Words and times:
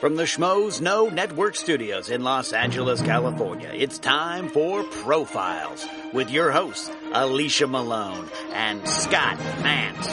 From 0.00 0.16
the 0.16 0.22
Schmoes 0.22 0.80
Know 0.80 1.10
Network 1.10 1.54
Studios 1.54 2.08
in 2.08 2.24
Los 2.24 2.54
Angeles, 2.54 3.02
California, 3.02 3.70
it's 3.74 3.98
time 3.98 4.48
for 4.48 4.82
Profiles 4.82 5.86
with 6.14 6.30
your 6.30 6.50
hosts, 6.50 6.90
Alicia 7.12 7.66
Malone 7.66 8.26
and 8.54 8.88
Scott 8.88 9.36
Mantz. 9.58 10.06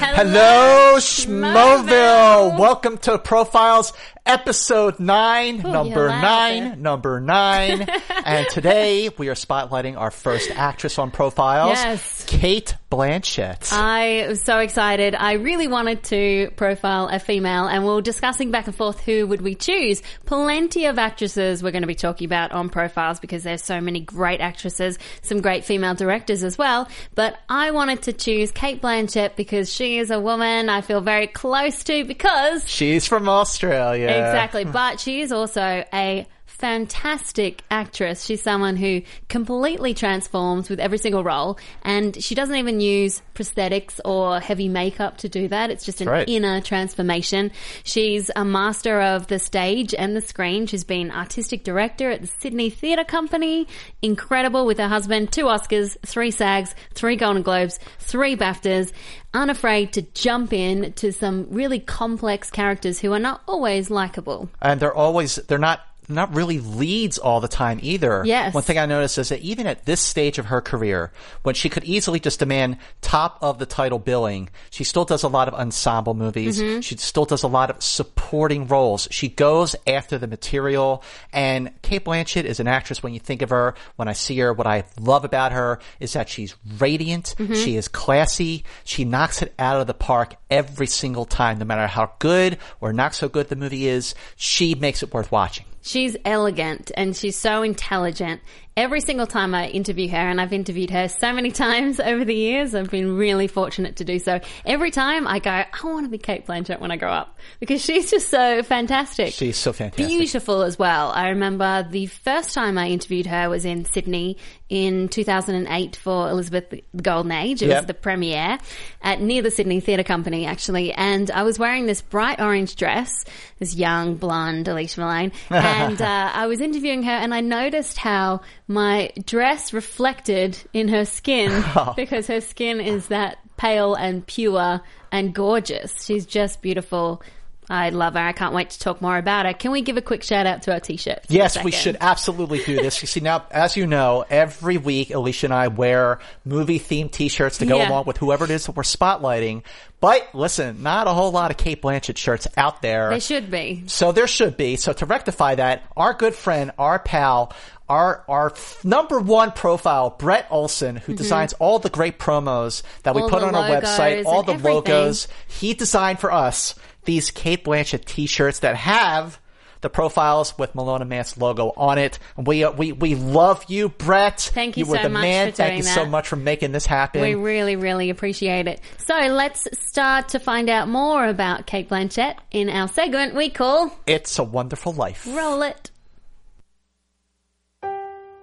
Hello, 0.00 0.96
Schmoville. 0.98 2.58
Welcome 2.58 2.98
to 2.98 3.20
Profiles, 3.20 3.92
episode 4.28 5.00
nine, 5.00 5.66
Ooh, 5.66 5.72
number 5.72 6.08
nine, 6.08 6.82
number 6.82 7.20
nine. 7.38 7.86
and 8.24 8.46
today 8.50 9.08
we 9.18 9.28
are 9.28 9.34
spotlighting 9.34 9.96
our 9.98 10.10
first 10.10 10.50
actress 10.50 10.98
on 10.98 11.10
Profiles, 11.10 11.70
Yes. 11.78 12.24
Cate 12.26 12.76
Blanchett. 12.90 13.72
I 13.72 14.26
was 14.28 14.42
so 14.42 14.58
excited. 14.58 15.14
I 15.14 15.32
really 15.34 15.66
wanted 15.68 16.02
to 16.04 16.50
profile 16.56 17.08
a 17.10 17.18
female 17.18 17.66
and 17.66 17.84
we 17.84 17.90
are 17.90 18.00
discussing 18.00 18.50
back 18.50 18.66
and 18.66 18.74
forth 18.76 19.00
who 19.00 19.26
would 19.26 19.40
we 19.40 19.54
choose. 19.54 20.02
Plenty 20.26 20.86
of 20.86 20.98
actresses 20.98 21.62
we're 21.62 21.70
going 21.72 21.82
to 21.82 21.88
be 21.88 21.94
talking 21.94 22.26
about 22.26 22.52
on 22.52 22.68
profiles 22.68 23.20
because 23.20 23.42
there's 23.44 23.62
so 23.62 23.80
many 23.80 24.00
great 24.00 24.40
actresses, 24.40 24.98
some 25.22 25.40
great 25.40 25.64
female 25.64 25.94
directors 25.94 26.42
as 26.44 26.56
well. 26.58 26.88
But 27.14 27.38
I 27.48 27.70
wanted 27.72 28.02
to 28.02 28.12
choose 28.12 28.50
Cate 28.52 28.80
Blanchett 28.82 29.36
because 29.36 29.72
she 29.72 29.98
is 29.98 30.10
a 30.10 30.20
woman 30.20 30.68
I 30.68 30.80
feel 30.82 31.00
very 31.00 31.26
close 31.26 31.82
to 31.84 32.04
because 32.04 32.68
She's 32.68 33.06
from 33.06 33.28
Australia. 33.28 34.08
Exactly. 34.18 34.64
Hmm. 34.64 34.72
But 34.72 35.00
she 35.00 35.20
is 35.20 35.32
also 35.32 35.84
a 35.92 36.26
fantastic 36.58 37.62
actress. 37.70 38.24
She's 38.24 38.42
someone 38.42 38.76
who 38.76 39.02
completely 39.28 39.94
transforms 39.94 40.68
with 40.68 40.80
every 40.80 40.98
single 40.98 41.22
role 41.22 41.58
and 41.82 42.20
she 42.22 42.34
doesn't 42.34 42.56
even 42.56 42.80
use 42.80 43.22
prosthetics 43.34 44.00
or 44.04 44.40
heavy 44.40 44.68
makeup 44.68 45.18
to 45.18 45.28
do 45.28 45.46
that. 45.48 45.70
It's 45.70 45.84
just 45.84 46.00
an 46.00 46.08
right. 46.08 46.28
inner 46.28 46.60
transformation. 46.60 47.52
She's 47.84 48.30
a 48.34 48.44
master 48.44 49.00
of 49.00 49.28
the 49.28 49.38
stage 49.38 49.94
and 49.94 50.16
the 50.16 50.20
screen. 50.20 50.66
She's 50.66 50.84
been 50.84 51.12
artistic 51.12 51.62
director 51.62 52.10
at 52.10 52.22
the 52.22 52.26
Sydney 52.26 52.70
Theatre 52.70 53.04
Company. 53.04 53.68
Incredible 54.02 54.66
with 54.66 54.78
her 54.78 54.88
husband. 54.88 55.32
Two 55.32 55.44
Oscars, 55.44 55.96
three 56.04 56.32
SAGs, 56.32 56.74
three 56.94 57.14
Golden 57.14 57.42
Globes, 57.42 57.78
three 58.00 58.36
BAFTAs. 58.36 58.92
Unafraid 59.32 59.92
to 59.92 60.02
jump 60.02 60.52
in 60.52 60.92
to 60.94 61.12
some 61.12 61.46
really 61.50 61.78
complex 61.78 62.50
characters 62.50 62.98
who 62.98 63.12
are 63.12 63.18
not 63.18 63.42
always 63.46 63.90
likable. 63.90 64.48
and 64.60 64.80
they're 64.80 64.94
always 64.94 65.36
they're 65.36 65.58
not 65.58 65.80
not 66.08 66.34
really 66.34 66.58
leads 66.58 67.18
all 67.18 67.40
the 67.40 67.48
time 67.48 67.78
either. 67.82 68.22
Yes. 68.24 68.54
One 68.54 68.62
thing 68.62 68.78
I 68.78 68.86
noticed 68.86 69.18
is 69.18 69.28
that 69.28 69.40
even 69.40 69.66
at 69.66 69.84
this 69.84 70.00
stage 70.00 70.38
of 70.38 70.46
her 70.46 70.60
career, 70.60 71.12
when 71.42 71.54
she 71.54 71.68
could 71.68 71.84
easily 71.84 72.20
just 72.20 72.38
demand 72.38 72.78
top 73.00 73.38
of 73.42 73.58
the 73.58 73.66
title 73.66 73.98
billing, 73.98 74.50
she 74.70 74.84
still 74.84 75.04
does 75.04 75.22
a 75.22 75.28
lot 75.28 75.48
of 75.48 75.54
ensemble 75.54 76.14
movies. 76.14 76.60
Mm-hmm. 76.60 76.80
She 76.80 76.96
still 76.96 77.24
does 77.24 77.42
a 77.42 77.48
lot 77.48 77.70
of 77.70 77.82
supporting 77.82 78.66
roles. 78.66 79.08
She 79.10 79.28
goes 79.28 79.76
after 79.86 80.18
the 80.18 80.26
material. 80.26 81.02
And 81.32 81.70
Cate 81.82 82.04
Blanchett 82.04 82.44
is 82.44 82.60
an 82.60 82.68
actress 82.68 83.02
when 83.02 83.14
you 83.14 83.20
think 83.20 83.42
of 83.42 83.50
her, 83.50 83.74
when 83.96 84.08
I 84.08 84.12
see 84.12 84.38
her, 84.38 84.52
what 84.52 84.66
I 84.66 84.84
love 85.00 85.24
about 85.24 85.52
her 85.52 85.78
is 86.00 86.14
that 86.14 86.28
she's 86.28 86.54
radiant. 86.78 87.34
Mm-hmm. 87.38 87.54
She 87.54 87.76
is 87.76 87.88
classy. 87.88 88.64
She 88.84 89.04
knocks 89.04 89.42
it 89.42 89.52
out 89.58 89.80
of 89.80 89.86
the 89.86 89.94
park 89.94 90.36
every 90.50 90.86
single 90.86 91.24
time, 91.24 91.58
no 91.58 91.64
matter 91.64 91.86
how 91.86 92.12
good 92.18 92.58
or 92.80 92.92
not 92.92 93.14
so 93.14 93.28
good 93.28 93.48
the 93.48 93.56
movie 93.56 93.88
is. 93.88 94.14
She 94.36 94.74
makes 94.74 95.02
it 95.02 95.12
worth 95.12 95.30
watching. 95.30 95.66
She's 95.80 96.16
elegant 96.24 96.90
and 96.96 97.16
she's 97.16 97.36
so 97.36 97.62
intelligent. 97.62 98.40
Every 98.78 99.00
single 99.00 99.26
time 99.26 99.56
I 99.56 99.66
interview 99.66 100.06
her, 100.10 100.16
and 100.16 100.40
I've 100.40 100.52
interviewed 100.52 100.90
her 100.90 101.08
so 101.08 101.32
many 101.32 101.50
times 101.64 101.98
over 101.98 102.24
the 102.24 102.32
years, 102.32 102.76
I've 102.76 102.88
been 102.92 103.16
really 103.16 103.48
fortunate 103.48 103.96
to 103.96 104.04
do 104.04 104.20
so. 104.20 104.38
Every 104.64 104.92
time 104.92 105.26
I 105.26 105.40
go, 105.40 105.50
I 105.50 105.66
want 105.82 106.06
to 106.06 106.08
be 106.08 106.16
Cate 106.16 106.46
Blanchett 106.46 106.78
when 106.78 106.92
I 106.92 106.96
grow 106.96 107.10
up 107.10 107.36
because 107.58 107.82
she's 107.84 108.08
just 108.08 108.28
so 108.28 108.62
fantastic. 108.62 109.34
She's 109.34 109.56
so 109.56 109.72
fantastic. 109.72 110.06
Beautiful 110.06 110.62
as 110.62 110.78
well. 110.78 111.10
I 111.10 111.30
remember 111.30 111.88
the 111.90 112.06
first 112.06 112.54
time 112.54 112.78
I 112.78 112.86
interviewed 112.90 113.26
her 113.26 113.50
was 113.50 113.64
in 113.64 113.84
Sydney 113.84 114.36
in 114.68 115.08
2008 115.08 115.96
for 115.96 116.28
Elizabeth 116.30 116.70
the 116.70 116.84
Golden 117.02 117.32
Age. 117.32 117.62
It 117.62 117.68
Yep. 117.70 117.78
was 117.78 117.86
the 117.86 117.94
premiere 117.94 118.58
at 119.02 119.20
near 119.20 119.42
the 119.42 119.50
Sydney 119.50 119.80
Theatre 119.80 120.04
Company 120.04 120.46
actually, 120.46 120.92
and 120.92 121.30
I 121.32 121.42
was 121.42 121.58
wearing 121.58 121.86
this 121.86 122.02
bright 122.02 122.40
orange 122.40 122.76
dress, 122.76 123.24
this 123.58 123.74
young 123.74 124.14
blonde 124.16 124.68
Alicia 124.68 125.00
Malone, 125.00 125.32
and 125.50 126.00
uh, 126.00 126.30
I 126.32 126.46
was 126.46 126.60
interviewing 126.60 127.02
her, 127.04 127.10
and 127.10 127.34
I 127.34 127.40
noticed 127.40 127.96
how 127.96 128.42
my 128.68 129.10
dress 129.24 129.72
reflected 129.72 130.56
in 130.72 130.88
her 130.88 131.06
skin 131.06 131.50
oh. 131.76 131.94
because 131.96 132.26
her 132.26 132.42
skin 132.42 132.80
is 132.80 133.08
that 133.08 133.38
pale 133.56 133.94
and 133.94 134.24
pure 134.26 134.80
and 135.10 135.34
gorgeous. 135.34 136.04
She's 136.04 136.26
just 136.26 136.60
beautiful. 136.60 137.22
I 137.70 137.90
love 137.90 138.14
her. 138.14 138.20
I 138.20 138.32
can't 138.32 138.54
wait 138.54 138.70
to 138.70 138.78
talk 138.78 139.02
more 139.02 139.18
about 139.18 139.44
her. 139.44 139.52
Can 139.52 139.72
we 139.72 139.82
give 139.82 139.98
a 139.98 140.02
quick 140.02 140.22
shout 140.22 140.46
out 140.46 140.62
to 140.62 140.72
our 140.72 140.80
t-shirts? 140.80 141.26
Yes, 141.28 141.62
we 141.62 141.70
should 141.70 141.98
absolutely 142.00 142.64
do 142.64 142.76
this. 142.76 143.02
You 143.02 143.06
see, 143.08 143.20
now, 143.20 143.44
as 143.50 143.76
you 143.76 143.86
know, 143.86 144.24
every 144.30 144.78
week 144.78 145.10
Alicia 145.10 145.46
and 145.46 145.54
I 145.54 145.68
wear 145.68 146.18
movie 146.46 146.80
themed 146.80 147.10
t-shirts 147.12 147.58
to 147.58 147.66
go 147.66 147.76
Yeah. 147.76 147.90
along 147.90 148.04
with 148.06 148.16
whoever 148.16 148.44
it 148.44 148.50
is 148.50 148.64
that 148.66 148.76
we're 148.76 148.84
spotlighting. 148.84 149.64
But 150.00 150.34
listen, 150.34 150.82
not 150.82 151.08
a 151.08 151.10
whole 151.10 151.30
lot 151.30 151.50
of 151.50 151.58
Cate 151.58 151.82
Blanchett 151.82 152.16
shirts 152.16 152.46
out 152.56 152.80
there. 152.80 153.10
They 153.10 153.20
should 153.20 153.50
be. 153.50 153.82
So 153.86 154.12
there 154.12 154.28
should 154.28 154.56
be. 154.56 154.76
So 154.76 154.94
to 154.94 155.04
rectify 155.04 155.56
that, 155.56 155.82
our 155.96 156.14
good 156.14 156.34
friend, 156.34 156.70
our 156.78 156.98
pal, 156.98 157.52
our 157.88 158.24
our 158.28 158.52
number 158.84 159.18
one 159.20 159.52
profile, 159.52 160.10
Brett 160.18 160.46
Olson, 160.50 160.96
who 160.96 161.14
designs 161.14 161.52
all 161.54 161.78
the 161.78 161.90
great 161.90 162.18
promos 162.18 162.82
that 163.02 163.14
we 163.14 163.22
Mm-hmm. 163.22 163.34
All 163.34 163.40
put 163.40 163.48
on 163.48 163.54
our 163.54 163.68
website, 163.68 164.24
all 164.24 164.42
the 164.42 164.52
everything. 164.52 164.74
logos, 164.74 165.28
he 165.46 165.74
designed 165.74 166.20
for 166.20 166.32
us 166.32 166.74
these 167.04 167.30
Cate 167.30 167.64
Blanchett 167.64 168.04
T-shirts 168.04 168.60
that 168.60 168.76
have 168.76 169.40
the 169.80 169.88
profiles 169.88 170.58
with 170.58 170.74
Malone 170.74 171.02
and 171.02 171.10
Mantz 171.10 171.38
logo 171.38 171.72
on 171.76 171.98
it. 171.98 172.18
We 172.36 172.64
uh, 172.64 172.72
we 172.72 172.92
we 172.92 173.14
love 173.14 173.64
you, 173.68 173.88
Brett. 173.88 174.40
Thank 174.40 174.76
you 174.76 174.84
You 174.84 174.90
were 174.90 174.96
so 174.96 175.02
the 175.04 175.08
much 175.08 175.22
man. 175.22 175.50
for 175.50 175.56
Thank 175.56 175.68
doing 175.70 175.78
you 175.78 175.82
so 175.84 176.04
much 176.06 176.28
for 176.28 176.36
making 176.36 176.72
this 176.72 176.84
happen. 176.86 177.20
We 177.22 177.34
really, 177.34 177.76
really 177.76 178.10
appreciate 178.10 178.66
it. 178.66 178.80
So 178.98 179.14
let's 179.14 179.68
start 179.80 180.30
to 180.30 180.40
find 180.40 180.68
out 180.68 180.88
more 180.88 181.26
about 181.26 181.66
Cate 181.66 181.88
Blanchett 181.88 182.36
in 182.50 182.68
our 182.68 182.88
segment 182.88 183.34
we 183.34 183.50
call 183.50 183.96
it's 184.06 184.38
a 184.38 184.44
wonderful 184.44 184.92
life. 184.92 185.26
Roll 185.30 185.62
It. 185.62 185.90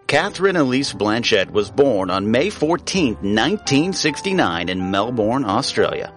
Catherine 0.07 0.55
Elise 0.55 0.93
Blanchett 0.93 1.49
was 1.49 1.71
born 1.71 2.11
on 2.11 2.29
May 2.29 2.51
14, 2.51 3.15
1969 3.15 4.69
in 4.69 4.91
Melbourne, 4.91 5.43
Australia. 5.43 6.13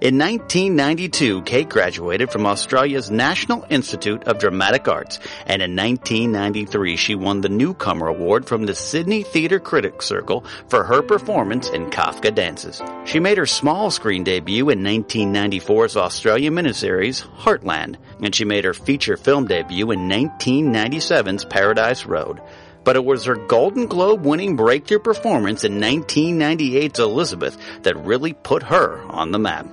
In 0.00 0.16
1992, 0.16 1.42
Kate 1.42 1.68
graduated 1.68 2.30
from 2.30 2.46
Australia's 2.46 3.10
National 3.10 3.66
Institute 3.68 4.24
of 4.24 4.38
Dramatic 4.38 4.88
Arts, 4.88 5.18
and 5.44 5.60
in 5.60 5.76
1993 5.76 6.96
she 6.96 7.14
won 7.14 7.42
the 7.42 7.50
Newcomer 7.50 8.06
Award 8.06 8.46
from 8.46 8.64
the 8.64 8.74
Sydney 8.74 9.22
Theatre 9.22 9.60
Critics 9.60 10.06
Circle 10.06 10.46
for 10.68 10.84
her 10.84 11.02
performance 11.02 11.68
in 11.68 11.90
Kafka 11.90 12.34
Dances. 12.34 12.80
She 13.04 13.20
made 13.20 13.36
her 13.36 13.44
small 13.44 13.90
screen 13.90 14.24
debut 14.24 14.70
in 14.70 14.78
1994's 14.78 15.98
Australian 15.98 16.54
miniseries 16.54 17.20
Heartland, 17.36 17.96
and 18.22 18.34
she 18.34 18.46
made 18.46 18.64
her 18.64 18.72
feature 18.72 19.18
film 19.18 19.46
debut 19.46 19.90
in 19.90 20.08
1997's 20.08 21.44
Paradise 21.44 22.06
Road 22.06 22.40
but 22.84 22.96
it 22.96 23.04
was 23.04 23.24
her 23.24 23.36
Golden 23.36 23.86
Globe 23.86 24.24
winning 24.24 24.56
breakthrough 24.56 24.98
performance 24.98 25.64
in 25.64 25.80
1998's 25.80 26.98
Elizabeth 26.98 27.56
that 27.82 27.96
really 27.96 28.32
put 28.32 28.62
her 28.64 29.00
on 29.08 29.32
the 29.32 29.38
map. 29.38 29.66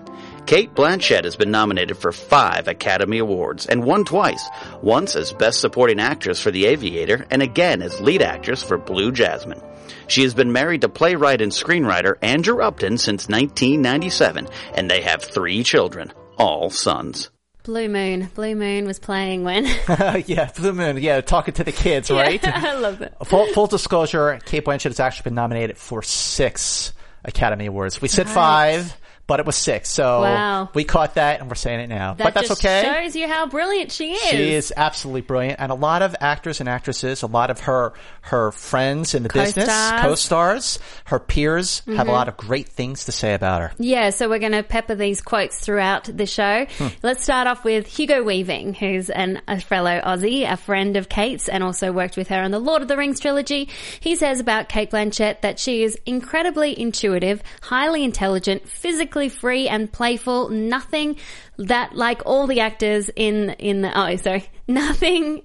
Cate 0.47 0.73
Blanchett 0.73 1.25
has 1.25 1.35
been 1.35 1.51
nominated 1.51 1.97
for 1.97 2.13
five 2.13 2.69
Academy 2.69 3.18
Awards 3.18 3.66
and 3.66 3.84
won 3.84 4.06
twice, 4.06 4.47
once 4.81 5.16
as 5.18 5.34
Best 5.34 5.59
Supporting 5.59 6.00
Actress 6.00 6.40
for 6.40 6.51
The 6.51 6.68
Aviator 6.68 7.25
and 7.29 7.41
again 7.41 7.81
as 7.81 8.00
lead 8.00 8.22
actress 8.22 8.63
for 8.63 8.78
Blue 8.78 9.12
Jasmine. 9.12 9.62
She 10.07 10.24
has 10.24 10.34
been 10.34 10.53
married 10.53 10.81
to 10.81 10.89
playwright 10.89 11.41
and 11.41 11.51
screenwriter 11.51 12.15
Andrew 12.21 12.62
Upton 12.62 12.98
since 12.98 13.27
1997, 13.27 14.48
and 14.74 14.89
they 14.89 15.01
have 15.01 15.21
three 15.21 15.63
children, 15.63 16.13
all 16.38 16.69
sons. 16.69 17.30
Blue 17.67 17.89
Moon. 17.89 18.29
Blue 18.33 18.55
Moon 18.55 18.85
was 18.85 18.97
playing 18.97 19.43
when. 19.43 19.65
yeah, 20.25 20.49
Blue 20.55 20.71
Moon. 20.71 20.97
Yeah, 20.97 21.19
talking 21.19 21.53
to 21.55 21.65
the 21.65 21.73
kids, 21.73 22.09
right? 22.09 22.41
I 22.47 22.75
love 22.75 23.01
it. 23.01 23.13
full, 23.25 23.45
full 23.53 23.67
disclosure, 23.67 24.39
Cate 24.45 24.63
Blanchett 24.63 24.85
has 24.85 25.01
actually 25.01 25.25
been 25.25 25.35
nominated 25.35 25.77
for 25.77 26.01
six 26.01 26.93
Academy 27.25 27.65
Awards. 27.65 28.01
We 28.01 28.07
said 28.07 28.29
five, 28.29 28.95
but 29.27 29.39
it 29.39 29.45
was 29.45 29.56
six. 29.56 29.89
So 29.89 30.21
Wow. 30.21 30.69
we 30.74 30.83
caught 30.83 31.15
that 31.15 31.39
and 31.41 31.50
we're 31.50 31.56
saying 31.56 31.81
it 31.81 31.88
now. 31.88 32.13
That 32.13 32.24
but 32.24 32.33
that's 32.33 32.51
okay. 32.51 32.81
shows 32.83 33.15
you 33.15 33.27
how 33.27 33.45
brilliant 33.47 33.91
she 33.91 34.13
is. 34.13 34.21
She 34.29 34.53
is 34.53 34.74
absolutely 34.75 35.21
brilliant, 35.21 35.59
and 35.59 35.71
a 35.71 35.75
lot 35.75 36.01
of 36.01 36.15
actors 36.21 36.59
and 36.59 36.68
actresses, 36.69 37.21
a 37.24 37.27
lot 37.27 37.50
of 37.51 37.59
her 37.62 37.94
her 38.21 38.51
friends 38.51 39.13
in 39.13 39.24
the 39.24 39.29
business, 39.29 39.68
Co-stars. 39.68 39.91
Mm-hmm. 39.91 40.07
co-stars, 40.07 40.79
her 41.06 41.19
peers, 41.19 41.81
have 41.88 42.07
a 42.07 42.12
lot 42.12 42.27
of 42.27 42.35
great 42.38 42.68
things 42.68 43.06
to 43.06 43.12
say 43.12 43.33
about 43.33 43.62
her. 43.62 43.71
Yeah, 43.77 44.09
so 44.09 44.27
we're 44.29 44.39
going 44.39 44.51
to 44.51 44.63
pepper 44.63 44.95
these 44.95 45.21
quotes 45.21 45.59
throughout 45.59 46.06
the 46.06 46.25
show. 46.25 46.65
Hmm. 46.77 46.88
Let's 47.03 47.24
start 47.24 47.47
off 47.47 47.63
with 47.63 47.88
Hugo 47.88 48.24
Weaving, 48.24 48.74
who's 48.74 49.09
an, 49.09 49.41
a 49.47 49.59
fellow 49.62 50.00
Aussie, 50.03 50.50
a 50.50 50.57
friend 50.57 50.97
of 50.97 51.09
Kate's, 51.09 51.47
and 51.50 51.63
also 51.63 51.91
worked 51.91 52.18
with 52.18 52.27
her 52.29 52.41
on 52.41 52.51
the 52.51 52.59
Lord 52.59 52.81
of 52.81 52.88
the 52.88 52.97
Rings 52.97 53.19
trilogy. 53.19 53.69
He 54.00 54.15
says 54.15 54.39
about 54.39 54.69
Cate 54.69 54.91
Blanchett 54.91 55.41
that 55.41 55.59
she 55.59 55.83
is 55.83 55.97
incredibly 56.06 56.77
intuitive, 56.79 57.41
highly 57.62 58.03
intelligent, 58.03 58.68
physically 58.68 59.16
free 59.27 59.67
and 59.67 59.91
playful. 59.91 60.49
Nothing 60.49 61.17
that, 61.57 61.95
like 61.95 62.21
all 62.25 62.47
the 62.47 62.59
actors 62.59 63.09
in 63.15 63.49
in 63.51 63.81
the 63.81 63.91
oh 63.99 64.15
sorry, 64.17 64.45
nothing 64.67 65.41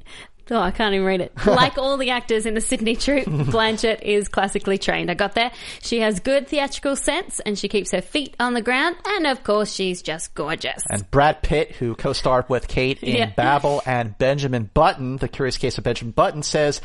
Oh, 0.51 0.61
I 0.61 0.71
can't 0.71 0.93
even 0.93 1.07
read 1.07 1.21
it. 1.21 1.33
Like 1.47 1.79
all 1.79 1.97
the 1.97 2.11
actors 2.11 2.47
in 2.47 2.55
the 2.55 2.61
Sydney 2.61 2.97
troupe, 2.97 3.25
Blanchett 3.27 4.03
is 4.03 4.29
classically 4.29 4.77
trained. 4.77 5.11
I 5.11 5.15
got 5.15 5.35
there. 5.35 5.53
She 5.81 6.01
has 6.01 6.19
good 6.21 6.49
theatrical 6.49 6.97
sense 6.97 7.41
and 7.41 7.59
she 7.59 7.69
keeps 7.69 7.93
her 7.93 8.01
feet 8.03 8.35
on 8.41 8.53
the 8.53 8.61
ground. 8.61 8.97
And 9.07 9.27
of 9.29 9.45
course, 9.45 9.73
she's 9.73 10.03
just 10.03 10.35
gorgeous. 10.35 10.83
And 10.91 11.09
Brad 11.11 11.43
Pitt, 11.43 11.73
who 11.77 11.95
co-starred 11.95 12.49
with 12.49 12.69
Kate 12.69 13.03
in 13.03 13.17
Yeah. 13.17 13.27
Babel, 13.31 13.83
and 13.87 14.19
Benjamin 14.19 14.69
Button, 14.75 15.17
The 15.19 15.29
Curious 15.29 15.57
Case 15.59 15.79
of 15.79 15.85
Benjamin 15.85 16.13
Button, 16.13 16.43
says, 16.43 16.81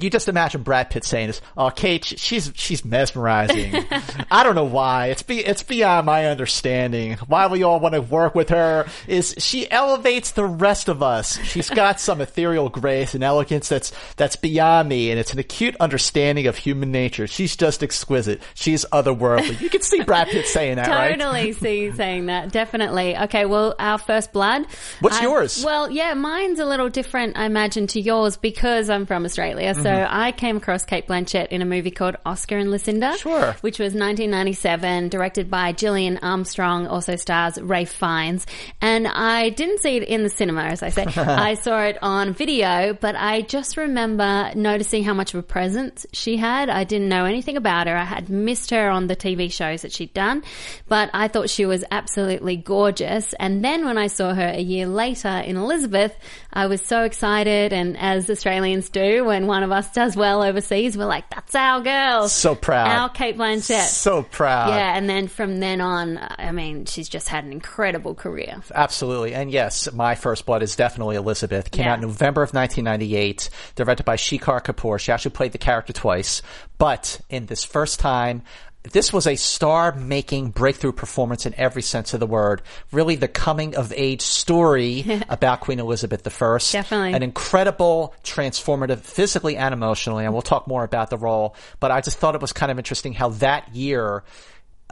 you 0.00 0.10
just 0.10 0.28
imagine 0.28 0.62
Brad 0.62 0.90
Pitt 0.90 1.04
saying 1.04 1.28
this, 1.28 1.40
oh, 1.56 1.70
Kate, 1.70 2.04
she's, 2.04 2.52
she's 2.54 2.84
mesmerizing. 2.84 3.74
I 4.30 4.42
don't 4.42 4.54
know 4.54 4.64
why. 4.64 5.06
It's 5.06 5.22
be, 5.22 5.38
it's 5.38 5.62
beyond 5.62 6.06
my 6.06 6.26
understanding. 6.26 7.14
Why 7.26 7.46
we 7.46 7.62
all 7.62 7.80
want 7.80 7.94
to 7.94 8.02
work 8.02 8.34
with 8.34 8.50
her 8.50 8.86
is 9.08 9.34
she 9.38 9.70
elevates 9.70 10.32
the 10.32 10.44
rest 10.44 10.88
of 10.88 11.02
us. 11.02 11.38
She's 11.44 11.70
got 11.70 12.00
some 12.00 12.20
ethereal 12.20 12.68
grace 12.68 13.14
and 13.14 13.24
elegance 13.24 13.68
that's, 13.68 13.92
that's 14.16 14.36
beyond 14.36 14.90
me, 14.90 15.10
and 15.10 15.18
it's 15.18 15.32
an 15.32 15.38
acute 15.38 15.74
understanding 15.80 16.46
of 16.46 16.56
human 16.58 16.92
nature. 16.92 17.26
She's 17.26 17.56
just 17.56 17.82
exquisite. 17.82 18.42
She's 18.54 18.84
otherworldly. 18.92 19.58
You 19.60 19.70
can 19.70 19.80
see 19.80 20.02
Brad 20.02 20.28
Pitt 20.28 20.46
saying 20.46 20.76
that, 20.76 20.88
right? 20.88 21.18
Totally 21.18 21.52
see 21.52 21.82
you 21.82 21.92
saying 21.92 22.26
that. 22.26 22.52
Definitely. 22.52 23.16
Okay, 23.16 23.46
well, 23.46 23.74
our 23.78 23.96
first 23.96 24.32
blood. 24.32 24.66
What's 25.00 25.18
I- 25.18 25.22
yours? 25.22 25.64
Well, 25.64 25.90
yeah, 25.90 26.12
mine's 26.12 26.58
a 26.58 26.66
little 26.66 26.90
different, 26.90 27.38
I 27.38 27.46
imagine, 27.46 27.86
to 27.88 28.00
yours 28.00 28.36
because 28.36 28.90
I'm 28.90 29.06
from 29.06 29.24
Australia. 29.24 29.61
So 29.74 29.82
Mm-hmm. 29.92 30.14
I 30.14 30.32
came 30.32 30.56
across 30.56 30.84
Cate 30.84 31.06
Blanchett 31.06 31.48
in 31.48 31.62
a 31.62 31.64
movie 31.64 31.90
called 31.90 32.16
Oscar 32.26 32.56
and 32.58 32.70
Lucinda. 32.70 33.16
Sure. 33.18 33.52
Which 33.60 33.78
was 33.78 33.94
1997, 33.94 35.08
directed 35.08 35.50
by 35.50 35.72
Gillian 35.72 36.18
Armstrong, 36.18 36.86
also 36.86 37.16
stars 37.16 37.60
Ralph 37.60 37.90
Fiennes. 37.90 38.46
And 38.80 39.06
I 39.06 39.50
didn't 39.50 39.80
see 39.80 39.96
it 39.96 40.02
in 40.04 40.22
the 40.22 40.28
cinema, 40.28 40.64
as 40.64 40.82
I 40.82 40.88
say. 40.88 41.04
I 41.16 41.54
saw 41.54 41.82
it 41.82 41.98
on 42.02 42.32
video, 42.34 42.94
but 43.00 43.14
I 43.16 43.42
just 43.42 43.76
remember 43.76 44.50
noticing 44.54 45.04
how 45.04 45.14
much 45.14 45.34
of 45.34 45.40
a 45.40 45.42
presence 45.42 46.06
she 46.12 46.36
had. 46.36 46.68
I 46.68 46.84
didn't 46.84 47.08
know 47.08 47.24
anything 47.24 47.56
about 47.56 47.86
her. 47.86 47.96
I 47.96 48.04
had 48.04 48.28
missed 48.28 48.70
her 48.70 48.88
on 48.90 49.06
the 49.06 49.16
TV 49.16 49.50
shows 49.52 49.82
that 49.82 49.92
she'd 49.92 50.14
done, 50.14 50.42
but 50.88 51.10
I 51.14 51.28
thought 51.28 51.50
she 51.50 51.66
was 51.66 51.84
absolutely 51.90 52.56
gorgeous. 52.56 53.34
And 53.38 53.64
then 53.64 53.84
when 53.84 53.98
I 53.98 54.06
saw 54.08 54.34
her 54.34 54.48
a 54.48 54.60
year 54.60 54.86
later 54.86 55.28
in 55.28 55.56
Elizabeth, 55.56 56.16
I 56.52 56.66
was 56.66 56.82
so 56.82 57.04
excited. 57.04 57.72
And 57.72 57.96
as 57.96 58.28
Australians 58.28 58.90
do, 58.90 59.24
when 59.24 59.46
one 59.46 59.62
of 59.62 59.72
us 59.72 59.90
does 59.92 60.14
well 60.16 60.42
overseas, 60.42 60.96
we're 60.96 61.06
like, 61.06 61.28
that's 61.30 61.54
our 61.54 61.80
girl. 61.80 62.28
So 62.28 62.54
proud. 62.54 62.88
Our 62.88 63.08
Cate 63.08 63.36
Blanchett. 63.38 63.86
So 63.86 64.22
proud. 64.22 64.70
Yeah, 64.70 64.96
and 64.96 65.08
then 65.08 65.28
from 65.28 65.60
then 65.60 65.80
on, 65.80 66.18
I 66.20 66.52
mean, 66.52 66.84
she's 66.84 67.08
just 67.08 67.28
had 67.28 67.44
an 67.44 67.52
incredible 67.52 68.14
career. 68.14 68.62
Absolutely. 68.74 69.34
And 69.34 69.50
yes, 69.50 69.90
my 69.92 70.14
first 70.14 70.44
blood 70.46 70.62
is 70.62 70.76
definitely 70.76 71.16
Elizabeth. 71.16 71.70
Came 71.70 71.84
Yeah. 71.86 71.92
out 71.92 71.98
in 71.98 72.02
November 72.02 72.42
of 72.42 72.52
1998. 72.52 73.48
Directed 73.74 74.04
by 74.04 74.16
Shekhar 74.16 74.62
Kapur. 74.62 74.98
She 74.98 75.10
actually 75.12 75.30
played 75.32 75.52
the 75.52 75.58
character 75.58 75.92
twice. 75.92 76.42
But 76.78 77.20
in 77.30 77.46
this 77.46 77.64
first 77.64 77.98
time, 78.00 78.42
this 78.84 79.12
was 79.12 79.26
a 79.26 79.36
star-making 79.36 80.50
breakthrough 80.50 80.92
performance 80.92 81.46
in 81.46 81.54
every 81.56 81.82
sense 81.82 82.14
of 82.14 82.20
the 82.20 82.26
word. 82.26 82.62
Really 82.90 83.16
the 83.16 83.28
coming 83.28 83.76
of 83.76 83.92
age 83.94 84.22
story 84.22 85.22
about 85.28 85.60
Queen 85.60 85.78
Elizabeth 85.78 86.26
I. 86.26 86.58
Definitely. 86.58 87.12
An 87.12 87.22
incredible, 87.22 88.14
transformative, 88.24 88.98
physically 89.00 89.56
and 89.56 89.72
emotionally, 89.72 90.24
and 90.24 90.32
we'll 90.32 90.42
talk 90.42 90.66
more 90.66 90.82
about 90.82 91.10
the 91.10 91.18
role. 91.18 91.54
But 91.78 91.92
I 91.92 92.00
just 92.00 92.18
thought 92.18 92.34
it 92.34 92.40
was 92.40 92.52
kind 92.52 92.72
of 92.72 92.78
interesting 92.78 93.12
how 93.12 93.30
that 93.30 93.74
year, 93.74 94.24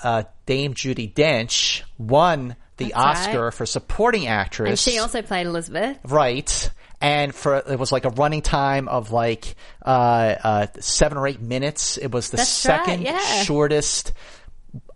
uh, 0.03 0.23
Dame 0.47 0.75
Judi 0.75 1.13
Dench 1.13 1.83
won 1.99 2.55
the 2.77 2.87
That's 2.87 2.97
right. 2.97 3.29
Oscar 3.29 3.51
for 3.51 3.67
supporting 3.67 4.27
actress. 4.27 4.69
And 4.69 4.79
she 4.79 4.99
also 4.99 5.21
played 5.23 5.47
Elizabeth. 5.47 5.99
right. 6.05 6.71
And 7.01 7.35
for 7.35 7.57
it 7.57 7.79
was 7.79 7.93
like 7.93 8.05
a 8.05 8.11
running 8.11 8.43
time 8.43 8.89
of 8.89 9.11
like 9.11 9.55
uh, 9.85 9.89
uh, 9.89 10.67
seven 10.81 11.17
or 11.19 11.27
eight 11.27 11.41
minutes. 11.41 11.97
It 11.97 12.11
was 12.13 12.31
the 12.31 12.37
That's 12.37 12.67
right, 12.67 12.85
second 12.87 13.03
yeah. 13.03 13.19
shortest 13.43 14.13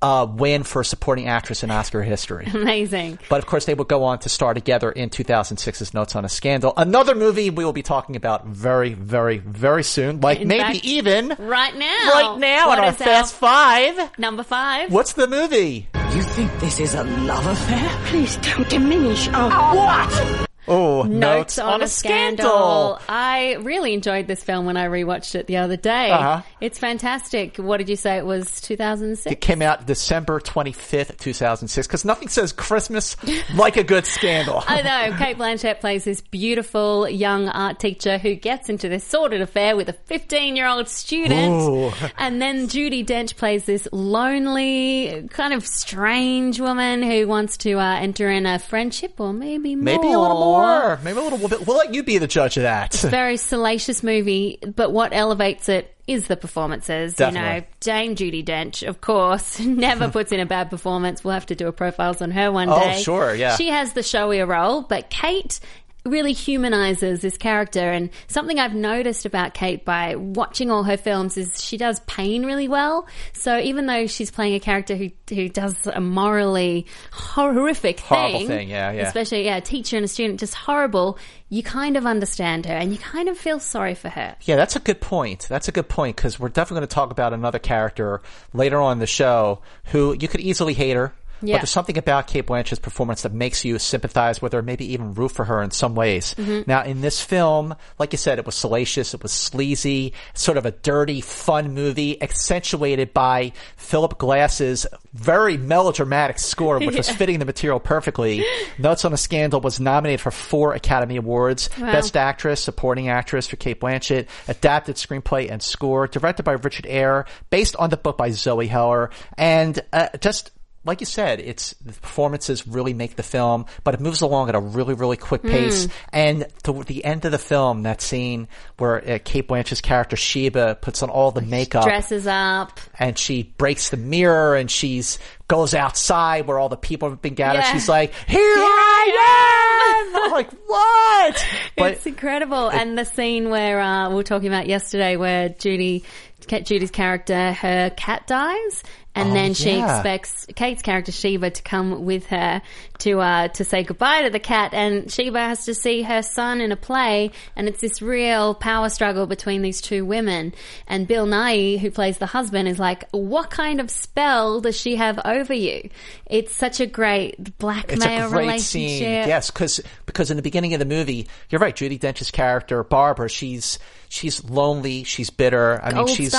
uh, 0.02 0.26
win 0.30 0.62
for 0.64 0.82
a 0.82 0.84
supporting 0.84 1.28
actress 1.28 1.62
in 1.62 1.70
Oscar 1.70 2.02
history. 2.02 2.46
Amazing. 2.54 3.18
But 3.28 3.38
of 3.38 3.46
course, 3.46 3.64
they 3.64 3.74
would 3.74 3.88
go 3.88 4.04
on 4.04 4.18
to 4.20 4.28
star 4.28 4.54
together 4.54 4.92
in 4.92 5.08
2006's 5.10 5.94
Notes 5.94 6.14
on 6.14 6.24
a 6.24 6.28
Scandal, 6.28 6.72
another 6.76 7.14
movie 7.14 7.50
we 7.50 7.64
will 7.64 7.72
be 7.72 7.82
talking 7.82 8.14
about 8.16 8.46
very, 8.46 8.92
very, 8.94 9.38
very 9.38 9.82
soon. 9.82 10.20
Like 10.20 10.40
In 10.40 10.48
maybe 10.48 10.62
fact, 10.62 10.84
even 10.84 11.28
Right 11.38 11.74
now. 11.74 12.10
right 12.12 12.36
now 12.38 12.68
What 12.68 12.78
in 12.78 12.84
our 12.84 12.90
is 12.90 12.96
Fast 12.96 13.34
Five. 13.34 14.18
Number 14.18 14.42
five. 14.42 14.92
What's 14.92 15.14
the 15.14 15.26
movie? 15.26 15.88
You 16.14 16.22
think 16.22 16.60
this 16.60 16.78
is 16.78 16.94
a 16.94 17.02
love 17.02 17.46
affair? 17.46 17.98
Please 18.06 18.36
don't 18.36 18.68
diminish 18.68 19.26
our 19.28 19.50
what? 19.74 20.48
Oh, 20.66 21.02
Notes 21.02 21.58
on, 21.58 21.82
a 21.82 21.88
scandal. 21.88 22.98
I 23.08 23.56
really 23.60 23.92
enjoyed 23.92 24.26
this 24.26 24.42
film 24.42 24.66
when 24.66 24.76
I 24.76 24.86
rewatched 24.86 25.34
it 25.34 25.46
the 25.46 25.58
other 25.58 25.76
day. 25.76 26.10
Uh-huh. 26.10 26.42
It's 26.60 26.78
fantastic. 26.78 27.56
What 27.56 27.78
did 27.78 27.88
you 27.88 27.96
say 27.96 28.16
it 28.16 28.24
was 28.24 28.60
2006? 28.62 29.30
It 29.30 29.40
came 29.40 29.60
out 29.60 29.86
December 29.86 30.40
25th, 30.40 31.18
2006, 31.18 31.86
because 31.86 32.04
nothing 32.04 32.28
says 32.28 32.52
Christmas 32.52 33.16
like 33.54 33.76
a 33.76 33.84
good 33.84 34.06
scandal. 34.06 34.62
I 34.66 34.82
know. 34.82 35.16
Cate 35.18 35.36
Blanchett 35.36 35.80
plays 35.80 36.04
this 36.04 36.20
beautiful 36.20 37.08
young 37.08 37.48
art 37.48 37.78
teacher 37.78 38.18
who 38.18 38.34
gets 38.34 38.68
into 38.68 38.88
this 38.88 39.04
sordid 39.04 39.42
affair 39.42 39.76
with 39.76 39.88
a 39.88 39.92
15 39.92 40.56
year 40.56 40.66
old 40.66 40.88
student. 40.88 41.52
Ooh. 41.52 41.92
And 42.16 42.40
then 42.40 42.68
Judi 42.68 43.04
Dench 43.04 43.36
plays 43.36 43.66
this 43.66 43.86
lonely, 43.92 45.28
kind 45.30 45.52
of 45.52 45.66
strange 45.66 46.60
woman 46.60 47.02
who 47.02 47.26
wants 47.28 47.58
to 47.58 47.74
uh, 47.78 47.96
enter 47.96 48.30
in 48.30 48.46
a 48.46 48.58
friendship 48.58 49.20
or 49.20 49.32
maybe 49.32 49.76
more. 49.76 49.84
Maybe 49.84 50.12
a 50.12 50.18
little 50.18 50.38
more. 50.38 50.53
Maybe 51.02 51.18
a 51.18 51.22
little 51.22 51.48
bit. 51.48 51.66
We'll 51.66 51.76
let 51.76 51.94
you 51.94 52.02
be 52.02 52.18
the 52.18 52.26
judge 52.26 52.56
of 52.56 52.62
that. 52.64 52.94
It's 52.94 53.04
a 53.04 53.08
very 53.08 53.36
salacious 53.36 54.02
movie, 54.02 54.58
but 54.74 54.92
what 54.92 55.12
elevates 55.12 55.68
it 55.68 55.94
is 56.06 56.26
the 56.26 56.36
performances. 56.36 57.18
You 57.18 57.30
know, 57.30 57.62
Dame 57.80 58.14
Judi 58.14 58.44
Dench, 58.44 58.86
of 58.86 59.00
course, 59.00 59.58
never 59.60 60.08
puts 60.10 60.32
in 60.32 60.40
a 60.40 60.46
bad 60.46 60.68
performance. 60.70 61.24
We'll 61.24 61.34
have 61.34 61.46
to 61.46 61.54
do 61.54 61.66
a 61.66 61.72
profiles 61.72 62.20
on 62.20 62.30
her 62.32 62.52
one 62.52 62.68
Oh, 62.68 62.78
day. 62.78 62.96
Oh, 62.98 63.00
sure, 63.02 63.34
yeah. 63.34 63.56
She 63.56 63.68
has 63.68 63.94
the 63.94 64.02
showier 64.02 64.46
role, 64.46 64.82
but 64.82 65.08
Kate 65.10 65.60
really 66.04 66.32
humanizes 66.32 67.22
this 67.22 67.38
character 67.38 67.90
and 67.90 68.10
something 68.26 68.58
I've 68.58 68.74
noticed 68.74 69.24
about 69.24 69.54
Kate 69.54 69.84
by 69.84 70.16
watching 70.16 70.70
all 70.70 70.82
her 70.82 70.98
films 70.98 71.36
is 71.36 71.62
she 71.62 71.76
does 71.76 72.00
pain 72.00 72.44
really 72.44 72.68
well. 72.68 73.06
So 73.32 73.58
even 73.58 73.86
though 73.86 74.06
she's 74.06 74.30
playing 74.30 74.54
a 74.54 74.60
character 74.60 74.96
who 74.96 75.10
who 75.30 75.48
does 75.48 75.86
a 75.86 76.00
morally 76.00 76.86
horrific 77.10 78.00
Horrible 78.00 78.40
thing, 78.40 78.48
thing, 78.48 78.68
yeah, 78.68 78.92
yeah. 78.92 79.06
especially 79.06 79.46
yeah, 79.46 79.56
a 79.56 79.60
teacher 79.60 79.96
and 79.96 80.04
a 80.04 80.08
student, 80.08 80.40
just 80.40 80.54
horrible. 80.54 81.18
You 81.48 81.62
kind 81.62 81.96
of 81.96 82.04
understand 82.04 82.66
her 82.66 82.74
and 82.74 82.92
you 82.92 82.98
kind 82.98 83.28
of 83.28 83.38
feel 83.38 83.60
sorry 83.60 83.94
for 83.94 84.08
her. 84.08 84.36
Yeah, 84.42 84.56
that's 84.56 84.76
a 84.76 84.80
good 84.80 85.00
point. 85.00 85.46
That's 85.48 85.68
a 85.68 85.72
good 85.72 85.88
point 85.88 86.16
because 86.16 86.38
we're 86.38 86.48
definitely 86.48 86.80
going 86.80 86.88
to 86.88 86.94
talk 86.94 87.10
about 87.12 87.32
another 87.32 87.58
character 87.58 88.20
later 88.52 88.80
on 88.80 88.92
in 88.92 88.98
the 88.98 89.06
show 89.06 89.60
who 89.86 90.16
you 90.18 90.28
could 90.28 90.40
easily 90.40 90.74
hate 90.74 90.96
her. 90.96 91.14
Yeah. 91.42 91.54
But 91.56 91.62
there's 91.62 91.70
something 91.70 91.98
about 91.98 92.26
Cate 92.26 92.46
Blanchett's 92.46 92.78
performance 92.78 93.22
that 93.22 93.32
makes 93.32 93.64
you 93.64 93.78
sympathize 93.78 94.40
with 94.40 94.52
her, 94.52 94.62
maybe 94.62 94.92
even 94.92 95.14
root 95.14 95.32
for 95.32 95.44
her 95.44 95.62
in 95.62 95.70
some 95.70 95.94
ways. 95.94 96.34
Mm-hmm. 96.34 96.62
Now, 96.66 96.84
in 96.84 97.00
this 97.00 97.20
film, 97.20 97.74
like 97.98 98.12
you 98.12 98.18
said, 98.18 98.38
it 98.38 98.46
was 98.46 98.54
salacious, 98.54 99.14
it 99.14 99.22
was 99.22 99.32
sleazy, 99.32 100.12
sort 100.32 100.58
of 100.58 100.66
a 100.66 100.70
dirty, 100.70 101.20
fun 101.20 101.74
movie, 101.74 102.20
accentuated 102.22 103.12
by 103.12 103.52
Philip 103.76 104.18
Glass's 104.18 104.86
very 105.12 105.56
melodramatic 105.56 106.38
score, 106.38 106.78
which 106.78 106.96
was 106.96 107.08
fitting 107.18 107.38
the 107.38 107.44
material 107.44 107.78
perfectly. 107.80 108.44
Notes 108.78 109.04
on 109.04 109.12
a 109.12 109.16
Scandal 109.16 109.60
was 109.60 109.80
nominated 109.80 110.20
for 110.20 110.30
four 110.30 110.74
Academy 110.74 111.16
Awards: 111.16 111.70
Wow. 111.78 111.92
Best 111.92 112.16
Actress, 112.16 112.60
Supporting 112.60 113.08
Actress 113.08 113.46
for 113.46 113.56
Cate 113.56 113.80
Blanchett, 113.80 114.26
Adapted 114.48 114.96
Screenplay 114.96 115.50
and 115.50 115.62
Score, 115.62 116.06
directed 116.06 116.42
by 116.42 116.52
Richard 116.52 116.86
Eyre, 116.86 117.26
based 117.50 117.76
on 117.76 117.90
the 117.90 117.96
book 117.96 118.18
by 118.18 118.30
Zoe 118.30 118.66
Heller, 118.66 119.10
and 119.38 119.80
uh, 119.92 120.08
just 120.20 120.50
like 120.84 121.00
you 121.00 121.06
said, 121.06 121.40
it's 121.40 121.74
the 121.84 121.92
performances 121.92 122.66
really 122.66 122.92
make 122.94 123.16
the 123.16 123.22
film, 123.22 123.66
but 123.84 123.94
it 123.94 124.00
moves 124.00 124.20
along 124.20 124.48
at 124.50 124.54
a 124.54 124.60
really, 124.60 124.94
really 124.94 125.16
quick 125.16 125.42
pace. 125.42 125.88
And 126.12 126.46
toward 126.62 126.86
the 126.86 127.04
end 127.04 127.24
of 127.24 127.32
the 127.32 127.38
film, 127.38 127.84
that 127.84 128.00
scene 128.00 128.48
where 128.78 128.96
uh, 129.14 129.18
Cate 129.24 129.48
Blanchett's 129.48 129.80
character 129.80 130.16
Sheba 130.16 130.76
puts 130.80 131.02
on 131.02 131.10
all 131.10 131.30
the 131.30 131.40
makeup 131.40 131.84
Dresses 131.84 132.26
up. 132.26 132.78
and 132.98 133.18
she 133.18 133.42
breaks 133.44 133.88
the 133.90 133.96
mirror 133.96 134.56
and 134.56 134.70
she's 134.70 135.18
goes 135.46 135.74
outside 135.74 136.46
where 136.46 136.58
all 136.58 136.68
the 136.70 136.76
people 136.76 137.10
have 137.10 137.20
been 137.20 137.34
gathered. 137.34 137.60
Yeah. 137.64 137.72
She's 137.72 137.88
like, 137.88 138.14
"Here 138.26 138.40
I 138.40 140.10
am!" 140.14 140.22
I'm 140.24 140.30
like, 140.32 140.50
"What?" 140.66 141.46
But 141.76 141.92
it's 141.92 142.06
incredible. 142.06 142.68
and 142.70 142.96
the 142.96 143.04
scene 143.04 143.50
where 143.50 143.80
uh, 143.80 144.08
we 144.10 144.14
were 144.16 144.22
talking 144.22 144.48
about 144.48 144.66
yesterday, 144.66 145.16
where 145.16 145.48
Judy, 145.50 146.04
Judy's 146.46 146.90
character, 146.90 147.52
her 147.52 147.90
cat 147.90 148.26
dies, 148.26 148.82
and 149.14 149.30
Oh, 149.30 149.34
then 149.34 149.54
she 149.54 149.72
yeah. 149.76 149.96
expects 149.98 150.46
Kate's 150.54 150.82
character 150.82 151.12
Sheba 151.12 151.50
to 151.50 151.62
come 151.62 152.04
with 152.04 152.26
her 152.26 152.62
to 152.98 153.20
uh, 153.20 153.48
to 153.48 153.64
say 153.64 153.82
goodbye 153.82 154.22
to 154.22 154.30
the 154.30 154.38
cat, 154.38 154.72
and 154.72 155.10
Sheba 155.10 155.38
has 155.38 155.64
to 155.66 155.74
see 155.74 156.02
her 156.02 156.22
son 156.22 156.60
in 156.60 156.70
a 156.72 156.76
play, 156.76 157.32
and 157.56 157.68
it's 157.68 157.80
this 157.80 158.00
real 158.00 158.54
power 158.54 158.88
struggle 158.88 159.26
between 159.26 159.62
these 159.62 159.80
two 159.80 160.04
women. 160.04 160.54
And 160.86 161.06
Bill 161.08 161.26
Nighy, 161.26 161.78
who 161.78 161.90
plays 161.90 162.18
the 162.18 162.26
husband, 162.26 162.68
is 162.68 162.78
like, 162.78 163.04
"What 163.10 163.50
kind 163.50 163.80
of 163.80 163.90
spell 163.90 164.60
does 164.60 164.76
she 164.78 164.96
have 164.96 165.18
over 165.24 165.52
you?" 165.52 165.90
It's 166.26 166.54
such 166.54 166.80
a 166.80 166.86
great 166.86 167.58
blackmail 167.58 167.96
It's 167.96 168.04
a 168.04 168.28
great 168.30 168.40
relationship. 168.42 168.98
scene. 168.98 169.02
Yes, 169.02 169.50
because 169.50 169.80
because 170.06 170.30
in 170.30 170.36
the 170.36 170.42
beginning 170.42 170.72
of 170.74 170.78
the 170.78 170.86
movie, 170.86 171.26
you're 171.50 171.60
right. 171.60 171.74
Judi 171.74 171.98
Dench's 171.98 172.30
character 172.30 172.84
Barbara, 172.84 173.28
she's 173.28 173.78
she's 174.08 174.44
lonely, 174.44 175.02
she's 175.04 175.30
bitter. 175.30 175.80
I 175.82 175.92
mean, 175.92 176.06
she's 176.06 176.32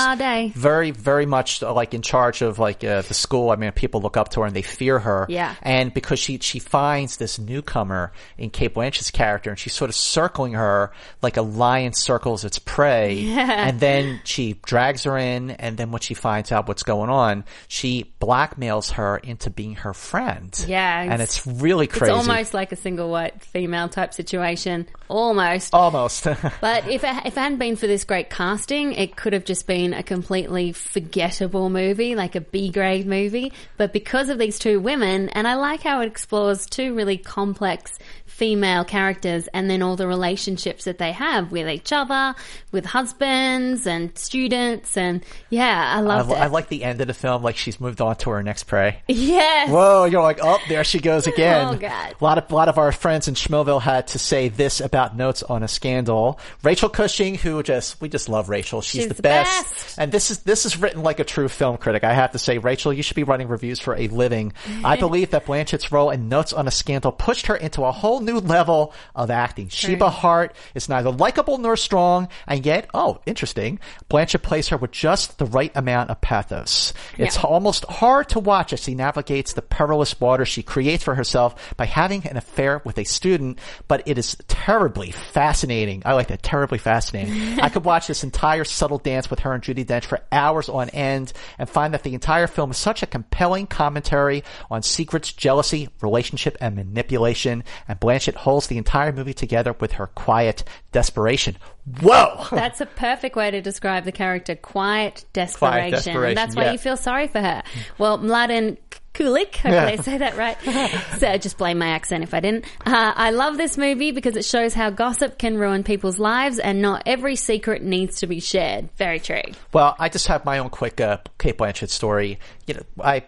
very 0.56 0.92
very 0.92 1.26
much 1.26 1.62
like 1.62 1.94
in 1.94 2.02
charge 2.02 2.42
of 2.42 2.60
like 2.60 2.84
uh, 2.84 3.02
the 3.02 3.14
school. 3.14 3.50
I 3.50 3.58
mean, 3.58 3.72
people 3.74 4.02
look 4.02 4.16
up 4.18 4.30
to 4.30 4.42
her 4.42 4.46
and 4.46 4.56
they 4.56 4.62
fear 4.62 5.00
her. 5.00 5.26
Yeah. 5.30 5.56
and 5.62 5.94
because 5.94 6.20
she 6.20 6.38
she 6.46 6.60
finds 6.60 7.18
this 7.18 7.38
newcomer 7.40 8.12
in 8.38 8.50
Cate 8.50 8.74
Blanchett's 8.74 9.12
character, 9.12 9.50
and 9.50 9.60
she's 9.60 9.74
sort 9.74 9.90
of 9.90 9.96
circling 9.96 10.54
her 10.54 10.92
like 11.22 11.38
a 11.38 11.42
lion 11.42 11.94
circles 11.94 12.46
its 12.46 12.60
prey, 12.60 13.26
and 13.30 13.80
then 13.80 14.22
she 14.24 14.54
drags 14.66 15.04
her 15.04 15.18
in, 15.18 15.52
and 15.52 15.78
then 15.78 15.92
when 15.92 16.02
she 16.02 16.14
finds 16.14 16.52
out 16.52 16.68
what's 16.68 16.84
going 16.84 17.10
on, 17.10 17.44
she 17.68 18.14
blackmails 18.22 18.92
her 18.94 19.18
into 19.18 19.50
being 19.50 19.76
her 19.76 19.94
friend. 19.94 20.64
Yeah, 20.68 21.02
and 21.02 21.14
it's- 21.22 21.26
it's 21.26 21.48
really 21.48 21.88
crazy. 21.88 22.14
It's 22.14 22.28
almost 22.28 22.54
like 22.54 22.72
a 22.72 22.76
single 22.76 23.10
white 23.10 23.42
female 23.44 23.90
type 23.90 24.14
situation. 24.14 24.88
Almost. 25.10 25.74
Almost. 25.74 26.28
But 26.62 26.88
if 26.88 27.04
it, 27.04 27.16
if 27.26 27.36
it 27.36 27.40
hadn't 27.40 27.58
been 27.58 27.76
for 27.76 27.88
this 27.88 28.04
great 28.04 28.30
casting, 28.30 28.94
it 28.94 29.16
could 29.16 29.34
have 29.34 29.44
just 29.46 29.66
been 29.68 29.94
a 29.94 30.04
completely 30.04 30.72
forgettable 30.72 31.70
movie, 31.70 32.16
like 32.16 32.36
a 32.36 32.42
B 32.42 32.70
grade 32.72 33.06
movie. 33.06 33.52
But 33.78 33.92
because 33.94 34.30
of 34.30 34.38
these 34.38 34.58
two 34.60 34.80
women, 34.80 35.30
and 35.30 35.48
I 35.48 35.56
like 35.56 35.82
how 35.82 36.02
it 36.02 36.08
explores 36.36 36.66
two 36.66 36.94
really 36.94 37.18
complex 37.18 37.98
female 38.36 38.84
characters 38.84 39.48
and 39.54 39.70
then 39.70 39.82
all 39.82 39.96
the 39.96 40.06
relationships 40.06 40.84
that 40.84 40.98
they 40.98 41.14
have 41.14 41.54
with 41.54 41.70
each 41.70 41.94
other, 41.94 42.36
with 42.74 42.86
husbands 42.86 43.88
and 43.88 44.16
students. 44.18 44.98
And 44.98 45.24
yeah, 45.50 45.94
I 45.96 46.00
I, 46.00 46.02
loved 46.02 46.34
I 46.34 46.46
it. 46.46 46.52
like 46.52 46.68
the 46.68 46.84
end 46.84 47.00
of 47.00 47.08
the 47.08 47.14
film, 47.14 47.44
like 47.44 47.56
she's 47.56 47.80
moved 47.80 48.02
on 48.02 48.18
to 48.18 48.32
her 48.32 48.44
next 48.44 48.66
prey. 48.66 49.02
yes. 49.08 49.70
Whoa, 49.70 50.04
you're 50.04 50.22
like, 50.22 50.40
oh, 50.44 50.60
there 50.68 50.84
she 50.84 51.00
goes 51.00 51.28
oh, 51.28 51.32
again. 51.32 51.68
Oh, 51.68 51.78
God. 51.78 52.16
A 52.20 52.24
lot 52.24 52.38
of, 52.38 52.52
a 52.52 52.56
lot 52.56 52.68
of 52.68 52.78
our 52.78 52.92
friends 52.92 53.30
in 53.30 53.36
Schmoville 53.36 53.82
had 53.82 54.08
to 54.08 54.20
say 54.20 54.50
this 54.50 54.82
about 54.82 55.16
notes 55.16 55.42
on 55.42 55.64
a 55.64 55.70
scandal. 55.70 56.38
Rachel 56.62 56.90
Cushing, 56.90 57.36
who 57.36 57.64
just, 57.64 58.02
we 58.02 58.10
just 58.10 58.28
love 58.28 58.50
Rachel. 58.50 58.82
She's, 58.82 59.04
She's 59.04 59.08
the, 59.08 59.14
the 59.14 59.22
best. 59.22 59.72
best. 59.74 59.98
And 59.98 60.12
this 60.12 60.30
is, 60.30 60.40
this 60.40 60.66
is 60.66 60.78
written 60.78 61.04
like 61.04 61.22
a 61.22 61.24
true 61.24 61.48
film 61.48 61.78
critic. 61.78 62.04
I 62.04 62.14
have 62.14 62.34
to 62.34 62.38
say, 62.38 62.58
Rachel, 62.58 62.92
you 62.92 63.02
should 63.02 63.16
be 63.16 63.24
writing 63.24 63.48
reviews 63.48 63.80
for 63.80 63.96
a 63.96 64.10
living. 64.10 64.52
I 64.84 64.96
believe 65.00 65.32
that 65.32 65.46
Blanchett's 65.46 65.90
role 65.90 66.10
in 66.10 66.28
Notes 66.28 66.52
on 66.52 66.68
a 66.68 66.72
Scandal 66.72 67.14
pushed 67.14 67.46
her 67.48 67.56
into 67.56 67.86
a 67.86 67.94
whole 67.94 68.25
new 68.26 68.40
level 68.40 68.94
of 69.16 69.30
acting. 69.30 69.70
Sheba 69.70 70.10
Hart 70.10 70.56
is 70.74 70.90
neither 70.90 71.12
likable 71.12 71.58
nor 71.58 71.78
strong, 71.78 72.28
and 72.48 72.66
yet, 72.66 72.90
oh, 72.94 73.22
interesting, 73.26 73.80
Blanchett 74.10 74.42
plays 74.42 74.70
her 74.70 74.78
with 74.78 74.92
just 74.92 75.38
the 75.38 75.46
right 75.46 75.72
amount 75.76 76.10
of 76.10 76.22
pathos. 76.22 76.94
It's 77.18 77.38
almost 77.38 77.86
hard 77.86 78.30
to 78.30 78.40
watch 78.40 78.74
as 78.74 78.84
she 78.84 78.96
navigates 78.96 79.54
the 79.54 79.62
perilous 79.62 80.20
water 80.20 80.46
she 80.46 80.64
creates 80.64 81.04
for 81.04 81.16
herself 81.16 81.76
by 81.78 81.86
having 81.86 82.26
an 82.28 82.38
affair 82.38 82.82
with 82.84 82.98
a 82.98 83.04
student, 83.04 83.60
but 83.88 84.08
it 84.08 84.18
is 84.18 84.36
terribly 84.48 85.12
fascinating. 85.12 86.02
I 86.06 86.14
like 86.14 86.28
that, 86.28 86.44
terribly 86.44 86.78
fascinating. 86.78 87.60
I 87.62 87.70
could 87.70 87.86
watch 87.86 88.08
this 88.08 88.24
entire 88.24 88.64
subtle 88.64 88.98
dance 88.98 89.30
with 89.30 89.40
her 89.40 89.54
and 89.54 89.64
Judi 89.64 89.86
Dench 89.86 90.06
for 90.06 90.22
hours 90.32 90.70
on 90.70 90.90
end 90.90 91.34
and 91.58 91.70
find 91.70 91.94
that 91.94 92.04
the 92.04 92.14
entire 92.14 92.48
film 92.48 92.72
is 92.72 92.78
such 92.78 93.04
a 93.04 93.08
compelling 93.08 93.68
commentary 93.68 94.44
on 94.70 94.82
secrets, 94.82 95.32
jealousy, 95.34 95.90
relationship, 96.02 96.58
and 96.62 96.76
manipulation, 96.76 97.64
and 97.88 98.00
Blanchett 98.00 98.15
holds 98.36 98.68
the 98.68 98.78
entire 98.78 99.12
movie 99.12 99.34
together 99.34 99.74
with 99.80 99.94
her 99.94 100.08
quiet 100.08 100.64
desperation. 100.92 101.58
Whoa! 102.02 102.46
That's 102.52 102.82
a 102.82 102.86
perfect 102.86 103.36
way 103.36 103.52
to 103.52 103.62
describe 103.62 104.06
the 104.06 104.12
character. 104.12 104.56
Quiet 104.56 105.26
desperation. 105.34 105.92
desperation, 105.92 106.24
And 106.24 106.38
that's 106.38 106.56
why 106.56 106.66
yeah. 106.66 106.72
you 106.72 106.78
feel 106.78 106.98
sorry 106.98 107.28
for 107.28 107.42
her. 107.42 107.64
Well, 107.98 108.18
Mladen 108.18 108.78
Kulik, 109.16 109.56
hopefully 109.56 109.78
I 109.78 109.96
say 109.96 110.18
that 110.18 110.36
right. 110.36 110.58
so 111.20 111.38
just 111.38 111.58
blame 111.58 111.78
my 111.78 111.88
accent 111.88 112.24
if 112.24 112.34
I 112.34 112.42
didn't. 112.42 112.66
Uh, 112.86 113.14
I 113.16 113.32
love 113.32 113.58
this 113.58 113.78
movie 113.78 114.12
because 114.12 114.36
it 114.36 114.44
shows 114.44 114.74
how 114.74 114.90
gossip 114.90 115.38
can 115.38 115.58
ruin 115.58 115.84
people's 115.84 116.20
lives 116.20 116.60
and 116.60 116.82
not 116.82 117.04
every 117.06 117.36
secret 117.38 117.82
needs 117.82 118.20
to 118.20 118.28
be 118.28 118.42
shared. 118.42 118.90
Very 118.98 119.20
true. 119.20 119.42
Well, 119.74 119.96
I 119.98 120.10
just 120.10 120.28
have 120.28 120.44
my 120.44 120.58
own 120.58 120.70
quick 120.70 121.00
uh, 121.00 121.20
Cate 121.38 121.58
Blanchett 121.58 121.90
story. 121.90 122.40
You 122.68 122.74
know, 122.74 122.84
I 123.02 123.24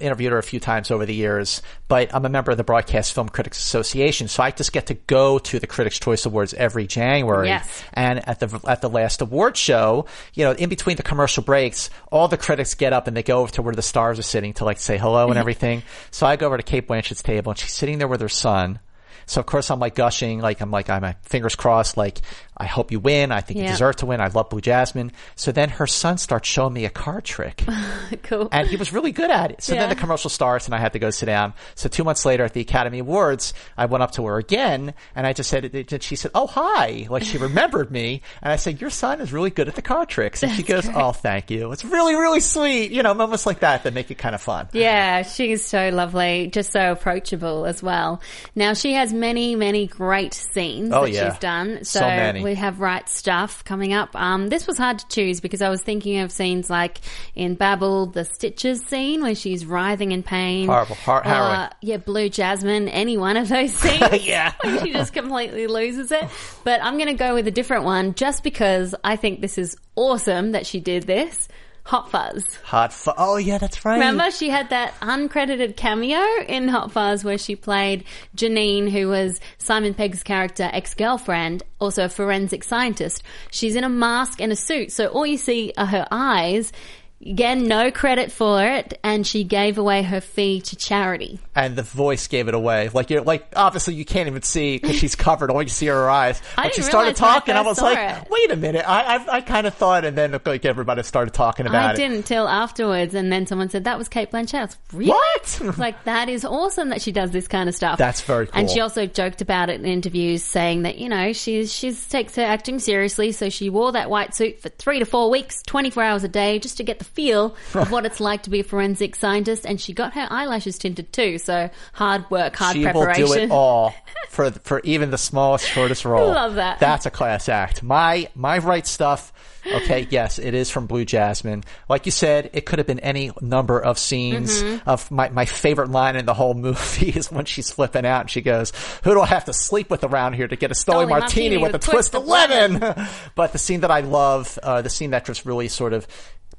interviewed 0.00 0.32
her 0.32 0.38
a 0.38 0.42
few 0.42 0.60
times 0.60 0.90
over 0.90 1.06
the 1.06 1.14
years, 1.14 1.62
but 1.88 2.14
I'm 2.14 2.24
a 2.24 2.28
member 2.28 2.50
of 2.50 2.56
the 2.56 2.64
Broadcast 2.64 3.12
Film 3.12 3.28
Critics 3.28 3.58
Association, 3.58 4.28
so 4.28 4.42
I 4.42 4.50
just 4.50 4.72
get 4.72 4.86
to 4.86 4.94
go 4.94 5.38
to 5.38 5.58
the 5.58 5.66
Critics' 5.66 5.98
Choice 5.98 6.26
Awards 6.26 6.54
every 6.54 6.86
January. 6.86 7.48
Yes. 7.48 7.82
And 7.94 8.26
at 8.28 8.40
the 8.40 8.60
at 8.66 8.80
the 8.80 8.88
last 8.88 9.20
award 9.20 9.56
show, 9.56 10.06
you 10.34 10.44
know, 10.44 10.52
in 10.52 10.68
between 10.68 10.96
the 10.96 11.02
commercial 11.02 11.42
breaks, 11.42 11.90
all 12.10 12.28
the 12.28 12.36
critics 12.36 12.74
get 12.74 12.92
up 12.92 13.06
and 13.06 13.16
they 13.16 13.22
go 13.22 13.40
over 13.40 13.52
to 13.52 13.62
where 13.62 13.74
the 13.74 13.82
stars 13.82 14.18
are 14.18 14.22
sitting 14.22 14.52
to 14.54 14.64
like 14.64 14.78
say 14.78 14.98
hello 14.98 15.24
and 15.24 15.32
mm-hmm. 15.32 15.40
everything. 15.40 15.82
so 16.10 16.26
I 16.26 16.36
go 16.36 16.46
over 16.46 16.56
to 16.56 16.62
Cate 16.62 16.86
Blanchett's 16.86 17.22
table 17.22 17.50
and 17.50 17.58
she's 17.58 17.72
sitting 17.72 17.98
there 17.98 18.08
with 18.08 18.20
her 18.20 18.28
son. 18.28 18.80
So 19.28 19.40
of 19.40 19.46
course 19.46 19.70
I'm 19.70 19.78
like 19.78 19.94
gushing, 19.94 20.40
like 20.40 20.62
I'm 20.62 20.70
like 20.70 20.88
I'm 20.88 21.14
fingers 21.22 21.54
crossed, 21.54 21.98
like 21.98 22.20
I 22.60 22.66
hope 22.66 22.90
you 22.90 22.98
win. 23.00 23.30
I 23.32 23.40
think 23.40 23.60
you 23.60 23.66
deserve 23.66 23.96
to 23.96 24.06
win. 24.06 24.20
I 24.20 24.28
love 24.28 24.50
Blue 24.50 24.60
Jasmine. 24.60 25.12
So 25.36 25.52
then 25.52 25.68
her 25.70 25.86
son 25.86 26.18
starts 26.18 26.48
showing 26.48 26.72
me 26.74 26.84
a 26.84 26.90
card 26.90 27.24
trick. 27.24 27.64
Cool. 28.22 28.48
and 28.52 28.66
he 28.68 28.76
was 28.76 28.92
really 28.92 29.12
good 29.12 29.30
at 29.30 29.50
it. 29.50 29.62
So 29.62 29.74
then 29.74 29.88
the 29.90 29.94
commercial 29.94 30.28
starts 30.30 30.66
and 30.66 30.74
I 30.74 30.78
had 30.78 30.92
to 30.94 30.98
go 30.98 31.10
sit 31.10 31.26
down. 31.26 31.52
So 31.74 31.88
two 31.88 32.04
months 32.04 32.24
later 32.24 32.44
at 32.44 32.52
the 32.54 32.60
Academy 32.60 32.98
Awards, 33.00 33.52
I 33.76 33.86
went 33.86 34.02
up 34.02 34.12
to 34.12 34.26
her 34.26 34.38
again 34.38 34.94
and 35.14 35.26
I 35.26 35.32
just 35.32 35.48
said, 35.50 35.64
and 35.74 36.02
she 36.02 36.16
said, 36.16 36.30
oh, 36.34 36.46
hi. 36.46 37.06
Like 37.08 37.22
she 37.22 37.38
remembered 37.38 37.90
me. 37.90 38.22
And 38.42 38.52
I 38.52 38.56
said, 38.56 38.80
your 38.80 38.90
son 38.90 39.20
is 39.20 39.32
really 39.32 39.50
good 39.50 39.68
at 39.68 39.74
the 39.76 39.82
card 39.82 40.08
tricks. 40.08 40.42
And 40.42 40.52
she 40.52 40.62
goes, 40.62 40.88
oh, 40.94 41.12
thank 41.12 41.50
you. 41.50 41.70
It's 41.72 41.84
really, 41.84 42.14
really 42.14 42.40
sweet. 42.40 42.90
You 42.90 43.02
know, 43.02 43.14
moments 43.14 43.46
like 43.46 43.60
that 43.60 43.84
that 43.84 43.94
make 43.94 44.10
it 44.10 44.16
kind 44.18 44.34
of 44.34 44.40
fun. 44.40 44.68
Yeah, 44.72 45.22
she's 45.22 45.64
so 45.64 45.90
lovely, 45.90 46.48
just 46.48 46.72
so 46.72 46.92
approachable 46.92 47.66
as 47.66 47.82
well. 47.82 48.20
Now 48.54 48.72
she 48.74 48.94
has 48.94 49.12
many, 49.12 49.54
many 49.54 49.86
great 49.86 50.34
scenes 50.34 50.92
Oh, 50.92 51.02
that 51.02 51.12
yeah. 51.12 51.30
she's 51.30 51.38
done. 51.38 51.84
So 51.84 52.00
So, 52.00 52.06
many. 52.06 52.42
We 52.48 52.54
have 52.54 52.80
right 52.80 53.08
stuff 53.08 53.64
coming 53.64 53.92
up. 53.92 54.16
Um, 54.16 54.48
this 54.48 54.66
was 54.66 54.78
hard 54.78 54.98
to 55.00 55.08
choose 55.08 55.40
because 55.40 55.62
I 55.62 55.68
was 55.68 55.82
thinking 55.82 56.18
of 56.20 56.32
scenes 56.32 56.68
like 56.70 56.98
in 57.34 57.54
Babel, 57.54 58.06
the 58.06 58.24
Stitches 58.24 58.82
scene 58.82 59.22
where 59.22 59.34
she's 59.34 59.66
writhing 59.66 60.12
in 60.12 60.22
pain. 60.22 60.66
Horrible, 60.66 60.94
har-. 60.96 61.22
Uh, 61.24 61.70
yeah, 61.80 61.98
Blue 61.98 62.28
Jasmine, 62.28 62.88
any 62.88 63.16
one 63.16 63.36
of 63.36 63.48
those 63.48 63.72
scenes. 63.74 64.26
Yeah. 64.26 64.52
Where 64.64 64.84
she 64.84 64.92
just 64.92 65.12
completely 65.12 65.66
loses 65.66 66.10
it. 66.10 66.26
But 66.64 66.82
I'm 66.82 66.94
going 66.94 67.08
to 67.08 67.14
go 67.14 67.34
with 67.34 67.46
a 67.46 67.50
different 67.50 67.84
one 67.84 68.14
just 68.14 68.42
because 68.42 68.94
I 69.04 69.16
think 69.16 69.40
this 69.40 69.58
is 69.58 69.76
awesome 69.94 70.52
that 70.52 70.66
she 70.66 70.80
did 70.80 71.04
this. 71.04 71.48
Hot 71.88 72.10
Fuzz. 72.10 72.44
Hot 72.64 72.92
Fuzz. 72.92 73.14
Oh, 73.16 73.38
yeah, 73.38 73.56
that's 73.56 73.82
right. 73.82 73.94
Remember, 73.94 74.30
she 74.30 74.50
had 74.50 74.68
that 74.68 74.92
uncredited 75.00 75.74
cameo 75.74 76.22
in 76.46 76.68
Hot 76.68 76.92
Fuzz 76.92 77.24
where 77.24 77.38
she 77.38 77.56
played 77.56 78.04
Janine, 78.36 78.90
who 78.90 79.08
was 79.08 79.40
Simon 79.56 79.94
Pegg's 79.94 80.22
character, 80.22 80.68
ex-girlfriend, 80.70 81.62
also 81.78 82.04
a 82.04 82.08
forensic 82.10 82.62
scientist. 82.62 83.22
She's 83.50 83.74
in 83.74 83.84
a 83.84 83.88
mask 83.88 84.38
and 84.38 84.52
a 84.52 84.56
suit, 84.56 84.92
so 84.92 85.06
all 85.06 85.24
you 85.24 85.38
see 85.38 85.72
are 85.78 85.86
her 85.86 86.06
eyes. 86.10 86.72
Again, 87.20 87.66
no 87.66 87.90
credit 87.90 88.30
for 88.30 88.62
it, 88.64 88.98
and 89.02 89.26
she 89.26 89.42
gave 89.42 89.76
away 89.76 90.02
her 90.02 90.20
fee 90.20 90.60
to 90.60 90.76
charity. 90.76 91.40
And 91.52 91.74
the 91.74 91.82
voice 91.82 92.28
gave 92.28 92.46
it 92.46 92.54
away. 92.54 92.90
Like 92.94 93.10
you're 93.10 93.22
like 93.22 93.48
obviously 93.56 93.94
you 93.94 94.04
can't 94.04 94.28
even 94.28 94.42
see 94.42 94.78
because 94.78 94.94
she's 94.94 95.14
covered. 95.16 95.50
All 95.50 95.60
you 95.60 95.68
see 95.68 95.88
are 95.88 95.96
her 95.96 96.10
eyes. 96.10 96.40
But 96.54 96.76
she 96.76 96.82
started 96.82 97.20
when 97.20 97.28
I 97.28 97.34
talking. 97.34 97.54
I, 97.56 97.62
was 97.62 97.80
like, 97.80 97.98
it. 97.98 98.30
wait 98.30 98.52
a 98.52 98.56
minute. 98.56 98.88
I 98.88 99.16
I, 99.16 99.36
I 99.36 99.40
kind 99.40 99.66
of 99.66 99.74
thought, 99.74 100.04
and 100.04 100.16
then 100.16 100.38
like 100.46 100.64
everybody 100.64 101.02
started 101.02 101.34
talking 101.34 101.66
about 101.66 101.86
I 101.86 101.90
it. 101.90 101.92
I 101.94 101.96
didn't 101.96 102.22
till 102.22 102.46
afterwards, 102.46 103.14
and 103.14 103.32
then 103.32 103.46
someone 103.46 103.68
said 103.68 103.82
that 103.84 103.98
was 103.98 104.08
Cate 104.08 104.30
Blanchett. 104.30 104.68
Was, 104.68 104.78
really? 104.92 105.08
What? 105.10 105.60
like 105.78 106.04
that 106.04 106.28
is 106.28 106.44
awesome 106.44 106.90
that 106.90 107.02
she 107.02 107.10
does 107.10 107.32
this 107.32 107.48
kind 107.48 107.68
of 107.68 107.74
stuff. 107.74 107.98
That's 107.98 108.20
very 108.20 108.46
cool. 108.46 108.60
And 108.60 108.70
she 108.70 108.78
also 108.78 109.06
joked 109.06 109.42
about 109.42 109.70
it 109.70 109.80
in 109.80 109.86
interviews, 109.86 110.44
saying 110.44 110.82
that 110.82 110.98
you 110.98 111.08
know 111.08 111.32
she's 111.32 111.74
she's 111.74 112.06
takes 112.06 112.36
her 112.36 112.42
acting 112.42 112.78
seriously, 112.78 113.32
so 113.32 113.48
she 113.48 113.70
wore 113.70 113.90
that 113.90 114.08
white 114.08 114.36
suit 114.36 114.60
for 114.60 114.68
three 114.68 115.00
to 115.00 115.04
four 115.04 115.30
weeks, 115.30 115.64
twenty 115.64 115.90
four 115.90 116.04
hours 116.04 116.22
a 116.22 116.28
day, 116.28 116.60
just 116.60 116.76
to 116.76 116.84
get 116.84 117.00
the 117.00 117.07
feel 117.08 117.56
of 117.74 117.90
what 117.90 118.06
it's 118.06 118.20
like 118.20 118.44
to 118.44 118.50
be 118.50 118.60
a 118.60 118.64
forensic 118.64 119.16
scientist. 119.16 119.66
And 119.66 119.80
she 119.80 119.92
got 119.92 120.14
her 120.14 120.26
eyelashes 120.30 120.78
tinted 120.78 121.12
too, 121.12 121.38
so 121.38 121.70
hard 121.92 122.30
work, 122.30 122.56
hard 122.56 122.76
she 122.76 122.82
preparation. 122.82 123.24
will 123.24 123.34
do 123.34 123.42
it 123.42 123.50
all 123.50 123.94
for 124.28 124.50
for 124.50 124.80
even 124.84 125.10
the 125.10 125.18
smallest, 125.18 125.66
shortest 125.66 126.04
role. 126.04 126.28
Love 126.28 126.54
that. 126.54 126.78
That's 126.78 127.06
a 127.06 127.10
class 127.10 127.48
act. 127.48 127.82
My 127.82 128.28
my 128.34 128.58
right 128.58 128.86
stuff. 128.86 129.32
Okay, 129.66 130.06
yes, 130.08 130.38
it 130.38 130.54
is 130.54 130.70
from 130.70 130.86
Blue 130.86 131.04
Jasmine. 131.04 131.62
Like 131.88 132.06
you 132.06 132.12
said, 132.12 132.50
it 132.52 132.64
could 132.64 132.78
have 132.78 132.86
been 132.86 133.00
any 133.00 133.32
number 133.40 133.78
of 133.78 133.98
scenes. 133.98 134.62
Mm-hmm. 134.62 134.88
Of 134.88 135.10
my 135.10 135.28
my 135.28 135.44
favorite 135.44 135.90
line 135.90 136.16
in 136.16 136.24
the 136.24 136.34
whole 136.34 136.54
movie 136.54 137.08
is 137.16 137.30
when 137.30 137.44
she's 137.44 137.70
flipping 137.70 138.06
out 138.06 138.22
and 138.22 138.30
she 138.30 138.40
goes, 138.40 138.72
"Who 139.04 139.14
do 139.14 139.20
I 139.20 139.26
have 139.26 139.44
to 139.46 139.52
sleep 139.52 139.90
with 139.90 140.04
around 140.04 140.34
here 140.34 140.48
to 140.48 140.56
get 140.56 140.70
a 140.70 140.74
Stoli 140.74 141.08
martini, 141.08 141.10
martini 141.10 141.56
with 141.58 141.72
a 141.72 141.78
with 141.78 141.84
twist 141.84 142.14
of 142.14 142.26
lemon?" 142.26 143.06
but 143.34 143.52
the 143.52 143.58
scene 143.58 143.80
that 143.80 143.90
I 143.90 144.00
love, 144.00 144.58
uh, 144.62 144.82
the 144.82 144.90
scene 144.90 145.10
that 145.10 145.24
just 145.24 145.44
really 145.44 145.68
sort 145.68 145.92
of 145.92 146.06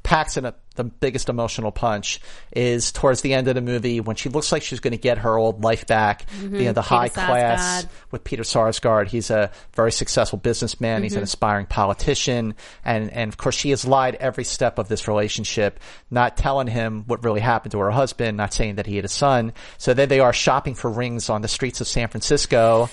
packs 0.10 0.38
in 0.38 0.46
a, 0.46 0.56
the 0.74 0.84
biggest 0.84 1.30
emotional 1.30 1.72
punch 1.72 2.20
is 2.52 2.92
towards 2.92 3.22
the 3.22 3.36
end 3.36 3.48
of 3.48 3.54
the 3.54 3.62
movie 3.62 4.00
when 4.00 4.16
she 4.16 4.28
looks 4.28 4.52
like 4.52 4.64
she's 4.64 4.80
going 4.80 4.94
to 4.94 4.98
get 4.98 5.20
her 5.20 5.38
old 5.38 5.64
life 5.64 5.86
back. 5.86 6.26
You 6.42 6.64
know, 6.64 6.74
the 6.74 6.82
high 6.82 7.10
class 7.10 7.86
with 8.10 8.24
Peter 8.24 8.42
Sarsgaard. 8.42 9.08
He's 9.08 9.30
a 9.30 9.52
very 9.76 9.92
successful 9.92 10.40
businessman. 10.40 11.04
He's 11.04 11.14
an 11.14 11.18
mm-hmm. 11.18 11.26
aspiring 11.26 11.66
politician. 11.68 12.56
And, 12.84 13.14
and 13.14 13.32
of 13.32 13.38
course 13.38 13.54
she 13.54 13.70
has 13.70 13.86
lied 13.86 14.16
every 14.16 14.46
step 14.46 14.80
of 14.80 14.88
this 14.88 15.08
relationship, 15.08 15.80
not 16.10 16.38
telling 16.38 16.66
him 16.66 17.04
what 17.06 17.24
really 17.24 17.42
happened 17.42 17.74
to 17.74 17.80
her 17.80 17.92
husband, 17.92 18.36
not 18.36 18.52
saying 18.52 18.76
that 18.76 18.88
he 18.88 18.96
had 18.96 19.06
a 19.06 19.10
son. 19.10 19.54
So 19.78 19.94
then 19.94 20.10
they 20.10 20.22
are 20.22 20.34
shopping 20.34 20.74
for 20.74 20.90
rings 20.90 21.30
on 21.30 21.44
the 21.44 21.48
streets 21.48 21.82
of 21.82 21.88
San 21.88 22.08
Francisco. 22.08 22.90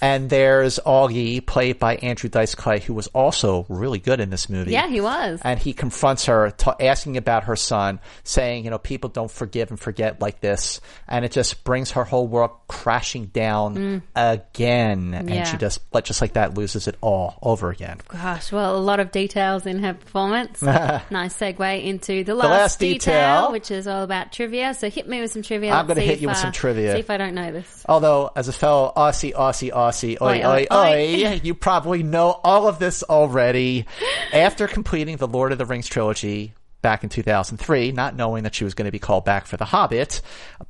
And 0.00 0.30
there's 0.30 0.78
Augie, 0.86 1.44
played 1.44 1.78
by 1.78 1.96
Andrew 1.96 2.30
Dice 2.30 2.54
Clay, 2.54 2.78
who 2.78 2.94
was 2.94 3.08
also 3.08 3.66
really 3.68 3.98
good 3.98 4.20
in 4.20 4.30
this 4.30 4.48
movie. 4.48 4.70
Yeah, 4.72 4.86
he 4.88 5.00
was. 5.00 5.40
And 5.42 5.58
he 5.58 5.72
confronts 5.72 6.26
her, 6.26 6.50
ta 6.52 6.76
asking 6.78 7.16
about 7.16 7.44
her 7.44 7.56
son, 7.56 7.98
saying, 8.22 8.64
you 8.64 8.70
know, 8.70 8.78
people 8.78 9.10
don't 9.10 9.30
forgive 9.30 9.70
and 9.70 9.78
forget 9.80 10.20
like 10.20 10.40
this. 10.40 10.80
And 11.08 11.24
it 11.24 11.32
just 11.32 11.64
brings 11.64 11.90
her 11.92 12.04
whole 12.04 12.28
world 12.28 12.52
crashing 12.68 13.26
down 13.26 14.02
again. 14.14 15.14
And 15.14 15.28
Mm. 15.28 15.34
Yeah. 15.34 15.44
she 15.44 15.56
just, 15.56 15.80
like, 15.92 16.04
just 16.04 16.20
like 16.20 16.34
that, 16.34 16.54
loses 16.56 16.86
it 16.88 16.96
all 17.00 17.36
over 17.42 17.70
again. 17.70 17.98
Gosh, 18.08 18.52
well, 18.52 18.76
a 18.76 18.78
lot 18.78 19.00
of 19.00 19.10
details 19.10 19.66
in 19.66 19.80
her 19.82 19.94
performance. 19.94 20.62
nice 20.62 21.36
segue 21.36 21.84
into 21.84 22.22
the 22.24 22.34
last, 22.34 22.48
last 22.50 22.78
detail. 22.80 23.50
which 23.52 23.70
is 23.70 23.86
all 23.88 24.04
about 24.04 24.32
trivia. 24.32 24.74
So 24.74 24.88
hit 24.90 25.08
me 25.08 25.20
with 25.20 25.32
some 25.32 25.42
trivia. 25.42 25.72
I'm 25.72 25.86
gonna 25.86 26.00
hit 26.00 26.14
if, 26.14 26.22
you 26.22 26.28
with 26.28 26.36
uh, 26.36 26.42
some 26.42 26.52
trivia. 26.52 26.92
See 26.94 27.00
if 27.00 27.10
I 27.10 27.16
don't 27.16 27.34
know 27.34 27.50
this. 27.52 27.84
Although, 27.88 28.30
as 28.36 28.48
a 28.48 28.52
fellow 28.52 28.92
Aussie, 28.96 29.32
Aussie, 29.34 29.70
Aussie, 29.72 29.87
oi, 29.92 30.16
oi, 30.20 30.42
oi, 30.44 30.66
oi. 30.72 31.40
you 31.42 31.54
probably 31.54 32.02
know 32.02 32.40
all 32.44 32.68
of 32.68 32.78
this 32.78 33.02
already. 33.02 33.86
After 34.32 34.68
completing 34.68 35.16
the 35.16 35.28
Lord 35.28 35.52
of 35.52 35.58
the 35.58 35.66
Rings 35.66 35.88
trilogy 35.88 36.54
back 36.82 37.02
in 37.02 37.10
2003, 37.10 37.92
not 37.92 38.16
knowing 38.16 38.44
that 38.44 38.54
she 38.54 38.64
was 38.64 38.74
going 38.74 38.86
to 38.86 38.92
be 38.92 38.98
called 38.98 39.24
back 39.24 39.46
for 39.46 39.56
The 39.56 39.64
Hobbit, 39.64 40.20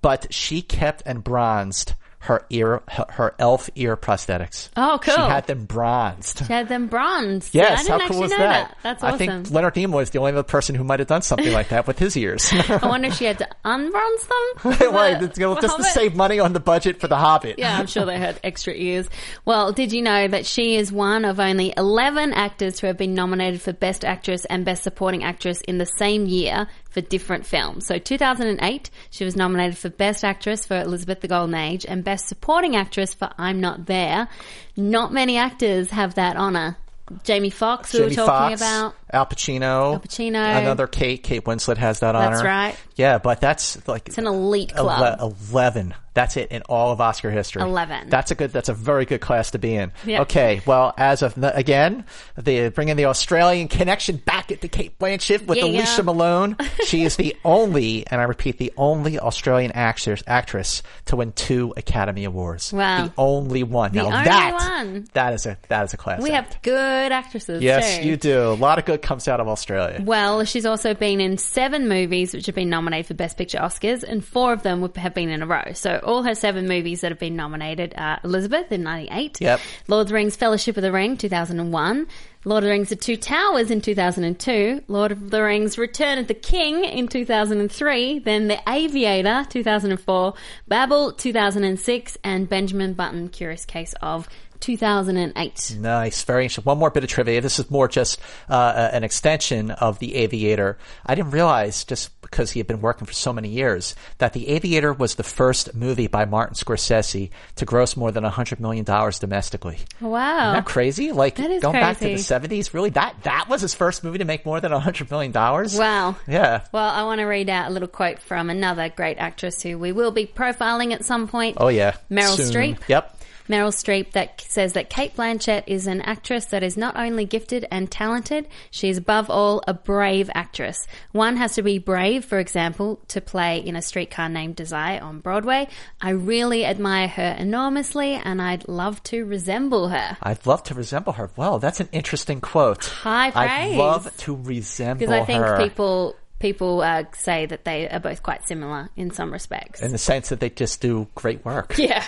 but 0.01 0.33
she 0.33 0.63
kept 0.63 1.03
and 1.05 1.23
bronzed 1.23 1.95
her 2.21 2.45
ear, 2.51 2.83
her, 2.89 3.07
her 3.11 3.35
elf 3.39 3.71
ear 3.77 3.97
prosthetics. 3.97 4.69
Oh, 4.77 4.99
cool. 5.03 5.15
She 5.15 5.21
had 5.21 5.47
them 5.47 5.65
bronzed. 5.67 6.39
She 6.39 6.53
had 6.53 6.69
them 6.69 6.89
bronzed. 6.89 7.55
Yes, 7.55 7.81
I 7.81 7.83
didn't 7.83 8.01
how 8.01 8.09
cool 8.09 8.25
is 8.25 8.31
know 8.33 8.39
that? 8.39 8.77
That's 8.83 9.03
awesome. 9.03 9.15
I 9.15 9.19
think 9.19 9.51
Leonard 9.51 9.75
Nimoy 9.75 10.03
is 10.03 10.11
the 10.11 10.19
only 10.19 10.33
other 10.33 10.43
person 10.43 10.75
who 10.75 10.83
might 10.83 10.99
have 10.99 11.09
done 11.09 11.23
something 11.23 11.53
like 11.53 11.69
that 11.69 11.87
with 11.87 11.99
his 11.99 12.17
ears. 12.17 12.51
I 12.53 12.81
wonder 12.83 13.09
if 13.09 13.15
she 13.15 13.25
had 13.25 13.39
to 13.39 13.49
unbronze 13.65 14.29
them. 14.29 14.91
right, 14.93 15.19
For 15.19 15.25
it's, 15.27 15.39
you 15.39 15.57
just 15.61 15.77
to 15.77 15.85
save 15.85 16.17
money 16.17 16.41
on 16.41 16.53
the 16.53 16.61
budget 16.61 17.01
for 17.01 17.07
The 17.07 17.17
Hobbit. 17.17 17.59
Yeah, 17.59 17.79
I'm 17.79 17.87
sure 17.87 18.05
they 18.05 18.19
had 18.19 18.41
extra 18.43 18.75
ears. 18.75 19.09
Well, 19.45 19.73
did 19.73 19.93
you 19.93 20.03
know 20.03 20.27
that 20.27 20.45
she 20.45 20.77
is 20.77 20.91
one 20.91 21.25
of 21.25 21.39
only 21.39 21.73
11 21.77 22.33
actors 22.33 22.81
who 22.81 22.89
have 22.89 22.97
been 22.97 23.15
nominated 23.15 23.63
for 23.63 23.73
Best 23.73 24.05
Actress 24.05 24.45
and 24.45 24.65
Best 24.65 24.83
Supporting 24.83 25.23
Actress 25.23 25.61
in 25.63 25.79
the 25.79 25.87
same 25.87 26.27
year 26.27 26.67
for 26.91 27.01
different 27.01 27.47
films? 27.47 27.87
So 27.87 27.99
2008, 27.99 28.91
she 29.11 29.25
was 29.25 29.37
nominated 29.37 29.77
for 29.79 29.89
Best 29.91 30.25
Actress 30.25 30.67
for 30.67 30.81
Elizabeth 30.81 31.21
the 31.21 31.29
Golden 31.29 31.55
Age 31.55 31.85
and 31.87 32.03
Best 32.05 32.27
Supporting 32.29 32.77
Actress 32.77 33.15
for 33.15 33.31
I'm 33.39 33.61
Not 33.61 33.87
There. 33.87 34.29
Not 34.77 35.13
many 35.13 35.37
actors 35.37 35.91
have 35.91 36.15
that 36.15 36.37
honor. 36.37 36.77
Jamie 37.25 37.49
Foxx, 37.49 37.95
we 37.95 38.01
Jamie 38.01 38.11
were 38.11 38.15
talking 38.17 38.57
Foxx, 38.59 38.61
about. 38.61 38.95
Al 39.11 39.25
Pacino, 39.27 39.95
Al 39.95 40.01
Pacino. 40.01 40.59
another 40.61 40.87
Kate. 40.87 41.23
Kate 41.23 41.43
Winslet 41.43 41.79
has 41.79 42.01
that 42.01 42.15
honor. 42.15 42.33
That's 42.33 42.45
right. 42.45 42.77
Yeah, 42.97 43.17
but 43.17 43.41
that's 43.41 43.89
like 43.89 44.09
It's 44.09 44.19
an 44.19 44.27
elite 44.27 44.75
club. 44.75 45.19
ele- 45.19 45.35
eleven. 45.51 45.95
That's 46.15 46.37
it 46.37 46.51
in 46.51 46.63
all 46.63 46.91
of 46.93 47.01
Oscar 47.01 47.31
history. 47.31 47.63
11. 47.63 48.09
That's 48.09 48.31
a 48.31 48.35
good. 48.35 48.53
That's 48.53 48.69
a 48.69 48.75
very 48.75 49.05
good 49.05 49.21
class 49.21 49.53
to 49.53 49.59
be 49.59 49.75
in. 49.75 49.93
Yep. 50.05 50.21
Okay. 50.23 50.61
Well, 50.67 50.93
as 50.97 51.23
of 51.23 51.35
the, 51.35 51.55
again, 51.57 52.05
they 52.37 52.69
bring 52.71 52.89
in 52.89 52.97
the 52.97 53.05
Australian 53.07 53.69
connection 53.69 54.17
back 54.17 54.51
into 54.51 54.69
Cate 54.69 54.99
Blanchett 54.99 55.47
with 55.47 55.59
Yeah. 55.59 55.65
Alicia 55.65 56.03
Malone. 56.03 56.57
she 56.87 57.05
is 57.05 57.17
the 57.17 57.37
only, 57.45 58.07
and 58.09 58.21
I 58.21 58.25
repeat, 58.25 58.59
the 58.59 58.73
only 58.77 59.19
Australian 59.19 59.73
actress 59.73 60.23
actress 60.27 60.83
to 61.07 61.17
win 61.17 61.33
two 61.33 61.73
Academy 61.77 62.25
Awards. 62.25 62.73
Wow. 62.73 63.07
The 63.07 63.13
only 63.17 63.63
one. 63.63 63.93
The 63.93 63.99
now 64.03 64.07
only 64.07 64.25
that 64.25 64.55
one. 64.85 65.09
that 65.13 65.35
is 65.35 65.47
a 65.47 65.57
that 65.69 65.85
is 65.85 65.95
a 65.95 65.97
class. 65.97 66.21
We 66.21 66.31
act. 66.33 66.55
have 66.55 66.63
good 66.63 67.13
actresses 67.13 67.63
Yes, 67.63 67.99
too. 67.99 68.09
you 68.09 68.17
do. 68.17 68.43
A 68.49 68.55
lot 68.55 68.79
of 68.79 68.85
good 68.85 69.03
comes 69.03 69.29
out 69.29 69.41
of 69.41 69.49
Australia. 69.49 70.03
Well, 70.05 70.45
she's 70.45 70.67
also 70.67 70.95
been 70.95 71.21
in 71.21 71.39
seven 71.39 71.89
movies 71.89 72.35
which 72.35 72.47
have 72.47 72.55
been 72.55 72.71
nominated 72.71 73.07
for 73.07 73.15
Best 73.15 73.37
Picture 73.37 73.59
Oscars, 73.59 74.03
and 74.03 74.25
four 74.25 74.53
of 74.53 74.63
them 74.63 74.81
would- 74.81 74.97
have 74.99 75.15
been 75.15 75.29
in 75.29 75.43
a 75.43 75.47
row. 75.47 75.73
So 75.75 75.98
all 76.03 76.23
her 76.23 76.35
seven 76.35 76.67
movies 76.69 77.01
that 77.03 77.11
have 77.13 77.19
been 77.19 77.37
nominated 77.37 77.95
are 77.97 78.19
Elizabeth 78.25 78.71
in 78.73 78.83
98, 78.83 79.41
Yep. 79.41 79.61
Lord 79.89 80.03
of 80.03 80.09
the 80.09 80.15
Rings 80.15 80.37
Fellowship 80.37 80.77
of 80.77 80.83
the 80.83 80.93
Ring 80.93 81.17
2001, 81.17 82.07
Lord 82.45 82.65
of 82.65 82.69
the 82.69 82.71
Rings 82.71 82.89
The 82.89 82.97
Two 82.97 83.17
Towers 83.17 83.71
in 83.71 83.81
2002, 83.81 84.83
Lord 84.89 85.13
of 85.13 85.31
the 85.31 85.43
Rings 85.43 85.77
Return 85.79 86.19
of 86.19 86.27
the 86.29 86.35
King 86.35 86.85
in 86.85 87.09
2003, 87.09 88.21
then 88.21 88.49
The 88.49 88.59
Aviator 88.69 89.45
2004, 89.49 90.35
Babel 90.67 91.13
2006, 91.13 92.19
and 92.25 92.49
Benjamin 92.49 92.95
Button 92.95 93.29
Curious 93.29 93.65
Case 93.65 93.95
of 94.01 94.29
2008. 94.61 95.77
Nice, 95.79 96.23
very 96.25 96.45
interesting. 96.45 96.65
One 96.65 96.79
more 96.79 96.91
bit 96.91 97.05
of 97.05 97.11
trivia. 97.11 97.41
This 97.41 97.59
is 97.59 97.71
more 97.71 97.89
just 97.89 98.19
uh, 98.49 98.55
uh, 98.55 98.91
an 98.93 99.05
extension 99.05 99.71
of 99.71 99.99
The 99.99 100.17
Aviator. 100.17 100.79
I 101.07 101.15
didn't 101.15 101.31
realize, 101.31 101.85
just 101.85 102.18
because 102.31 102.51
he 102.51 102.61
had 102.61 102.67
been 102.67 102.81
working 102.81 103.07
for 103.07 103.13
so 103.13 103.33
many 103.33 103.49
years, 103.49 103.95
that 104.19 104.33
The 104.33 104.49
Aviator 104.49 104.93
was 104.93 105.15
the 105.15 105.23
first 105.23 105.75
movie 105.75 106.07
by 106.07 106.25
Martin 106.25 106.55
Scorsese 106.55 107.31
to 107.57 107.65
gross 107.65 107.97
more 107.97 108.13
than 108.13 108.25
$100 108.25 108.61
million 108.61 108.85
domestically. 108.85 109.79
Wow. 110.01 110.53
Isn't 110.53 110.55
that 110.55 110.67
crazy? 110.67 111.13
Like, 111.13 111.37
That 111.37 111.63
going 111.63 111.75
back 111.75 111.99
to 111.99 112.05
the 112.05 112.15
70s, 112.15 112.75
really? 112.75 112.91
That 112.91 113.17
that 113.25 113.49
was 113.49 113.63
his 113.63 113.75
first 113.75 114.05
movie 114.05 114.19
to 114.19 114.25
make 114.25 114.45
more 114.45 114.61
than 114.61 114.73
$100 114.73 115.11
million? 115.11 115.33
Wow. 115.33 116.17
Yeah. 116.27 116.65
Well, 116.73 116.89
I 116.89 117.03
want 117.05 117.21
to 117.21 117.25
read 117.25 117.49
out 117.49 117.71
a 117.71 117.73
little 117.73 117.89
quote 117.89 118.19
from 118.19 118.51
another 118.51 118.89
great 118.89 119.19
actress 119.19 119.63
who 119.63 119.79
we 119.79 119.93
will 119.93 120.11
be 120.11 120.27
profiling 120.27 120.93
at 120.93 121.05
some 121.05 121.29
point. 121.29 121.57
Oh, 121.61 121.69
yeah. 121.69 121.97
Meryl 122.11 122.37
Soon. 122.37 122.53
Streep. 122.53 122.89
Yep. 122.89 123.18
Meryl 123.49 123.73
Streep 123.73 124.13
that 124.13 124.41
says 124.41 124.75
that 124.75 124.91
Cate 124.91 125.17
Blanchett 125.17 125.65
is 125.67 125.87
an 125.87 126.01
actress 126.03 126.47
that 126.47 126.63
is 126.63 126.77
not 126.77 126.97
only 126.97 127.25
gifted 127.25 127.67
and 127.71 127.91
talented, 127.91 128.47
she 128.71 128.89
is 128.89 128.99
above 128.99 129.31
all 129.31 129.63
a 129.67 129.75
brave 129.75 130.31
actress. 130.35 130.87
One 131.13 131.37
has 131.37 131.55
to 131.55 131.63
be 131.63 131.79
brave, 131.79 132.25
for 132.25 132.39
example, 132.39 133.01
to 133.09 133.21
play 133.21 133.59
in 133.59 133.77
a 133.77 133.83
streetcar 133.83 134.29
named 134.29 134.57
Desire 134.57 135.01
on 135.03 135.21
Broadway. 135.21 135.69
I 136.01 136.11
really 136.11 136.65
admire 136.65 137.09
her 137.09 137.37
enormously 137.39 138.15
and 138.15 138.41
I'd 138.43 138.69
love 138.69 139.03
to 139.05 139.25
resemble 139.25 139.89
her. 139.89 140.17
I'd 140.23 140.47
love 140.47 140.63
to 140.65 140.75
resemble 140.75 141.15
her. 141.15 141.31
Well, 141.37 141.59
that's 141.59 141.81
an 141.81 141.89
interesting 141.93 142.41
quote. 142.41 142.85
High 142.85 143.31
praise. 143.31 143.73
I'd 143.73 143.77
love 143.77 144.17
to 144.19 144.37
resemble 144.37 145.07
her. 145.07 145.13
Because 145.13 145.23
I 145.23 145.25
think 145.25 145.45
her. 145.45 145.59
people 145.59 146.17
people 146.39 146.83
uh, 146.83 147.05
say 147.15 147.47
that 147.47 147.65
they 147.65 147.89
are 147.89 148.01
both 148.01 148.23
quite 148.23 148.47
similar 148.47 148.89
in 148.97 149.11
some 149.11 149.33
respects. 149.33 149.83
in 149.83 149.93
the 149.93 149.99
sense 149.99 150.29
that 150.29 150.41
they 150.41 150.51
just 150.51 150.81
do 150.81 151.09
great 151.15 151.45
work. 151.45 151.77
yeah. 151.79 152.05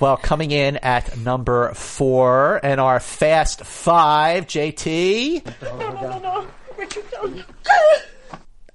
Well, 0.00 0.16
coming 0.16 0.52
in 0.52 0.76
at 0.76 1.18
number 1.18 1.74
four 1.74 2.60
and 2.62 2.80
our 2.80 3.00
Fast 3.00 3.64
Five, 3.64 4.46
JT. 4.46 5.42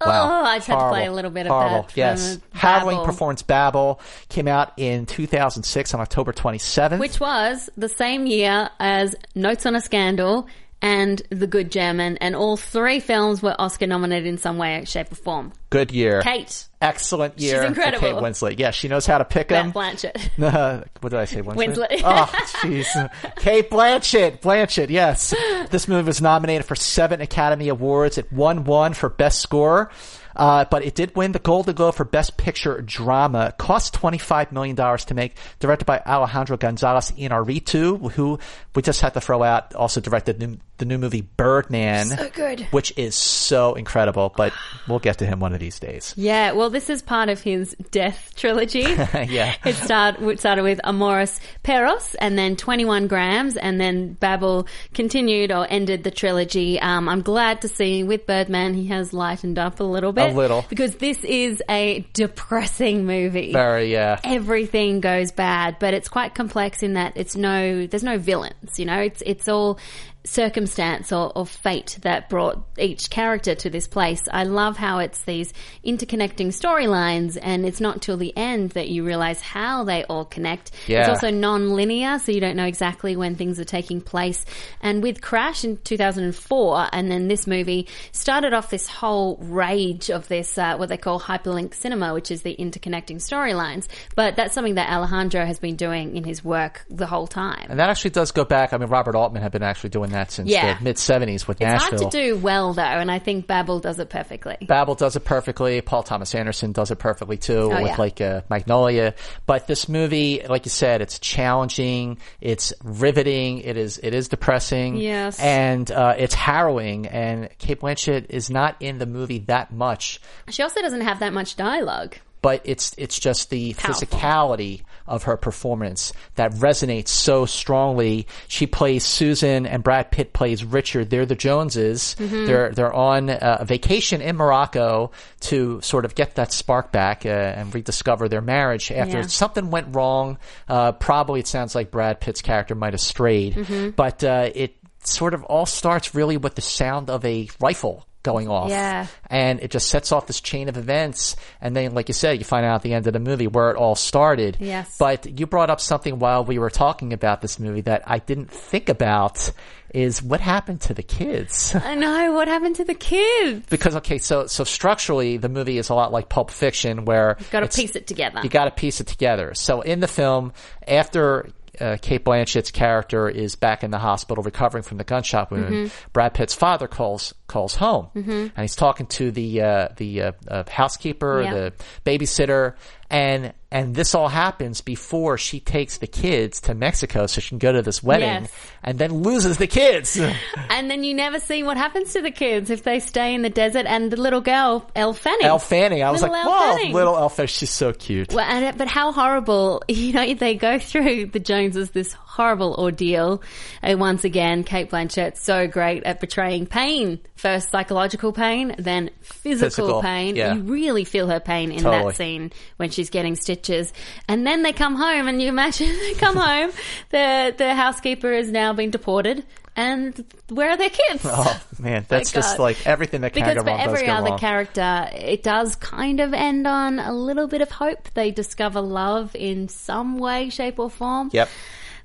Oh, 0.06 0.44
I 0.44 0.58
just 0.58 0.68
had 0.68 0.80
to 0.80 0.90
play 0.90 1.06
a 1.06 1.12
little 1.12 1.32
bit 1.32 1.48
of 1.48 1.52
horrible. 1.52 1.84
that. 1.84 1.96
Yes, 1.98 2.36
Babel, 2.38 2.60
harrowing 2.60 3.06
performance. 3.06 3.42
Babel 3.42 4.02
came 4.30 4.48
out 4.48 4.74
in 4.78 5.06
2006 5.06 5.94
on 5.94 6.02
October 6.02 6.34
27th. 6.34 7.00
Which 7.00 7.20
was 7.20 7.70
the 7.78 7.90
same 7.90 8.26
year 8.26 8.70
as 8.80 9.16
Notes 9.36 9.66
on 9.66 9.76
a 9.76 9.82
Scandal 9.82 10.48
and 10.84 11.22
The 11.30 11.48
Good 11.48 11.72
German, 11.72 12.18
and 12.18 12.36
all 12.36 12.58
three 12.58 13.00
films 13.00 13.42
were 13.42 13.56
Oscar 13.58 13.88
nominated 13.88 14.28
in 14.28 14.38
some 14.38 14.58
way, 14.58 14.84
shape, 14.86 15.14
or 15.14 15.16
form. 15.16 15.54
good 15.70 15.92
year, 15.94 16.22
Kate, 16.22 16.68
excellent 16.82 17.40
year. 17.40 17.62
for 17.62 17.68
incredible. 17.68 18.00
Kate 18.02 18.16
Winslet. 18.16 18.60
Yeah, 18.60 18.72
she 18.72 18.90
knows 18.90 19.06
how 19.06 19.18
to 19.18 19.24
pick 19.24 19.48
them. 19.48 19.72
Blanchett. 19.72 20.20
what 21.00 21.10
did 21.10 21.20
I 21.20 21.26
say? 21.26 21.42
Winslet. 21.42 21.88
Winslet. 21.88 21.88
oh, 22.04 22.30
jeez. 22.62 23.36
Cate 23.38 23.70
Blanchett. 23.70 24.42
Blanchett. 24.42 24.90
Yes. 24.90 25.34
This 25.72 25.88
movie 25.88 26.06
was 26.06 26.22
nominated 26.22 26.66
for 26.66 26.76
seven 26.76 27.22
Academy 27.22 27.70
Awards. 27.70 28.18
It 28.18 28.32
won 28.32 28.66
one 28.66 28.94
for 28.94 29.08
Best 29.08 29.40
Score. 29.40 29.90
Uh, 30.36 30.66
but 30.66 30.84
it 30.84 30.96
did 30.96 31.16
win 31.16 31.32
the 31.32 31.40
Golden 31.40 31.76
Globe 31.76 31.96
for 31.96 32.06
Best 32.06 32.38
Picture 32.38 32.82
Drama. 32.82 33.48
It 33.48 33.58
cost 33.58 33.94
$25 33.94 34.52
million 34.52 34.76
to 34.76 35.14
make, 35.14 35.36
directed 35.60 35.86
by 35.86 36.00
Alejandro 36.06 36.58
Gonzalez 36.58 37.12
Inarritu, 37.12 38.12
who 38.14 38.40
we 38.76 38.82
just 38.82 39.02
had 39.02 39.14
to 39.14 39.22
throw 39.22 39.44
out, 39.44 39.76
also 39.76 40.02
directed 40.02 40.60
the 40.78 40.86
new, 40.86 40.98
movie 40.98 41.22
Birdman. 41.22 42.08
So 42.08 42.30
good. 42.30 42.62
Which 42.72 42.94
is 42.98 43.16
so 43.16 43.76
incredible, 43.76 44.34
but 44.36 44.54
we'll 44.88 45.00
get 45.00 45.20
to 45.20 45.26
him 45.26 45.40
one 45.40 45.54
of 45.54 45.60
these 45.60 45.80
days. 45.80 46.14
Yeah, 46.18 46.54
well, 46.54 46.70
this 46.70 46.90
is 46.90 47.02
part 47.02 47.30
of 47.30 47.42
his 47.42 47.76
death 47.92 48.34
trilogy. 48.36 48.84
Yeah. 49.24 49.56
It 49.64 49.76
start, 49.76 50.20
it 50.22 50.40
started 50.40 50.64
with 50.64 50.80
Amores 50.84 51.40
Perros 51.62 52.16
and 52.16 52.38
then 52.38 52.56
21 52.56 53.08
Grams 53.08 53.56
and 53.56 53.80
then 53.80 54.14
Babel 54.14 54.68
continued 54.94 55.52
or 55.52 55.66
ended 55.70 56.04
the 56.04 56.12
trilogy. 56.12 56.80
Um, 56.80 57.08
I'm 57.08 57.22
glad 57.22 57.62
to 57.62 57.68
see 57.68 58.04
with 58.04 58.26
Birdman 58.26 58.74
he 58.74 58.88
has 58.88 59.14
lightened 59.14 59.58
up 59.60 59.80
a 59.80 59.84
little 59.84 60.12
bit. 60.12 60.34
A 60.34 60.36
little. 60.36 60.66
Because 60.68 60.96
this 60.96 61.24
is 61.24 61.64
a 61.70 62.06
depressing 62.14 63.06
movie. 63.06 63.54
Very, 63.54 63.92
yeah. 63.92 64.20
everything 64.24 65.00
goes 65.00 65.32
bad, 65.32 65.78
but 65.80 65.94
it's 65.94 66.10
quite 66.10 66.36
complex 66.36 66.84
in 66.84 66.94
that 66.94 67.14
it's 67.16 67.36
no, 67.36 67.88
there's 67.88 68.04
no 68.04 68.18
villains, 68.18 68.80
you 68.80 68.86
know, 68.86 69.00
it's, 69.00 69.24
it's 69.26 69.48
all, 69.48 69.80
circumstance 70.26 71.12
or, 71.12 71.32
or 71.36 71.46
fate 71.46 71.98
that 72.02 72.30
brought 72.30 72.64
each 72.78 73.10
character 73.10 73.56
to 73.56 73.70
this 73.70 73.88
place. 73.88 74.24
I 74.32 74.44
love 74.44 74.78
how 74.78 75.00
it's 75.00 75.24
these 75.24 75.54
interconnecting 75.86 76.48
storylines, 76.48 77.38
and 77.42 77.66
it's 77.66 77.82
not 77.82 78.02
till 78.02 78.18
the 78.18 78.36
end 78.38 78.72
that 78.72 78.90
you 78.90 79.06
realize 79.06 79.42
how 79.42 79.84
they 79.84 80.04
all 80.06 80.26
connect. 80.26 80.72
Yeah. 80.88 81.02
It's 81.02 81.10
also 81.10 81.30
non-linear, 81.30 82.20
so 82.20 82.32
you 82.32 82.40
don't 82.40 82.56
know 82.56 82.66
exactly 82.66 83.16
when 83.16 83.36
things 83.36 83.60
are 83.60 83.66
taking 83.66 84.02
place. 84.02 84.46
And 84.82 85.04
with 85.04 85.22
Crash 85.22 85.64
in 85.64 85.78
2004, 85.78 86.90
and 86.92 87.12
then 87.12 87.28
this 87.28 87.46
movie 87.46 87.88
started 88.12 88.54
off 88.54 88.70
this 88.70 88.88
whole 88.88 89.38
rage 89.42 90.10
of 90.10 90.28
this 90.28 90.58
uh, 90.58 90.78
what 90.78 90.90
they 90.90 90.98
call 90.98 91.20
hyperlink 91.20 91.74
cinema, 91.74 92.14
which 92.14 92.32
is 92.32 92.44
the 92.44 92.56
interconnecting 92.56 93.18
storylines. 93.18 93.88
But 94.16 94.36
that's 94.36 94.54
something 94.54 94.76
that 94.76 94.90
Alejandro 94.90 95.46
has 95.46 95.60
been 95.60 95.76
doing 95.76 96.16
in 96.16 96.24
his 96.24 96.44
work 96.44 96.86
the 96.90 97.08
whole 97.08 97.28
time. 97.28 97.68
And 97.70 97.80
that 97.80 97.90
actually 97.90 98.12
does 98.12 98.32
go 98.32 98.46
back. 98.46 98.74
I 98.74 98.78
mean, 98.78 98.90
Robert 98.90 99.16
Altman 99.16 99.42
had 99.42 99.52
been 99.52 99.64
actually 99.64 99.90
doing 99.90 100.13
that 100.14 100.32
since 100.32 100.50
Yeah. 100.50 100.78
the 100.78 100.84
mid 100.84 100.96
70s 100.98 101.48
with 101.48 101.62
It's 101.62 101.68
Nashville. 101.70 102.00
hard 102.00 102.12
to 102.12 102.18
do 102.24 102.38
well 102.38 102.74
though, 102.74 102.82
and 102.82 103.12
I 103.12 103.20
think 103.20 103.46
Babel 103.46 103.80
does 103.80 104.00
it 104.00 104.10
perfectly. 104.10 104.58
Babel 104.62 104.96
does 104.96 105.16
it 105.16 105.26
perfectly. 105.26 105.82
Paul 105.82 106.02
Thomas 106.04 106.34
Anderson 106.34 106.72
does 106.72 106.90
it 106.92 106.98
perfectly 107.00 107.38
too 107.38 107.70
Oh, 107.72 107.82
with 107.82 107.92
yeah. 107.92 107.96
like 107.98 108.22
uh, 108.22 108.42
Magnolia. 108.50 109.14
But 109.46 109.68
this 109.68 109.88
movie, 109.90 110.42
like 110.48 110.66
you 110.66 110.72
said, 110.72 111.02
it's 111.02 111.20
challenging, 111.20 112.18
it's 112.42 112.74
riveting, 112.84 113.60
it 113.60 113.78
is 113.78 113.98
it 114.02 114.14
is 114.14 114.30
depressing, 114.30 114.96
Yes. 114.96 115.40
and 115.40 115.90
uh, 115.92 116.16
it's 116.18 116.34
harrowing. 116.34 117.08
And 117.08 117.50
Cate 117.60 117.82
Blanchett 117.82 118.28
is 118.30 118.50
not 118.50 118.76
in 118.80 118.98
the 118.98 119.06
movie 119.06 119.40
that 119.48 119.74
much, 119.74 120.22
She 120.50 120.64
also 120.64 120.82
doesn't 120.82 121.02
have 121.02 121.20
that 121.20 121.34
much 121.34 121.56
dialogue. 121.56 122.16
but 122.42 122.62
it's 122.66 122.94
it's 122.98 123.20
just 123.20 123.50
the 123.50 123.74
Powerful. 123.74 124.06
physicality 124.08 124.82
of 125.08 125.24
her 125.24 125.38
performance 125.38 126.14
that 126.36 126.52
resonates 126.54 127.10
so 127.10 127.46
strongly. 127.46 128.28
She 128.48 128.68
plays 128.68 129.04
Susan, 129.04 129.66
and 129.66 129.84
Brad 129.84 130.12
Pitt 130.12 130.34
plays 130.34 130.64
Richard. 130.64 131.10
They're 131.10 131.26
the 131.26 131.36
Joneses. 131.36 132.16
Mm-hmm. 132.20 132.46
They're 132.46 132.72
they're 132.72 132.94
on 132.94 133.30
uh, 133.30 133.58
a 133.62 133.66
vacation 133.66 134.22
in 134.22 134.36
Morocco 134.38 135.12
to 135.42 135.82
sort 135.82 136.06
of 136.06 136.16
get 136.16 136.36
that 136.36 136.52
spark 136.54 136.92
back 136.92 137.26
uh, 137.26 137.30
and 137.30 137.74
rediscover 137.74 138.30
their 138.30 138.42
marriage 138.42 138.92
after 138.92 139.18
Yeah. 139.20 139.28
something 139.28 139.70
went 139.72 139.96
wrong. 139.96 140.38
Uh, 140.68 140.92
probably 140.94 141.40
it 141.42 141.48
sounds 141.48 141.76
like 141.76 141.92
Brad 141.92 142.20
Pitt's 142.22 142.42
character 142.42 142.76
might 142.76 142.94
have 142.94 143.02
strayed, 143.02 143.56
Mm-hmm. 143.56 143.90
but 143.92 144.24
uh, 144.24 144.50
it 144.56 144.76
sort 145.04 145.34
of 145.34 145.44
all 145.44 145.66
starts 145.66 146.16
really 146.16 146.38
with 146.38 146.56
the 146.56 146.62
sound 146.62 147.10
of 147.10 147.26
a 147.26 147.50
rifle 147.60 148.08
going 148.24 148.48
off 148.48 148.70
Yeah. 148.70 149.08
and 149.30 149.60
it 149.60 149.70
just 149.70 149.90
sets 149.90 150.12
off 150.12 150.28
this 150.28 150.42
chain 150.42 150.70
of 150.70 150.78
events. 150.78 151.36
And 151.62 151.76
then, 151.76 151.94
like 151.94 152.08
you 152.08 152.14
said, 152.14 152.40
you 152.40 152.46
find 152.46 152.66
out 152.66 152.76
at 152.76 152.82
the 152.82 152.94
end 152.94 153.06
of 153.08 153.14
the 153.14 153.20
movie 153.20 153.48
where 153.48 153.70
it 153.70 153.76
all 153.78 153.96
started. 153.96 154.58
Yes. 154.60 154.98
But 154.98 155.40
you 155.40 155.46
brought 155.46 155.70
up 155.70 155.82
something 155.82 156.20
while 156.20 156.44
we 156.46 156.58
were 156.58 156.70
talking 156.70 157.14
about 157.14 157.42
this 157.42 157.60
movie 157.60 157.82
that 157.82 158.04
I 158.08 158.20
didn't 158.20 158.50
think 158.50 158.90
about 158.90 159.52
is 159.94 160.24
what 160.24 160.40
happened 160.42 160.82
to 160.82 160.94
the 160.94 161.04
kids. 161.04 161.76
I 161.84 161.94
know 161.96 162.32
what 162.34 162.48
happened 162.48 162.78
to 162.78 162.84
the 162.86 162.96
kids. 162.96 163.66
because, 163.70 163.96
okay, 163.98 164.18
so, 164.18 164.48
so 164.48 164.64
structurally, 164.64 165.38
the 165.38 165.50
movie 165.50 165.78
is 165.78 165.90
a 165.90 165.94
lot 165.94 166.12
like 166.12 166.30
Pulp 166.30 166.50
Fiction 166.50 167.06
where 167.06 167.36
you 167.40 167.46
Got 167.52 167.60
to 167.60 167.68
piece 167.82 167.96
it 167.96 168.08
together. 168.08 168.40
you 168.42 168.50
got 168.50 168.66
to 168.66 168.72
piece 168.72 169.02
it 169.02 169.08
together. 169.08 169.54
So 169.54 169.82
in 169.82 170.00
the 170.00 170.08
film, 170.08 170.54
after 170.88 171.50
uh, 171.80 171.98
Cate 172.02 172.24
Blanchett's 172.24 172.72
character 172.72 173.28
is 173.30 173.56
back 173.56 173.84
in 173.84 173.92
the 173.92 173.98
hospital 174.00 174.44
recovering 174.44 174.84
from 174.84 174.98
the 174.98 175.04
gunshot 175.04 175.52
wound, 175.52 175.64
Mm-hmm. 175.74 176.10
Brad 176.14 176.34
Pitt's 176.34 176.54
father 176.54 176.88
calls 176.88 177.34
calls 177.48 177.76
home, 177.76 178.08
and 178.16 178.52
he's 178.58 178.76
talking 178.76 179.06
to 179.08 179.32
the 179.32 179.62
uh, 179.62 179.88
the 179.98 180.22
uh, 180.22 180.32
uh, 180.48 180.64
housekeeper, 180.70 181.42
Yeah. 181.44 181.54
the 181.54 181.74
babysitter, 182.06 182.76
and 183.10 183.54
and 183.72 183.96
this 183.96 184.14
all 184.14 184.28
happens 184.28 184.82
before 184.82 185.38
she 185.38 185.60
takes 185.60 185.98
the 185.98 186.06
kids 186.08 186.62
to 186.62 186.76
Mexico 186.76 187.26
so 187.26 187.42
she 187.42 187.50
can 187.50 187.58
go 187.58 187.72
to 187.72 187.82
this 187.82 188.04
wedding, 188.04 188.44
Yes. 188.44 188.52
and 188.84 189.00
then 189.00 189.22
loses 189.24 189.58
the 189.58 189.66
kids. 189.68 190.20
and 190.70 190.90
then 190.92 191.04
you 191.04 191.14
never 191.16 191.40
see 191.40 191.64
what 191.64 191.76
happens 191.78 192.14
to 192.14 192.22
the 192.22 192.30
kids 192.32 192.70
if 192.70 192.84
they 192.84 193.00
stay 193.00 193.34
in 193.34 193.42
the 193.42 193.50
desert. 193.50 193.86
And 193.88 194.12
the 194.12 194.18
little 194.18 194.42
girl, 194.42 194.88
Elle 194.96 195.14
Fanning. 195.14 195.46
Elle 195.48 195.58
Fanning, 195.60 196.04
I 196.04 196.12
was 196.12 196.22
Little 196.22 196.36
like, 196.38 196.46
Elle 196.46 196.52
whoa, 196.52 196.76
Fanning. 196.76 196.94
little 196.94 197.18
Elle 197.18 197.30
Fanning, 197.30 197.48
she's 197.48 197.72
so 197.72 197.94
cute. 197.94 198.32
Well, 198.34 198.46
and, 198.48 198.78
but 198.78 198.88
how 198.88 199.12
horrible, 199.12 199.82
you 199.88 200.14
know, 200.14 200.34
they 200.36 200.54
go 200.56 200.78
through 200.78 201.28
the 201.28 201.40
Joneses 201.64 201.92
this 201.92 202.14
horrible 202.14 202.76
ordeal. 202.78 203.42
And 203.82 204.00
once 204.00 204.24
again, 204.24 204.64
Cate 204.64 204.90
Blanchett 204.90 205.38
so 205.38 205.68
great 205.68 206.04
at 206.04 206.20
portraying 206.20 206.66
pain. 206.68 207.20
First 207.36 207.72
psychological 207.72 208.32
pain, 208.34 208.76
then 208.78 209.10
physical, 209.22 209.70
Physical, 209.70 210.02
pain. 210.02 210.36
yeah. 210.36 210.56
You 210.56 210.62
really 210.62 211.04
feel 211.06 211.28
her 211.28 211.40
pain 211.40 211.72
in 211.72 211.84
Totally. 211.84 212.12
that 212.12 212.16
scene 212.16 212.52
when 212.78 212.90
she's 212.90 213.10
getting 213.10 213.36
stitches. 213.36 213.94
And 214.28 214.46
then 214.46 214.64
they 214.64 214.74
come 214.74 214.96
home 214.96 215.28
and 215.28 215.42
you 215.42 215.48
imagine 215.50 215.88
they 216.00 216.14
come 216.16 216.36
home, 216.36 216.72
the, 217.10 217.54
the 217.58 217.74
housekeeper 217.76 218.34
has 218.34 218.50
now 218.50 218.74
been 218.74 218.92
deported. 218.92 219.46
And 219.76 220.24
where 220.50 220.70
are 220.72 220.78
their 220.78 220.90
kids? 220.90 221.24
Oh 221.26 221.62
man, 221.80 222.06
that's 222.10 222.32
just 222.32 222.58
God. 222.58 222.64
like 222.64 222.86
everything 222.86 223.22
that 223.22 223.34
can 223.34 223.42
Because 223.42 223.56
go 223.56 223.62
for 223.64 223.68
wrong 223.68 223.80
every 223.80 224.08
other 224.08 224.30
wrong. 224.32 224.40
character, 224.40 225.10
it 225.14 225.42
does 225.42 225.76
kind 225.76 226.20
of 226.20 226.34
end 226.34 226.68
on 226.68 227.00
a 227.00 227.12
little 227.12 227.48
bit 227.48 227.62
of 227.62 227.72
hope. 227.72 228.10
They 228.14 228.30
discover 228.32 228.82
love 228.82 229.36
in 229.36 229.68
some 229.70 230.20
way, 230.20 230.50
shape, 230.50 230.78
or 230.78 230.90
form. 230.92 231.32
Yep. 231.34 231.50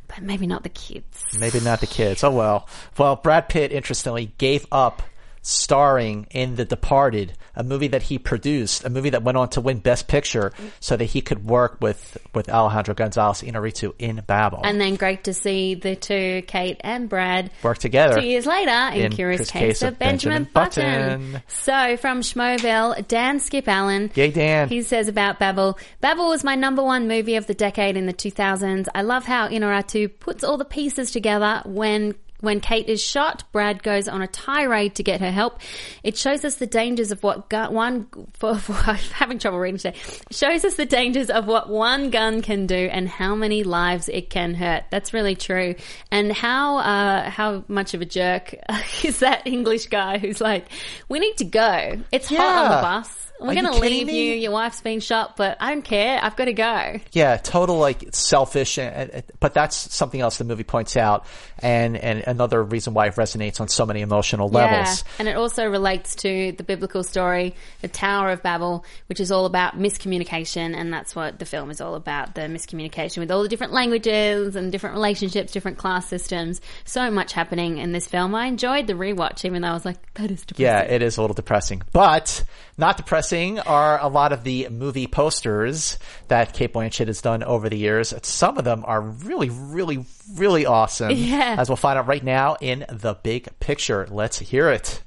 But 0.08 0.22
maybe 0.22 0.46
not 0.46 0.62
the 0.62 0.70
kids. 0.70 1.22
Maybe 1.38 1.60
not 1.60 1.80
the 1.80 1.86
kids. 1.86 2.24
Oh 2.24 2.30
well. 2.30 2.66
Well, 2.96 3.16
Brad 3.16 3.50
Pitt, 3.50 3.72
interestingly, 3.72 4.32
gave 4.38 4.66
up 4.72 5.02
starring 5.42 6.26
in 6.30 6.56
The 6.56 6.64
Departed, 6.64 7.34
a 7.58 7.64
movie 7.64 7.88
that 7.88 8.02
he 8.02 8.18
produced, 8.18 8.84
a 8.84 8.90
movie 8.90 9.10
that 9.10 9.22
went 9.22 9.36
on 9.36 9.48
to 9.50 9.60
win 9.60 9.80
Best 9.80 10.08
Picture, 10.08 10.52
so 10.80 10.96
that 10.96 11.04
he 11.04 11.20
could 11.20 11.44
work 11.44 11.76
with 11.80 12.16
with 12.34 12.48
Alejandro 12.48 12.94
Gonzalez 12.94 13.42
Inarritu 13.42 13.92
in 13.98 14.22
Babel. 14.26 14.60
And 14.64 14.80
then 14.80 14.94
great 14.94 15.24
to 15.24 15.34
see 15.34 15.74
the 15.74 15.96
two, 15.96 16.42
Kate 16.46 16.80
and 16.80 17.08
Brad, 17.08 17.50
work 17.62 17.78
together. 17.78 18.20
two 18.20 18.26
years 18.26 18.46
later 18.46 18.96
in, 18.96 19.06
In 19.06 19.12
Curious 19.12 19.50
Case, 19.50 19.82
of 19.82 19.98
Benjamin, 19.98 20.48
Benjamin 20.54 21.32
Button. 21.32 21.42
So 21.48 21.96
from 21.96 22.20
Schmoville, 22.22 23.06
Dan 23.08 23.40
Skip 23.40 23.66
Allen. 23.68 24.10
Yay, 24.14 24.30
Dan. 24.30 24.68
He 24.68 24.82
says 24.82 25.08
about 25.08 25.38
Babel, 25.38 25.78
Babel 26.00 26.28
was 26.28 26.44
my 26.44 26.54
number 26.54 26.82
one 26.82 27.08
movie 27.08 27.34
of 27.34 27.46
the 27.46 27.54
decade 27.54 27.96
in 27.96 28.06
the 28.06 28.14
2000s. 28.14 28.86
I 28.94 29.02
love 29.02 29.24
how 29.24 29.48
Inarritu 29.48 30.18
puts 30.20 30.44
all 30.44 30.56
the 30.56 30.64
pieces 30.64 31.10
together 31.10 31.62
when 31.66 32.14
when 32.40 32.60
Kate 32.60 32.88
is 32.88 33.02
shot, 33.02 33.44
Brad 33.52 33.82
goes 33.82 34.08
on 34.08 34.22
a 34.22 34.26
tirade 34.26 34.94
to 34.96 35.02
get 35.02 35.20
her 35.20 35.30
help. 35.30 35.60
It 36.02 36.16
shows 36.16 36.44
us 36.44 36.56
the 36.56 36.66
dangers 36.66 37.10
of 37.10 37.22
what 37.22 37.48
gun, 37.48 37.74
one, 37.74 38.06
for, 38.34 38.56
for, 38.56 38.72
I'm 38.90 38.96
having 38.96 39.38
trouble 39.38 39.58
reading 39.58 39.78
today. 39.78 39.96
It 40.30 40.34
shows 40.34 40.64
us 40.64 40.74
the 40.76 40.86
dangers 40.86 41.30
of 41.30 41.46
what 41.46 41.68
one 41.68 42.10
gun 42.10 42.42
can 42.42 42.66
do 42.66 42.76
and 42.76 43.08
how 43.08 43.34
many 43.34 43.64
lives 43.64 44.08
it 44.08 44.30
can 44.30 44.54
hurt. 44.54 44.84
That's 44.90 45.12
really 45.12 45.34
true. 45.34 45.74
And 46.10 46.32
how, 46.32 46.78
uh, 46.78 47.30
how 47.30 47.64
much 47.68 47.94
of 47.94 48.00
a 48.00 48.06
jerk 48.06 48.54
is 49.04 49.18
that 49.20 49.46
English 49.46 49.86
guy 49.86 50.18
who's 50.18 50.40
like, 50.40 50.66
we 51.08 51.18
need 51.18 51.36
to 51.38 51.44
go. 51.44 51.98
It's 52.12 52.28
hot 52.28 52.40
on 52.40 52.70
the 52.70 52.82
bus. 52.82 53.27
We're 53.40 53.54
going 53.54 53.72
to 53.72 53.78
leave 53.78 54.06
me? 54.06 54.30
you. 54.30 54.34
Your 54.34 54.52
wife's 54.52 54.80
been 54.80 55.00
shot, 55.00 55.36
but 55.36 55.56
I 55.60 55.72
don't 55.72 55.84
care. 55.84 56.18
I've 56.22 56.36
got 56.36 56.46
to 56.46 56.52
go. 56.52 57.00
Yeah, 57.12 57.36
total 57.36 57.78
like 57.78 58.14
selfish, 58.14 58.76
but 58.76 59.54
that's 59.54 59.76
something 59.94 60.20
else 60.20 60.38
the 60.38 60.44
movie 60.44 60.64
points 60.64 60.96
out, 60.96 61.26
and 61.58 61.96
and 61.96 62.24
another 62.26 62.62
reason 62.62 62.94
why 62.94 63.06
it 63.06 63.14
resonates 63.14 63.60
on 63.60 63.68
so 63.68 63.86
many 63.86 64.00
emotional 64.00 64.48
levels. 64.48 65.02
Yeah, 65.02 65.12
and 65.20 65.28
it 65.28 65.36
also 65.36 65.64
relates 65.66 66.16
to 66.16 66.52
the 66.52 66.64
biblical 66.64 67.02
story, 67.02 67.54
the 67.80 67.88
Tower 67.88 68.30
of 68.30 68.42
Babel, 68.42 68.84
which 69.06 69.20
is 69.20 69.30
all 69.30 69.46
about 69.46 69.78
miscommunication, 69.78 70.74
and 70.76 70.92
that's 70.92 71.14
what 71.14 71.38
the 71.38 71.44
film 71.44 71.70
is 71.70 71.80
all 71.80 71.94
about, 71.94 72.34
the 72.34 72.42
miscommunication 72.42 73.18
with 73.18 73.30
all 73.30 73.42
the 73.42 73.48
different 73.48 73.72
languages 73.72 74.56
and 74.56 74.72
different 74.72 74.94
relationships, 74.94 75.52
different 75.52 75.78
class 75.78 76.08
systems. 76.08 76.60
So 76.84 77.10
much 77.10 77.32
happening 77.32 77.78
in 77.78 77.92
this 77.92 78.06
film. 78.06 78.34
I 78.34 78.46
enjoyed 78.46 78.86
the 78.86 78.94
rewatch, 78.94 79.44
even 79.44 79.62
though 79.62 79.68
I 79.68 79.74
was 79.74 79.84
like, 79.84 80.14
that 80.14 80.30
is 80.30 80.44
depressing. 80.44 80.64
Yeah, 80.64 80.80
it 80.80 81.02
is 81.02 81.16
a 81.16 81.20
little 81.20 81.34
depressing. 81.34 81.82
But 81.92 82.44
not 82.78 82.96
depressing 82.96 83.58
are 83.58 84.00
a 84.00 84.08
lot 84.08 84.32
of 84.32 84.44
the 84.44 84.68
movie 84.68 85.06
posters 85.06 85.98
that 86.28 86.54
Cate 86.54 86.72
Blanchett 86.72 87.08
has 87.08 87.20
done 87.20 87.42
over 87.42 87.68
the 87.68 87.76
years. 87.76 88.14
Some 88.22 88.56
of 88.56 88.64
them 88.64 88.84
are 88.86 89.00
really, 89.00 89.50
really, 89.50 90.04
really 90.34 90.64
awesome. 90.64 91.10
Yeah. 91.18 91.56
As 91.58 91.68
we'll 91.68 91.76
find 91.76 91.98
out 91.98 92.06
right 92.06 92.22
now 92.22 92.56
in 92.60 92.86
the 92.88 93.14
big 93.14 93.48
picture. 93.58 94.06
Let's 94.08 94.38
hear 94.38 94.70
it. 94.70 95.02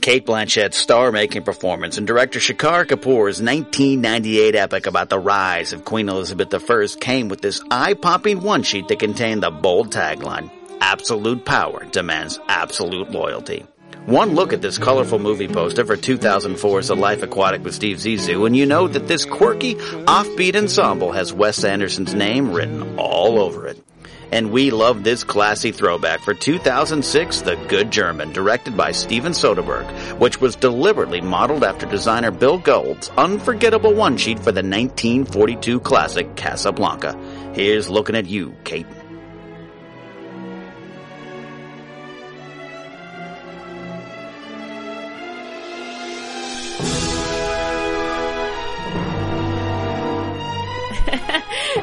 Cate 0.00 0.24
Blanchett's 0.24 0.78
star-making 0.78 1.42
performance 1.42 1.98
in 1.98 2.06
director 2.06 2.38
Shekhar 2.38 2.86
Kapur's 2.86 3.42
1998 3.42 4.54
epic 4.54 4.86
about 4.86 5.10
the 5.10 5.18
rise 5.18 5.72
of 5.74 5.84
Queen 5.84 6.08
Elizabeth 6.08 6.52
I 6.52 6.86
came 6.98 7.28
with 7.28 7.42
this 7.42 7.62
eye-popping 7.70 8.40
one-sheet 8.40 8.88
that 8.88 8.98
contained 8.98 9.42
the 9.42 9.50
bold 9.50 9.92
tagline, 9.92 10.50
Absolute 10.80 11.46
power 11.46 11.86
demands 11.86 12.38
absolute 12.46 13.10
loyalty. 13.10 13.64
One 14.06 14.34
look 14.34 14.52
at 14.52 14.60
this 14.60 14.76
colorful 14.76 15.18
movie 15.18 15.48
poster 15.48 15.82
for 15.82 15.96
2004's 15.96 16.88
The 16.88 16.94
Life 16.94 17.22
Aquatic 17.22 17.64
with 17.64 17.74
Steve 17.74 17.96
Zissou 17.96 18.46
and 18.46 18.54
you 18.54 18.66
know 18.66 18.86
that 18.86 19.08
this 19.08 19.24
quirky, 19.24 19.76
offbeat 19.76 20.56
ensemble 20.56 21.12
has 21.12 21.32
Wes 21.32 21.64
Anderson's 21.64 22.12
name 22.12 22.52
written 22.52 22.98
all 22.98 23.38
over 23.40 23.66
it. 23.66 23.82
And 24.30 24.50
we 24.50 24.70
love 24.70 25.04
this 25.04 25.24
classy 25.24 25.72
throwback 25.72 26.20
for 26.20 26.34
2006, 26.34 27.40
The 27.42 27.56
Good 27.68 27.90
German, 27.90 28.34
directed 28.34 28.76
by 28.76 28.92
Steven 28.92 29.32
Soderbergh, 29.32 30.18
which 30.18 30.38
was 30.38 30.54
deliberately 30.54 31.22
modeled 31.22 31.64
after 31.64 31.86
designer 31.86 32.30
Bill 32.30 32.58
Gold's 32.58 33.08
unforgettable 33.16 33.94
one-sheet 33.94 34.38
for 34.38 34.52
the 34.52 34.60
1942 34.60 35.80
classic 35.80 36.36
Casablanca. 36.36 37.18
Here's 37.54 37.88
looking 37.88 38.16
at 38.16 38.26
you, 38.26 38.54
Kate. 38.64 38.86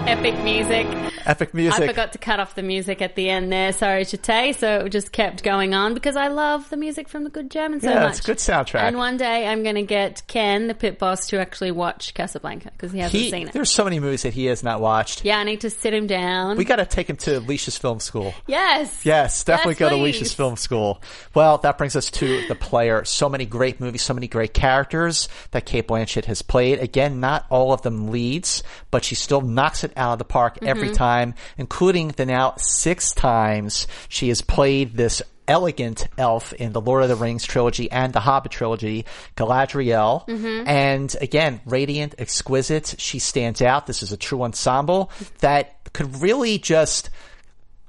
Epic 0.07 0.35
music. 0.43 0.87
Epic 1.25 1.53
music. 1.53 1.79
I 1.81 1.87
forgot 1.87 2.11
to 2.13 2.17
cut 2.17 2.39
off 2.39 2.55
the 2.55 2.63
music 2.63 3.01
at 3.01 3.15
the 3.15 3.29
end 3.29 3.51
there. 3.51 3.71
Sorry, 3.71 4.03
Chate. 4.03 4.55
So 4.55 4.79
it 4.85 4.89
just 4.89 5.11
kept 5.11 5.43
going 5.43 5.73
on 5.73 5.93
because 5.93 6.15
I 6.15 6.27
love 6.27 6.69
the 6.69 6.75
music 6.77 7.07
from 7.07 7.23
the 7.23 7.29
Good 7.29 7.49
German 7.51 7.79
so 7.79 7.89
Yeah, 7.89 8.01
much. 8.01 8.11
it's 8.17 8.19
a 8.19 8.23
good 8.23 8.37
soundtrack. 8.37 8.81
And 8.81 8.97
one 8.97 9.17
day 9.17 9.47
I'm 9.47 9.63
going 9.63 9.75
to 9.75 9.83
get 9.83 10.23
Ken, 10.27 10.67
the 10.67 10.73
pit 10.73 10.97
boss, 10.99 11.27
to 11.27 11.39
actually 11.39 11.71
watch 11.71 12.13
Casablanca 12.13 12.71
because 12.71 12.91
he 12.91 12.99
hasn't 12.99 13.21
He, 13.21 13.29
seen 13.29 13.47
it. 13.47 13.53
there's 13.53 13.69
so 13.69 13.83
many 13.83 13.99
movies 13.99 14.23
that 14.23 14.33
he 14.33 14.45
has 14.45 14.63
not 14.63 14.81
watched. 14.81 15.23
Yeah, 15.23 15.37
I 15.37 15.43
need 15.43 15.61
to 15.61 15.69
sit 15.69 15.93
him 15.93 16.07
down. 16.07 16.57
We 16.57 16.65
got 16.65 16.77
to 16.77 16.85
take 16.85 17.09
him 17.09 17.17
to 17.17 17.37
Alicia's 17.37 17.77
film 17.77 17.99
school. 17.99 18.33
yes. 18.47 19.05
Yes, 19.05 19.43
definitely 19.43 19.73
Yes, 19.73 19.79
go 19.79 19.89
to. 19.89 19.95
Alicia's 19.95 20.33
film 20.33 20.55
school. 20.57 21.01
Well, 21.35 21.59
that 21.59 21.77
brings 21.77 21.95
us 21.95 22.09
to 22.11 22.47
the 22.47 22.55
player. 22.55 23.05
So 23.05 23.29
many 23.29 23.45
great 23.45 23.79
movies, 23.79 24.01
so 24.01 24.13
many 24.13 24.27
great 24.27 24.53
characters 24.53 25.29
that 25.51 25.65
Cate 25.65 25.87
Blanchett 25.87 26.25
has 26.25 26.41
played. 26.41 26.79
Again, 26.79 27.19
not 27.19 27.45
all 27.49 27.71
of 27.71 27.83
them 27.83 28.09
leads, 28.09 28.63
but 28.89 29.05
she 29.05 29.15
still 29.15 29.41
knocks 29.41 29.83
it 29.83 29.90
out 29.95 30.13
of 30.13 30.19
the 30.19 30.25
park 30.25 30.59
every 30.61 30.89
Mm-hmm. 30.89 30.95
time, 30.95 31.33
including 31.57 32.09
the 32.09 32.25
now 32.25 32.55
six 32.57 33.11
times 33.13 33.87
she 34.09 34.29
has 34.29 34.41
played 34.41 34.95
this 34.95 35.21
elegant 35.47 36.07
elf 36.17 36.53
in 36.53 36.71
the 36.71 36.79
Lord 36.81 37.03
of 37.03 37.09
the 37.09 37.15
Rings 37.15 37.43
trilogy 37.43 37.91
and 37.91 38.13
the 38.13 38.19
Hobbit 38.21 38.51
trilogy, 38.51 39.05
Galadriel. 39.35 40.25
Mm-hmm. 40.27 40.67
And 40.67 41.15
again, 41.19 41.61
radiant, 41.65 42.15
exquisite. 42.17 42.95
She 42.97 43.19
stands 43.19 43.61
out. 43.61 43.85
This 43.85 44.01
is 44.01 44.11
a 44.11 44.17
true 44.17 44.43
ensemble 44.43 45.11
that 45.39 45.91
could 45.93 46.21
really 46.21 46.57
just 46.57 47.09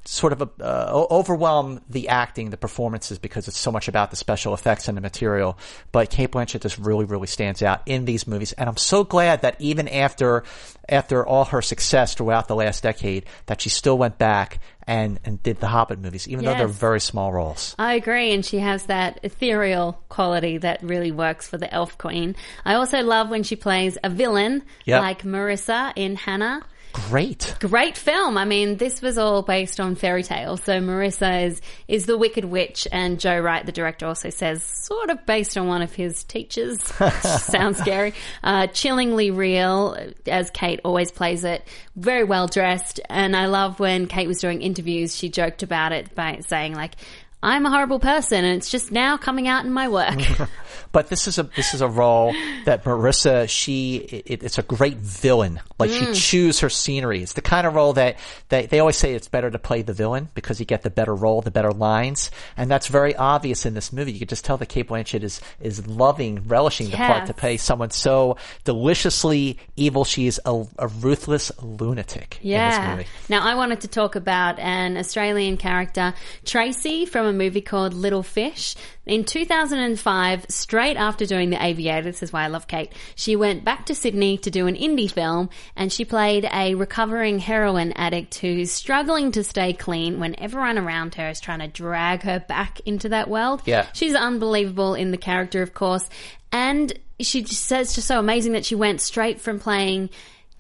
sort 0.05 0.33
of 0.33 0.43
uh, 0.61 1.07
overwhelm 1.11 1.81
the 1.89 2.09
acting, 2.09 2.51
the 2.51 2.57
performances, 2.57 3.19
because 3.19 3.47
it's 3.49 3.59
so 3.59 3.71
much 3.71 3.89
about 3.89 4.11
the 4.11 4.17
special 4.17 4.53
effects 4.55 4.89
and 4.89 4.97
the 4.97 5.01
material. 5.01 5.57
But 5.93 6.11
Cate 6.11 6.33
Blanchett 6.33 6.61
just 6.63 6.79
really, 6.79 7.05
really 7.05 7.27
stands 7.29 7.63
out 7.63 7.83
in 7.87 8.05
these 8.05 8.27
movies, 8.27 8.53
and 8.53 8.69
I'm 8.69 8.77
so 8.77 9.05
glad 9.05 9.43
that 9.43 9.57
even 9.61 9.89
after 9.89 10.43
after 10.89 11.25
all 11.25 11.45
her 11.47 11.63
success 11.63 12.15
throughout 12.15 12.49
the 12.49 12.57
last 12.57 12.83
decade, 12.83 13.25
that 13.47 13.61
she 13.61 13.69
still 13.69 13.97
went 13.97 14.19
back 14.19 14.59
and 14.87 15.21
and 15.25 15.41
did 15.43 15.61
the 15.61 15.69
Hobbit 15.69 16.01
movies, 16.01 16.27
even 16.29 16.45
though 16.45 16.55
they're 16.55 16.67
very 16.67 17.01
small 17.01 17.33
roles. 17.33 17.75
I 17.79 17.95
agree, 17.95 18.33
and 18.33 18.45
she 18.45 18.59
has 18.59 18.85
that 18.87 19.21
ethereal 19.23 20.03
quality 20.09 20.59
that 20.59 20.83
really 20.83 21.13
works 21.13 21.47
for 21.49 21.59
the 21.59 21.73
Elf 21.73 21.97
Queen. 21.99 22.35
I 22.65 22.75
also 22.75 23.01
love 23.03 23.31
when 23.31 23.45
she 23.45 23.55
plays 23.57 23.97
a 24.03 24.11
villain, 24.11 24.63
Yep. 24.87 25.01
like 25.01 25.23
Marissa 25.23 25.93
in 25.95 26.17
Hanna. 26.17 26.63
Great. 26.93 27.55
Great 27.61 27.97
film. 27.97 28.37
I 28.37 28.45
mean, 28.45 28.77
this 28.77 29.01
was 29.01 29.19
all 29.19 29.43
based 29.43 29.81
on 29.81 29.95
fairy 29.95 30.23
tales. 30.23 30.63
So 30.63 30.81
Marissa 30.81 31.47
is, 31.47 31.61
is 31.89 32.07
the 32.07 32.17
Wicked 32.19 32.45
Witch, 32.45 32.87
and 32.91 33.19
Joe 33.19 33.39
Wright, 33.39 33.65
the 33.65 33.73
director, 33.73 34.07
also 34.07 34.31
says 34.31 34.63
sort 34.63 35.11
of 35.11 35.25
based 35.27 35.57
on 35.57 35.67
one 35.67 35.83
of 35.83 35.93
his 35.95 36.25
teachers. 36.25 36.81
Sounds 37.23 37.79
scary. 37.79 38.15
Uh, 38.43 38.67
chillingly 38.69 39.31
real, 39.31 39.97
as 40.27 40.51
Kate 40.51 40.81
always 40.85 41.11
plays 41.11 41.45
it. 41.45 41.67
Very 41.97 42.25
well 42.25 42.47
dressed, 42.47 43.01
and 43.09 43.37
I 43.37 43.47
love 43.47 43.81
when 43.81 44.07
Kate 44.07 44.29
was 44.29 44.41
doing 44.41 44.63
interviews. 44.63 45.17
She 45.17 45.29
joked 45.29 45.63
about 45.63 45.93
it 45.93 46.15
by 46.15 46.41
saying 46.41 46.75
like. 46.75 46.95
I'm 47.43 47.67
a 47.67 47.71
horrible 47.71 47.99
person 47.99 48.45
and 48.45 48.57
it's 48.57 48.71
just 48.71 48.93
now 48.93 49.17
coming 49.17 49.49
out 49.49 49.65
in 49.65 49.73
my 49.73 49.89
work. 49.89 50.19
But 50.93 51.09
this 51.09 51.27
is 51.27 51.39
a 51.39 51.45
this 51.45 51.73
is 51.73 51.81
a 51.81 51.89
role 51.89 52.35
that 52.67 52.85
Marissa 52.85 53.49
she 53.49 53.97
it, 53.97 54.43
it's 54.43 54.59
a 54.59 54.63
great 54.63 54.99
villain. 54.99 55.61
Like 55.79 55.91
she 55.91 56.05
mm. 56.05 56.15
chews 56.15 56.61
her 56.61 56.69
scenery. 56.69 57.23
It's 57.23 57.33
the 57.33 57.41
kind 57.41 57.67
of 57.67 57.75
role 57.75 57.95
that 57.95 58.19
they 58.51 58.67
they 58.67 58.79
always 58.79 58.97
say 58.97 59.15
it's 59.15 59.29
better 59.29 59.51
to 59.51 59.59
play 59.59 59.81
the 59.81 59.95
villain 59.95 60.29
because 60.35 60.61
you 60.61 60.67
get 60.67 60.83
the 60.83 60.91
better 60.91 61.15
role, 61.15 61.41
the 61.41 61.51
better 61.51 61.73
lines, 61.73 62.31
and 62.59 62.71
that's 62.71 62.89
very 62.89 63.17
obvious 63.17 63.65
in 63.65 63.73
this 63.73 63.91
movie. 63.91 64.13
You 64.13 64.19
can 64.19 64.29
just 64.29 64.45
tell 64.45 64.59
that 64.59 64.69
Cate 64.69 64.89
Blanchett 64.89 65.23
is 65.23 65.41
is 65.61 65.87
loving, 65.87 66.47
relishing 66.47 66.91
the 66.91 66.99
part 66.99 67.27
to 67.27 67.35
play 67.35 67.57
someone 67.57 67.91
so 67.91 68.37
deliciously 68.65 69.59
evil. 69.77 70.05
She 70.05 70.27
is 70.27 70.41
a, 70.45 70.65
a 70.79 70.89
ruthless 70.89 71.51
lunatic 71.63 72.37
in 72.43 72.51
this 72.51 72.53
Yeah. 72.53 72.97
movie. 72.97 73.09
Now, 73.31 73.43
I 73.47 73.55
wanted 73.55 73.81
to 73.81 73.89
talk 73.89 74.15
about 74.15 74.59
an 74.59 74.99
Australian 74.99 75.57
character, 75.57 76.13
Tracy, 76.45 77.07
from 77.07 77.27
a 77.33 77.37
movie 77.37 77.61
called 77.61 77.95
Little 77.95 78.23
Fish. 78.23 78.77
In 79.07 79.25
2005, 79.25 80.47
straight 80.49 80.97
after 80.97 81.27
doing 81.27 81.51
The 81.51 81.65
Aviator, 81.65 82.03
this 82.03 82.23
is 82.23 82.33
why 82.33 82.45
I 82.45 82.47
love 82.47 82.69
Kate, 82.69 82.93
she 83.17 83.35
went 83.35 83.65
back 83.65 83.87
to 83.87 83.95
Sydney 83.95 84.39
to 84.39 84.51
do 84.51 84.67
an 84.67 84.77
indie 84.77 85.11
film 85.11 85.51
and 85.75 85.93
she 85.93 86.05
played 86.05 86.49
a 86.53 86.75
recovering 86.77 87.41
heroin 87.41 87.93
addict 87.93 88.37
who's 88.37 88.71
struggling 88.71 89.33
to 89.33 89.43
stay 89.43 89.73
clean 89.73 90.21
when 90.21 90.39
everyone 90.39 90.79
around 90.79 91.17
her 91.17 91.29
is 91.29 91.41
trying 91.41 91.61
to 91.61 91.69
drag 91.69 92.23
her 92.23 92.39
back 92.39 92.81
into 92.87 93.09
that 93.09 93.29
world. 93.29 93.63
Yeah. 93.65 93.87
She's 93.93 94.15
unbelievable 94.15 94.95
in 94.95 95.11
the 95.11 95.17
character, 95.17 95.63
of 95.63 95.75
course. 95.75 96.09
And 96.53 96.93
she 97.19 97.45
says 97.45 97.95
just 97.95 98.07
so 98.07 98.19
amazing 98.19 98.53
that 98.53 98.65
she 98.65 98.75
went 98.75 99.01
straight 99.01 99.41
from 99.41 99.59
playing 99.59 100.11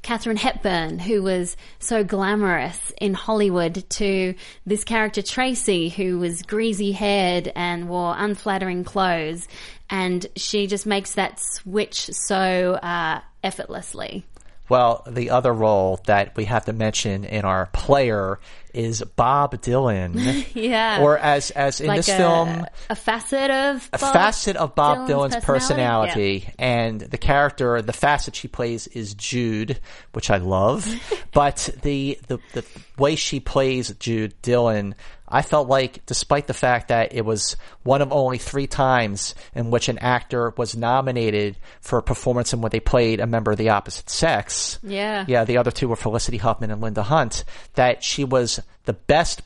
Katharine 0.02 0.36
Hepburn, 0.36 0.98
who 0.98 1.22
was 1.22 1.56
so 1.78 2.02
glamorous 2.02 2.92
in 3.00 3.14
Hollywood, 3.14 3.88
to 3.90 4.34
this 4.66 4.82
character 4.84 5.22
Tracy, 5.22 5.88
who 5.88 6.18
was 6.18 6.42
greasy 6.42 6.92
haired 6.92 7.52
and 7.54 7.88
wore 7.88 8.14
unflattering 8.18 8.82
clothes. 8.84 9.46
And 9.88 10.26
she 10.36 10.66
just 10.66 10.86
makes 10.86 11.14
that 11.14 11.38
switch 11.38 12.06
so 12.10 12.74
uh, 12.74 13.20
effortlessly. 13.44 14.24
Well, 14.72 15.04
the 15.06 15.28
other 15.28 15.52
role 15.52 16.00
that 16.06 16.34
we 16.34 16.46
have 16.46 16.64
to 16.64 16.72
mention 16.72 17.26
in 17.26 17.44
our 17.44 17.66
player 17.74 18.40
is 18.72 19.02
Bob 19.02 19.60
Dylan. 19.60 20.46
Yeah. 20.54 21.02
Or 21.02 21.18
as 21.18 21.50
as 21.50 21.82
in 21.82 21.88
like 21.88 21.98
this 21.98 22.08
a, 22.08 22.16
film, 22.16 22.66
a 22.88 22.96
facet 22.96 23.50
of 23.50 23.86
a 23.92 23.98
Bob 23.98 24.12
facet 24.14 24.56
of 24.56 24.74
Bob 24.74 25.06
Dylan's 25.06 25.34
Dylan's 25.34 25.44
personality, 25.44 26.48
and 26.58 27.02
the 27.02 27.18
character, 27.18 27.82
the 27.82 27.92
facet 27.92 28.34
she 28.34 28.48
plays 28.48 28.86
is 28.86 29.12
Jude, 29.12 29.78
which 30.12 30.30
I 30.30 30.38
love. 30.38 30.88
but 31.34 31.68
the, 31.82 32.18
the 32.28 32.38
the 32.54 32.64
way 32.96 33.14
she 33.16 33.40
plays 33.40 33.94
Jude 33.98 34.34
Dylan, 34.42 34.94
I 35.32 35.40
felt 35.42 35.66
like, 35.66 36.04
despite 36.04 36.46
the 36.46 36.54
fact 36.54 36.88
that 36.88 37.14
it 37.14 37.24
was 37.24 37.56
one 37.82 38.02
of 38.02 38.12
only 38.12 38.36
three 38.36 38.66
times 38.66 39.34
in 39.54 39.70
which 39.70 39.88
an 39.88 39.98
actor 39.98 40.52
was 40.58 40.76
nominated 40.76 41.56
for 41.80 41.98
a 41.98 42.02
performance 42.02 42.52
in 42.52 42.60
what 42.60 42.70
they 42.70 42.80
played 42.80 43.18
a 43.18 43.26
member 43.26 43.50
of 43.50 43.56
the 43.56 43.70
opposite 43.70 44.10
sex. 44.10 44.78
Yeah. 44.82 45.24
Yeah, 45.26 45.44
the 45.44 45.56
other 45.56 45.70
two 45.70 45.88
were 45.88 45.96
Felicity 45.96 46.36
Huffman 46.36 46.70
and 46.70 46.82
Linda 46.82 47.02
Hunt. 47.02 47.44
That 47.74 48.04
she 48.04 48.24
was 48.24 48.60
the 48.84 48.92
best 48.92 49.40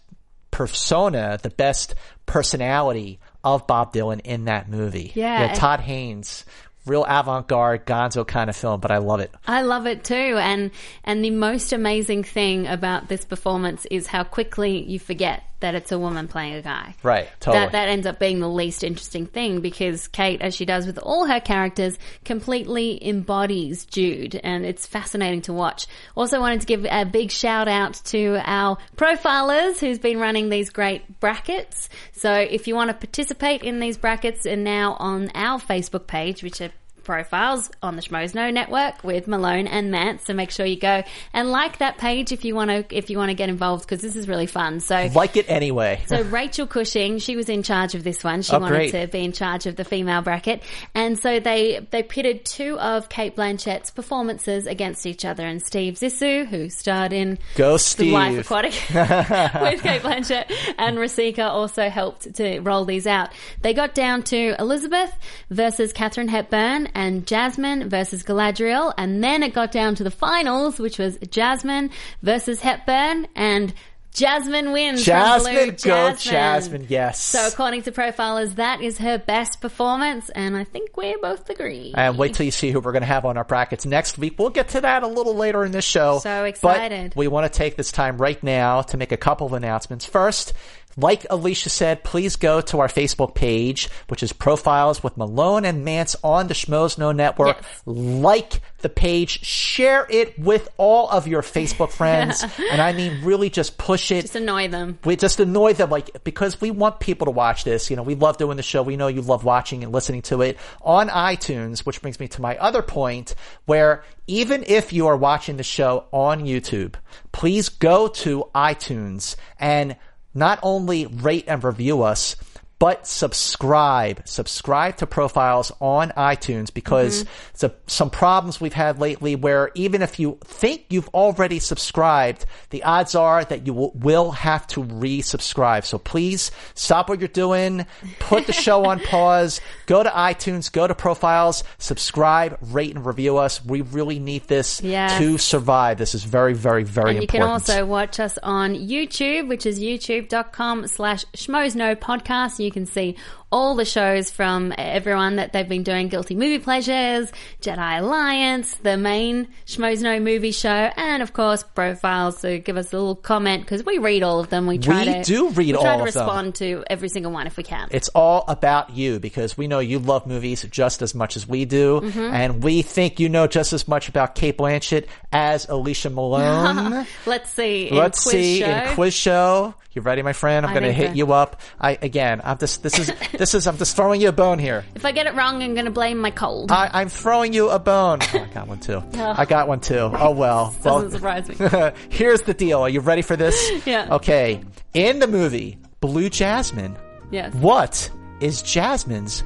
persona, 0.51 1.39
the 1.41 1.51
best 1.51 1.95
personality 2.27 3.21
of 3.45 3.69
Bob 3.69 3.93
Dylan 3.93 4.21
in 4.25 4.47
that 4.47 4.69
movie. 4.69 5.13
Yeah. 5.15 5.55
Todd 5.55 5.81
Haynes, 5.81 6.45
real 6.87 7.05
avant-garde 7.05 7.85
gonzo 7.85 8.27
kind 8.27 8.49
of 8.49 8.57
film, 8.57 8.81
but 8.81 8.91
I 8.91 8.99
love 8.99 9.21
it. 9.21 9.33
I 9.47 9.63
love 9.63 9.87
it 9.87 10.05
too, 10.05 10.15
and 10.15 10.71
and 11.05 11.25
the 11.25 11.31
most 11.31 11.73
amazing 11.73 12.25
thing 12.25 12.67
about 12.67 13.09
this 13.09 13.25
performance 13.25 13.87
is 13.91 14.07
how 14.07 14.25
quickly 14.25 14.83
you 14.83 14.99
forget 14.99 15.43
that 15.61 15.75
it's 15.75 15.93
a 15.93 15.99
woman 15.99 16.29
playing 16.29 16.55
a 16.55 16.63
guy. 16.63 16.95
Right, 17.03 17.29
totally. 17.41 17.65
That 17.65 17.73
that 17.73 17.89
ends 17.89 18.07
up 18.07 18.19
being 18.19 18.41
the 18.41 18.49
least 18.49 18.85
interesting 18.85 19.27
thing 19.27 19.61
because 19.61 20.09
Kate, 20.09 20.41
as 20.43 20.55
she 20.55 20.65
does 20.65 20.87
with 20.87 20.99
all 20.99 21.27
her 21.27 21.41
characters, 21.41 21.99
completely 22.25 23.05
embodies 23.07 23.85
Jude, 23.87 24.39
and 24.43 24.65
it's 24.65 24.87
fascinating 24.87 25.43
to 25.43 25.53
watch. 25.53 25.87
Also, 26.15 26.41
wanted 26.41 26.61
to 26.61 26.67
give 26.67 26.87
a 26.89 27.05
big 27.05 27.31
shout 27.31 27.69
out 27.69 27.95
to 28.07 28.41
our 28.45 28.79
profilers 28.97 29.79
who's 29.79 29.99
been 29.99 30.19
running 30.19 30.49
these 30.49 30.71
great 30.71 31.21
brackets. 31.21 31.89
So, 32.13 32.33
if 32.33 32.69
you 32.69 32.75
want 32.75 32.91
to 32.91 32.95
participate 32.95 33.63
in 33.63 33.81
these 33.81 33.97
brackets, 33.97 34.47
and 34.47 34.65
now 34.65 34.97
on 34.99 35.31
our 35.35 35.59
Facebook 35.59 36.07
page, 36.07 36.43
which 36.43 36.61
are 36.61 36.71
profiles 37.07 37.71
on 37.83 37.97
the 37.97 38.03
Schmoes 38.03 38.35
Know 38.35 38.51
Network 38.51 39.03
with 39.05 39.27
Malone 39.29 39.67
and 39.67 39.91
Matt. 39.91 40.27
So 40.27 40.35
make 40.35 40.51
sure 40.51 40.67
you 40.67 40.79
go 40.79 41.03
and 41.33 41.51
like 41.51 41.79
that 41.79 41.97
page 41.99 42.33
if 42.33 42.45
you 42.45 42.55
want 42.55 42.71
to 42.71 42.85
if 42.97 43.09
you 43.09 43.17
want 43.17 43.31
to 43.31 43.35
get 43.35 43.49
involved 43.49 43.85
because 43.87 44.03
this 44.03 44.17
is 44.17 44.29
really 44.29 44.47
fun. 44.47 44.81
So 44.81 45.09
Like 45.15 45.37
it 45.37 45.49
anyway. 45.49 46.03
so 46.07 46.23
Rachel 46.25 46.67
Cushing, 46.67 47.19
she 47.19 47.37
was 47.37 47.49
in 47.49 47.63
charge 47.63 47.95
of 47.95 48.05
this 48.05 48.23
one. 48.25 48.43
She 48.43 48.53
Oh, 48.55 48.59
wanted 48.59 48.75
great. 48.75 48.91
to 48.93 49.07
be 49.07 49.25
in 49.25 49.33
charge 49.33 49.67
of 49.67 49.77
the 49.77 49.85
female 49.85 50.21
bracket, 50.23 50.63
and 50.95 51.19
so 51.19 51.41
they 51.41 51.87
they 51.91 52.03
pitted 52.03 52.45
two 52.45 52.79
of 52.81 53.09
Cate 53.09 53.37
Blanchett's 53.37 53.91
performances 53.91 54.67
against 54.67 55.07
each 55.07 55.25
other. 55.25 55.47
And 55.47 55.63
Steve 55.63 55.95
Zissou, 55.95 56.47
who 56.47 56.69
starred 56.69 57.13
in 57.13 57.39
Go 57.55 57.79
The 57.79 58.11
Life 58.11 58.39
Aquatic 58.41 58.73
with 58.91 59.83
Kate 59.83 60.03
Blanchett, 60.03 60.51
and 60.79 60.99
Rasika 60.99 61.47
also 61.49 61.89
helped 61.89 62.35
to 62.35 62.61
roll 62.61 62.85
these 62.85 63.07
out. 63.07 63.31
They 63.63 63.73
got 63.75 63.95
down 63.95 64.23
to 64.25 64.55
Elizabeth 64.59 65.13
versus 65.51 65.93
Katharine 65.93 66.29
Hepburn 66.29 66.89
and 66.97 67.27
Jasmine 67.27 67.91
versus 67.91 68.23
Galadriel, 68.23 68.93
and 68.97 69.23
then 69.23 69.43
it 69.43 69.53
got 69.53 69.71
down 69.71 69.95
to 69.97 70.03
the 70.03 70.11
finals, 70.11 70.79
which 70.81 70.99
was 70.99 71.19
Jasmine 71.31 71.91
versus 72.23 72.61
Hepburn, 72.61 73.29
and 73.37 73.75
Jasmine 74.15 74.73
wins. 74.73 75.05
Jasmine, 75.05 75.55
go 75.55 75.71
Jasmine. 75.73 76.17
Jasmine, 76.17 76.87
yes. 76.89 77.23
So 77.23 77.49
according 77.49 77.83
to 77.83 77.93
profilers, 77.93 78.55
that 78.55 78.81
is 78.81 78.97
her 78.97 79.19
best 79.19 79.61
performance, 79.61 80.31
and 80.31 80.57
I 80.57 80.65
think 80.65 80.97
we 80.97 81.15
both 81.21 81.51
agree. 81.51 81.93
And 81.95 82.17
wait 82.17 82.33
till 82.33 82.47
you 82.47 82.51
see 82.51 82.71
who 82.71 82.81
we're 82.81 82.93
going 82.93 83.03
to 83.03 83.07
have 83.07 83.27
on 83.27 83.37
our 83.37 83.45
brackets 83.45 83.85
next 83.85 84.17
week. 84.17 84.37
We'll 84.39 84.49
get 84.49 84.69
to 84.69 84.81
that 84.81 85.03
a 85.03 85.07
little 85.07 85.35
later 85.35 85.67
in 85.67 85.73
this 85.73 85.85
show. 85.85 86.21
So 86.21 86.41
But 86.41 86.49
excited. 86.49 87.13
we 87.15 87.29
want 87.29 87.53
to 87.53 87.55
take 87.55 87.77
this 87.77 87.93
time 87.93 88.17
right 88.17 88.43
now 88.43 88.81
to 88.81 88.97
make 88.97 89.13
a 89.13 89.19
couple 89.19 89.47
of 89.47 89.53
announcements. 89.53 90.07
First, 90.07 90.55
like 90.97 91.27
Alicia 91.31 91.69
said, 91.71 92.05
please 92.05 92.37
go 92.37 92.61
to 92.63 92.81
our 92.81 92.89
Facebook 92.89 93.35
page, 93.35 93.89
which 94.09 94.23
is 94.23 94.33
Profiles 94.33 95.03
with 95.03 95.17
Malone 95.17 95.65
and 95.65 95.87
Mantz 95.87 96.17
on 96.23 96.49
the 96.49 96.55
Schmoes 96.55 96.97
Know 96.99 97.13
Network. 97.13 97.59
Yes. 97.61 97.83
Like 97.85 98.61
the 98.81 98.89
page, 98.89 99.45
share 99.45 100.07
it 100.09 100.39
with 100.39 100.69
all 100.77 101.09
of 101.11 101.27
your 101.27 101.43
Facebook 101.43 101.91
friends, 101.97 102.45
and 102.71 102.81
I 102.81 102.93
mean 102.93 103.25
really 103.25 103.51
just 103.51 103.79
push 103.79 104.11
it. 104.11 104.23
Just 104.23 104.37
annoy 104.37 104.69
them. 104.69 104.99
we 105.05 105.17
just 105.17 105.41
annoy 105.41 105.73
them 105.75 105.91
like 105.91 106.25
because 106.25 106.61
we 106.61 106.71
want 106.71 107.01
people 107.01 107.25
to 107.27 107.31
watch 107.31 107.65
this 107.65 107.91
you 107.91 107.97
know 107.97 108.03
we 108.03 108.15
love 108.15 108.37
doing 108.39 108.57
the 108.57 108.63
show 108.63 108.83
we 108.83 108.97
know 108.97 109.09
you 109.09 109.23
love 109.23 109.45
watching 109.45 109.83
and 109.83 109.93
listening 109.93 110.23
to 110.23 110.43
it 110.43 110.57
on 110.83 111.09
itunes 111.09 111.81
which 111.81 112.01
brings 112.03 112.19
me 112.21 112.29
to 112.29 112.41
my 112.41 112.57
other 112.59 112.83
point 112.83 113.35
where 113.67 114.03
even 114.27 114.65
if 114.67 114.93
you 114.93 115.07
are 115.07 115.17
watching 115.17 115.57
the 115.57 115.63
show 115.63 116.05
on 116.13 116.45
youtube 116.45 116.95
please 117.33 117.69
go 117.69 118.09
to 118.09 118.45
itunes 118.55 119.37
and 119.59 119.97
not 120.37 120.61
only 120.63 121.07
rate 121.07 121.45
and 121.49 121.65
review 121.65 122.03
us 122.03 122.37
but 122.79 123.07
subscribe. 123.07 124.27
Subscribe 124.27 124.97
to 124.99 125.07
profiles 125.07 125.73
on 125.81 126.11
itunes 126.11 126.73
because 126.73 127.25
mm-hmm. 127.25 127.33
so, 127.55 127.73
some 127.87 128.11
problems 128.11 128.61
we've 128.61 128.73
had 128.73 128.99
lately 128.99 129.35
where 129.35 129.71
even 129.75 130.03
if 130.03 130.19
you 130.19 130.39
think 130.45 130.85
you've 130.91 131.09
already 131.09 131.59
subscribed 131.59 132.45
the 132.71 132.83
odds 132.83 133.15
are 133.15 133.45
that 133.45 133.67
you 133.67 133.73
will, 133.73 133.93
will 133.95 134.33
have 134.33 134.67
to 134.69 134.83
resubscribe. 134.83 135.85
So 135.85 135.99
please 135.99 136.51
stop 136.75 137.09
what 137.09 137.21
you're 137.21 137.29
doing. 137.29 137.87
Put 138.19 138.47
the 138.47 138.53
show 138.53 138.85
on 138.85 139.01
pause. 139.05 139.61
Go 139.87 140.03
to 140.03 140.11
itunes. 140.11 140.71
Go 140.71 140.87
to 140.87 140.95
profiles. 140.95 141.65
Subscribe 141.79 142.59
rate 142.61 142.95
and 142.95 143.07
review 143.07 143.39
us. 143.39 143.65
We 143.65 143.81
really 143.81 144.19
need 144.19 144.45
this 144.49 144.83
Yes. 144.83 145.19
to 145.19 145.39
survive. 145.39 145.99
This 145.99 146.15
is 146.15 146.25
very 146.25 146.53
very 146.53 146.83
very 146.85 147.13
And 147.13 147.23
you 147.23 147.27
can 147.27 147.43
also 147.43 147.87
watch 147.87 148.21
us 148.21 148.39
on 148.43 148.75
YouTube, 148.75 149.49
which 149.49 149.65
is 149.65 149.81
youtube.com 149.81 150.87
slash 150.89 151.25
schmoesknow 151.35 151.97
podcast. 151.97 152.66
You 152.67 152.73
can 152.73 152.85
see 152.87 153.17
all 153.53 153.77
the 153.77 153.85
shows 153.85 154.31
from 154.31 154.73
everyone 154.77 155.37
that 155.37 155.53
they've 155.53 155.69
been 155.69 155.83
doing 155.85 156.09
Guilty 156.09 156.35
Movie 156.35 156.59
Pleasures, 156.59 157.31
Jedi 157.63 158.01
Alliance, 158.01 158.75
the 158.83 158.97
main 158.97 159.49
Schmoes 159.67 160.03
Know 160.03 160.19
movie 160.21 160.51
show, 160.53 160.69
and 160.69 161.23
of 161.23 161.33
course 161.33 161.63
profiles. 161.63 162.39
So 162.39 162.59
give 162.59 162.77
us 162.77 162.93
a 162.93 162.97
little 162.99 163.15
comment 163.15 163.63
because 163.63 163.85
we 163.85 163.99
read 163.99 164.23
all 164.23 164.41
of 164.41 164.51
them. 164.51 164.67
We 164.67 164.79
try 164.79 165.05
We 165.05 165.13
to 165.13 165.23
do 165.23 165.49
read 165.51 165.57
we 165.57 165.73
try 165.73 165.93
all 165.93 165.99
to 165.99 166.05
of 166.05 166.13
them. 166.13 166.25
respond 166.25 166.55
to 166.57 166.85
every 166.89 167.09
single 167.09 167.33
one 167.33 167.47
if 167.47 167.57
we 167.57 167.63
can. 167.63 167.89
It's 167.91 168.09
all 168.11 168.45
about 168.49 168.91
you 168.91 169.21
because 169.21 169.57
we 169.57 169.69
know 169.69 169.79
you 169.79 169.99
love 169.99 170.27
movies 170.27 170.65
just 170.71 171.01
as 171.03 171.15
much 171.15 171.37
as 171.37 171.47
we 171.47 171.65
do. 171.65 172.01
Mm-hmm. 172.01 172.19
And 172.35 172.63
we 172.63 172.83
think 172.83 173.21
you 173.21 173.29
know 173.29 173.47
just 173.47 173.73
as 173.73 173.87
much 173.87 174.09
about 174.09 174.35
Cate 174.35 174.59
Blanchett 174.59 175.07
as 175.33 175.69
Alicia 175.69 176.11
Malone. 176.11 177.07
Let's 177.27 177.51
see. 177.51 177.91
Let's 177.91 178.23
see 178.23 178.61
show. 178.61 178.67
in 178.67 178.95
quiz 178.95 179.15
show. 179.15 179.75
You 179.93 180.03
ready, 180.03 180.21
my 180.21 180.35
friend? 180.35 180.67
I'm 180.67 180.73
going 180.73 180.83
to 180.83 180.93
hit 180.93 181.13
so. 181.13 181.15
you 181.15 181.33
up. 181.33 181.63
I 181.81 181.97
again. 182.03 182.43
I'm 182.45 182.59
just. 182.59 182.83
This 182.83 182.99
is. 182.99 183.11
this 183.33 183.46
is. 183.55 183.67
I'm 183.67 183.77
just 183.77 183.97
throwing 183.97 184.21
you 184.21 184.29
a 184.29 184.33
bone 184.33 184.59
here. 184.59 184.85
If 184.95 185.05
I 185.05 185.13
get 185.13 185.27
it 185.27 185.35
wrong, 185.35 185.63
I'm 185.63 185.75
going 185.75 185.85
to 185.87 185.91
blame 185.91 186.19
my 186.19 186.31
cold. 186.31 186.71
I, 186.73 186.91
I'm 186.93 187.09
throwing 187.09 187.53
you 187.53 187.69
a 187.71 187.79
bone. 187.79 188.19
Oh, 188.23 188.39
I 188.39 188.47
got 188.53 188.69
one 188.69 188.81
too. 188.81 189.03
I 189.15 189.45
got 189.45 189.69
one 189.69 189.81
too. 189.81 189.99
Oh 190.13 190.31
well. 190.33 190.75
well 190.85 191.03
Doesn't 191.03 191.13
surprise 191.13 191.49
me. 191.49 191.57
here's 192.11 192.43
the 192.43 192.55
deal. 192.55 192.81
Are 192.81 192.89
you 192.89 193.01
ready 193.01 193.23
for 193.23 193.37
this? 193.37 193.57
Yeah. 193.87 194.15
Okay. 194.17 194.63
In 194.95 195.19
the 195.21 195.27
movie 195.27 195.79
Blue 196.01 196.29
Jasmine, 196.29 196.97
Yes. 197.31 197.55
what 197.55 198.11
is 198.41 198.63
Jasmine's 198.63 199.45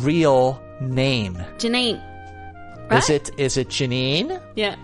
real 0.00 0.60
name? 0.80 1.34
Janine. 1.58 2.00
Is 2.90 2.90
Right? 2.90 3.10
it 3.10 3.30
is 3.38 3.56
it 3.56 3.68
Janine? 3.68 4.40
Yeah. 4.54 4.76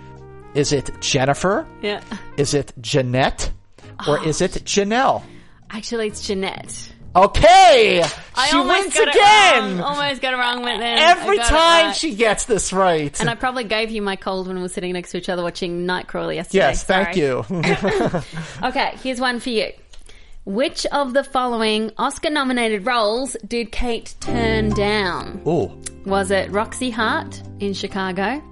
Is 0.54 0.72
it 0.72 0.90
Jennifer? 1.00 1.66
Yeah. 1.82 2.02
Is 2.36 2.54
it 2.54 2.72
Jeanette? 2.80 3.50
Or 4.06 4.18
Oh. 4.18 4.22
is 4.24 4.40
it 4.40 4.52
Janelle? 4.64 5.22
Actually, 5.70 6.08
it's 6.08 6.26
Jeanette. 6.26 6.92
Okay, 7.24 8.02
I 8.36 8.48
she 8.48 8.56
wins 8.58 8.94
again. 8.96 9.80
Almost 9.80 10.20
got 10.22 10.34
it 10.34 10.36
wrong, 10.36 10.62
but 10.62 10.78
then 10.78 10.98
Every 10.98 11.38
I 11.38 11.42
got 11.42 11.46
it 11.46 11.48
time 11.48 11.86
right. 11.86 11.96
she 11.96 12.14
gets 12.14 12.44
this 12.44 12.72
right. 12.72 13.18
And 13.20 13.28
I 13.28 13.34
probably 13.34 13.64
gave 13.64 13.90
you 13.90 14.02
my 14.02 14.16
cold 14.16 14.46
when 14.46 14.56
we 14.56 14.62
were 14.62 14.68
sitting 14.68 14.92
next 14.92 15.10
to 15.12 15.18
each 15.18 15.28
other 15.28 15.42
watching 15.42 15.86
Nightcrawler 15.86 16.34
yesterday. 16.36 16.58
yes, 16.58 16.84
thank 16.84 17.14
Sorry. 17.14 17.26
you. 17.26 17.44
Okay, 18.68 18.92
here's 19.02 19.20
one 19.20 19.40
for 19.40 19.50
you. 19.50 19.70
Which 20.44 20.86
of 20.86 21.12
the 21.12 21.24
following 21.24 21.90
Oscar-nominated 21.98 22.86
roles 22.86 23.36
did 23.46 23.70
Kate 23.72 24.14
turn 24.20 24.70
down? 24.70 25.42
Ooh, 25.46 25.70
Was 26.06 26.30
it 26.30 26.50
Roxy 26.50 26.90
Hart 26.90 27.42
in 27.60 27.74
Chicago? 27.74 28.42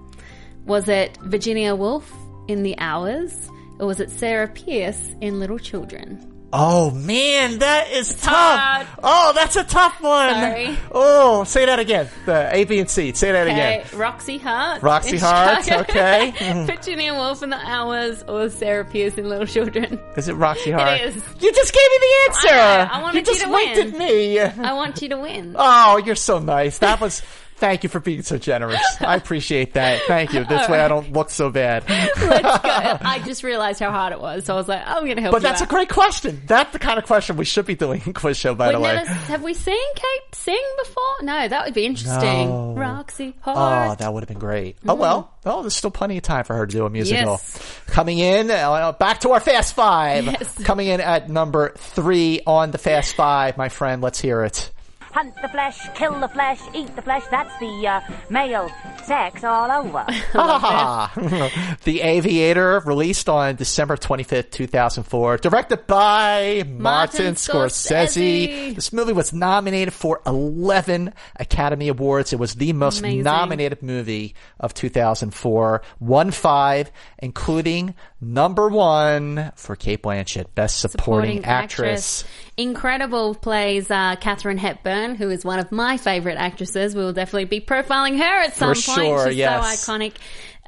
Was 0.67 0.89
it 0.89 1.17
Virginia 1.23 1.75
Woolf 1.75 2.13
in 2.49 2.63
The 2.65 2.77
Hours? 2.79 3.49
Or 3.79 3.87
was 3.87 4.01
it 4.01 4.11
Sarah 4.11 4.49
Pierce 4.49 5.01
in 5.21 5.39
Little 5.41 5.59
Children? 5.59 6.33
Oh 6.59 6.91
man, 6.91 7.59
that 7.59 7.91
is 7.91 8.15
tough. 8.15 8.33
hard. 8.59 8.87
Oh, 9.03 9.33
that's 9.35 9.57
a 9.57 9.65
tough 9.65 10.01
one. 10.01 10.31
Sorry. 10.35 10.79
Oh, 10.91 11.45
say 11.45 11.67
that 11.67 11.79
again. 11.79 12.09
The 12.25 12.49
A, 12.55 12.65
B, 12.65 12.79
and 12.81 12.89
C. 12.91 13.13
Say 13.13 13.33
that 13.33 13.47
Okay, 13.47 13.81
again. 13.83 13.99
Roxy 13.99 14.39
Hart. 14.39 14.83
Roxy 14.83 15.17
Hart, 15.21 15.65
Chicago. 15.65 15.83
okay. 15.83 16.65
Virginia 16.67 17.15
Woolf 17.15 17.43
in 17.43 17.51
The 17.51 17.59
Hours 17.59 18.25
or 18.27 18.49
Sarah 18.49 18.85
Pierce 18.85 19.19
in 19.19 19.29
Little 19.29 19.47
Children? 19.47 20.01
Is 20.17 20.29
it 20.29 20.35
Roxy 20.35 20.71
Hart? 20.71 21.01
It 21.01 21.09
is. 21.09 21.15
You 21.41 21.53
just 21.53 21.73
gave 21.75 21.83
me 21.91 21.99
the 22.01 22.15
answer. 22.27 22.49
I 22.49 22.85
know. 22.85 22.91
I 22.93 23.03
wanted 23.03 23.19
you 23.19 23.25
just 23.27 23.41
you 23.41 23.47
to 23.47 23.53
winked 23.53 23.77
win. 23.77 23.89
at 23.95 23.99
me. 23.99 24.41
I 24.41 24.73
want 24.73 25.03
you 25.03 25.09
to 25.11 25.17
win. 25.19 25.55
Oh, 25.69 25.99
you're 25.99 26.15
so 26.15 26.39
nice. 26.39 26.79
That 26.79 27.01
was. 27.01 27.23
Thank 27.57 27.85
you 27.85 27.89
for 27.89 28.01
being 28.01 28.23
so 28.23 28.37
generous. 28.37 28.81
I 29.01 29.17
appreciate 29.17 29.75
that. 29.75 30.03
Thank 30.03 30.35
you. 30.35 30.45
This 30.45 30.69
way 30.69 30.79
I 30.79 30.89
don't 30.89 31.13
look 31.13 31.31
so 31.31 31.51
bad. 31.51 31.89
Let's 31.89 32.19
go. 32.21 32.99
I 33.09 33.23
just 33.25 33.43
realized 33.43 33.81
how 33.81 33.91
hard 33.91 34.13
it 34.13 34.21
was, 34.21 34.45
so 34.45 34.53
I 34.55 34.57
was 34.59 34.69
like, 34.69 34.83
I'm 34.87 35.05
going 35.05 35.17
to 35.17 35.23
help 35.23 35.33
But 35.33 35.43
that's 35.43 35.63
a 35.63 35.67
great 35.67 35.89
question. 35.89 36.43
That's 36.47 36.73
the 36.73 36.79
kind 36.79 36.99
of 36.99 37.07
question 37.07 37.37
we 37.37 37.47
should 37.47 37.65
be 37.65 37.75
doing 37.75 38.03
in 38.05 38.13
quiz 38.13 38.37
show, 38.37 38.55
by 38.55 38.69
We've 38.69 38.77
the 38.77 38.81
way. 38.81 38.95
never, 38.97 39.11
have 39.11 39.43
we 39.43 39.55
seen 39.55 39.95
Kate 39.95 40.35
sing 40.35 40.63
before? 40.85 41.03
No, 41.23 41.49
that 41.49 41.65
would 41.65 41.75
be 41.75 41.87
interesting. 41.87 42.49
No. 42.49 42.75
Roxy 42.77 43.35
Oh, 43.47 43.95
that 43.99 44.13
would 44.13 44.21
have 44.23 44.29
been 44.29 44.39
great. 44.39 44.77
Oh 44.87 44.95
well. 44.95 45.33
Oh, 45.47 45.63
there's 45.63 45.75
still 45.77 45.91
plenty 45.91 46.17
of 46.19 46.23
time 46.25 46.45
for 46.45 46.55
her 46.57 46.67
to 46.67 46.73
do 46.73 46.85
a 46.85 46.91
musical. 46.91 47.33
Yes. 47.33 47.81
Coming 47.87 48.19
in, 48.19 48.51
uh, 48.51 48.93
back 48.93 49.21
to 49.21 49.31
our 49.31 49.41
Fast 49.41 49.75
Five. 49.75 50.25
Yes. 50.27 50.63
Coming 50.63 50.89
in 50.89 51.01
at 51.01 51.31
number 51.31 51.73
three 51.77 52.41
on 52.47 52.71
the 52.71 52.79
Fast 52.79 53.15
Five, 53.15 53.57
my 53.57 53.69
friend. 53.69 54.03
Let's 54.03 54.21
hear 54.21 54.43
it. 54.43 54.71
Hunt 55.17 55.35
the 55.41 55.49
flesh, 55.49 55.79
kill 55.95 56.21
the 56.21 56.29
flesh, 56.29 56.61
eat 56.75 56.95
the 56.95 57.01
flesh. 57.01 57.23
That's 57.31 57.59
the 57.59 57.89
uh, 57.89 58.01
male 58.29 58.71
sex 59.03 59.43
all 59.45 59.71
over. 59.71 60.05
Ah, 60.35 61.11
the 61.85 62.03
Aviator, 62.03 62.81
released 62.81 63.27
on 63.27 63.57
December 63.57 63.97
25th, 63.97 64.51
2004, 64.51 65.39
directed 65.39 65.87
by 65.87 66.65
Martin, 66.67 66.83
Martin 66.83 67.35
Scorsese. 67.35 67.95
Scorsese. 67.95 68.75
This 68.75 68.93
movie 68.93 69.15
was 69.15 69.33
nominated 69.33 69.95
for 69.95 70.21
11 70.27 71.15
Academy 71.37 71.89
Awards. 71.89 72.35
It 72.35 72.39
was 72.39 72.57
the 72.57 72.75
most 72.75 72.99
Amazing. 72.99 73.23
nominated 73.23 73.83
movie 73.83 74.35
of 74.61 74.75
2004. 74.75 75.81
Won 75.99 76.31
five, 76.31 76.93
including 77.21 77.95
number 78.21 78.69
one 78.69 79.53
for 79.57 79.77
Cate 79.77 80.03
Blanchett, 80.03 80.47
Best 80.55 80.79
Supporting, 80.81 81.45
Actress. 81.45 82.25
Incredible 82.57 83.35
plays 83.35 83.91
uh, 83.91 84.17
Katharine 84.17 84.59
Hepburn, 84.59 85.15
who 85.17 85.31
is 85.31 85.45
one 85.45 85.59
of 85.59 85.71
my 85.73 85.97
favorite 85.99 86.39
actresses. 86.39 86.95
We 86.95 87.03
will 87.03 87.13
definitely 87.13 87.45
be 87.45 87.61
profiling 87.61 88.19
her 88.19 88.43
at 88.45 88.55
some 88.55 88.75
For 88.75 88.93
point. 88.95 89.07
sure, 89.09 89.29
She's 89.29 89.37
yes. 89.37 89.81
so 89.81 89.93
iconic. 89.93 90.13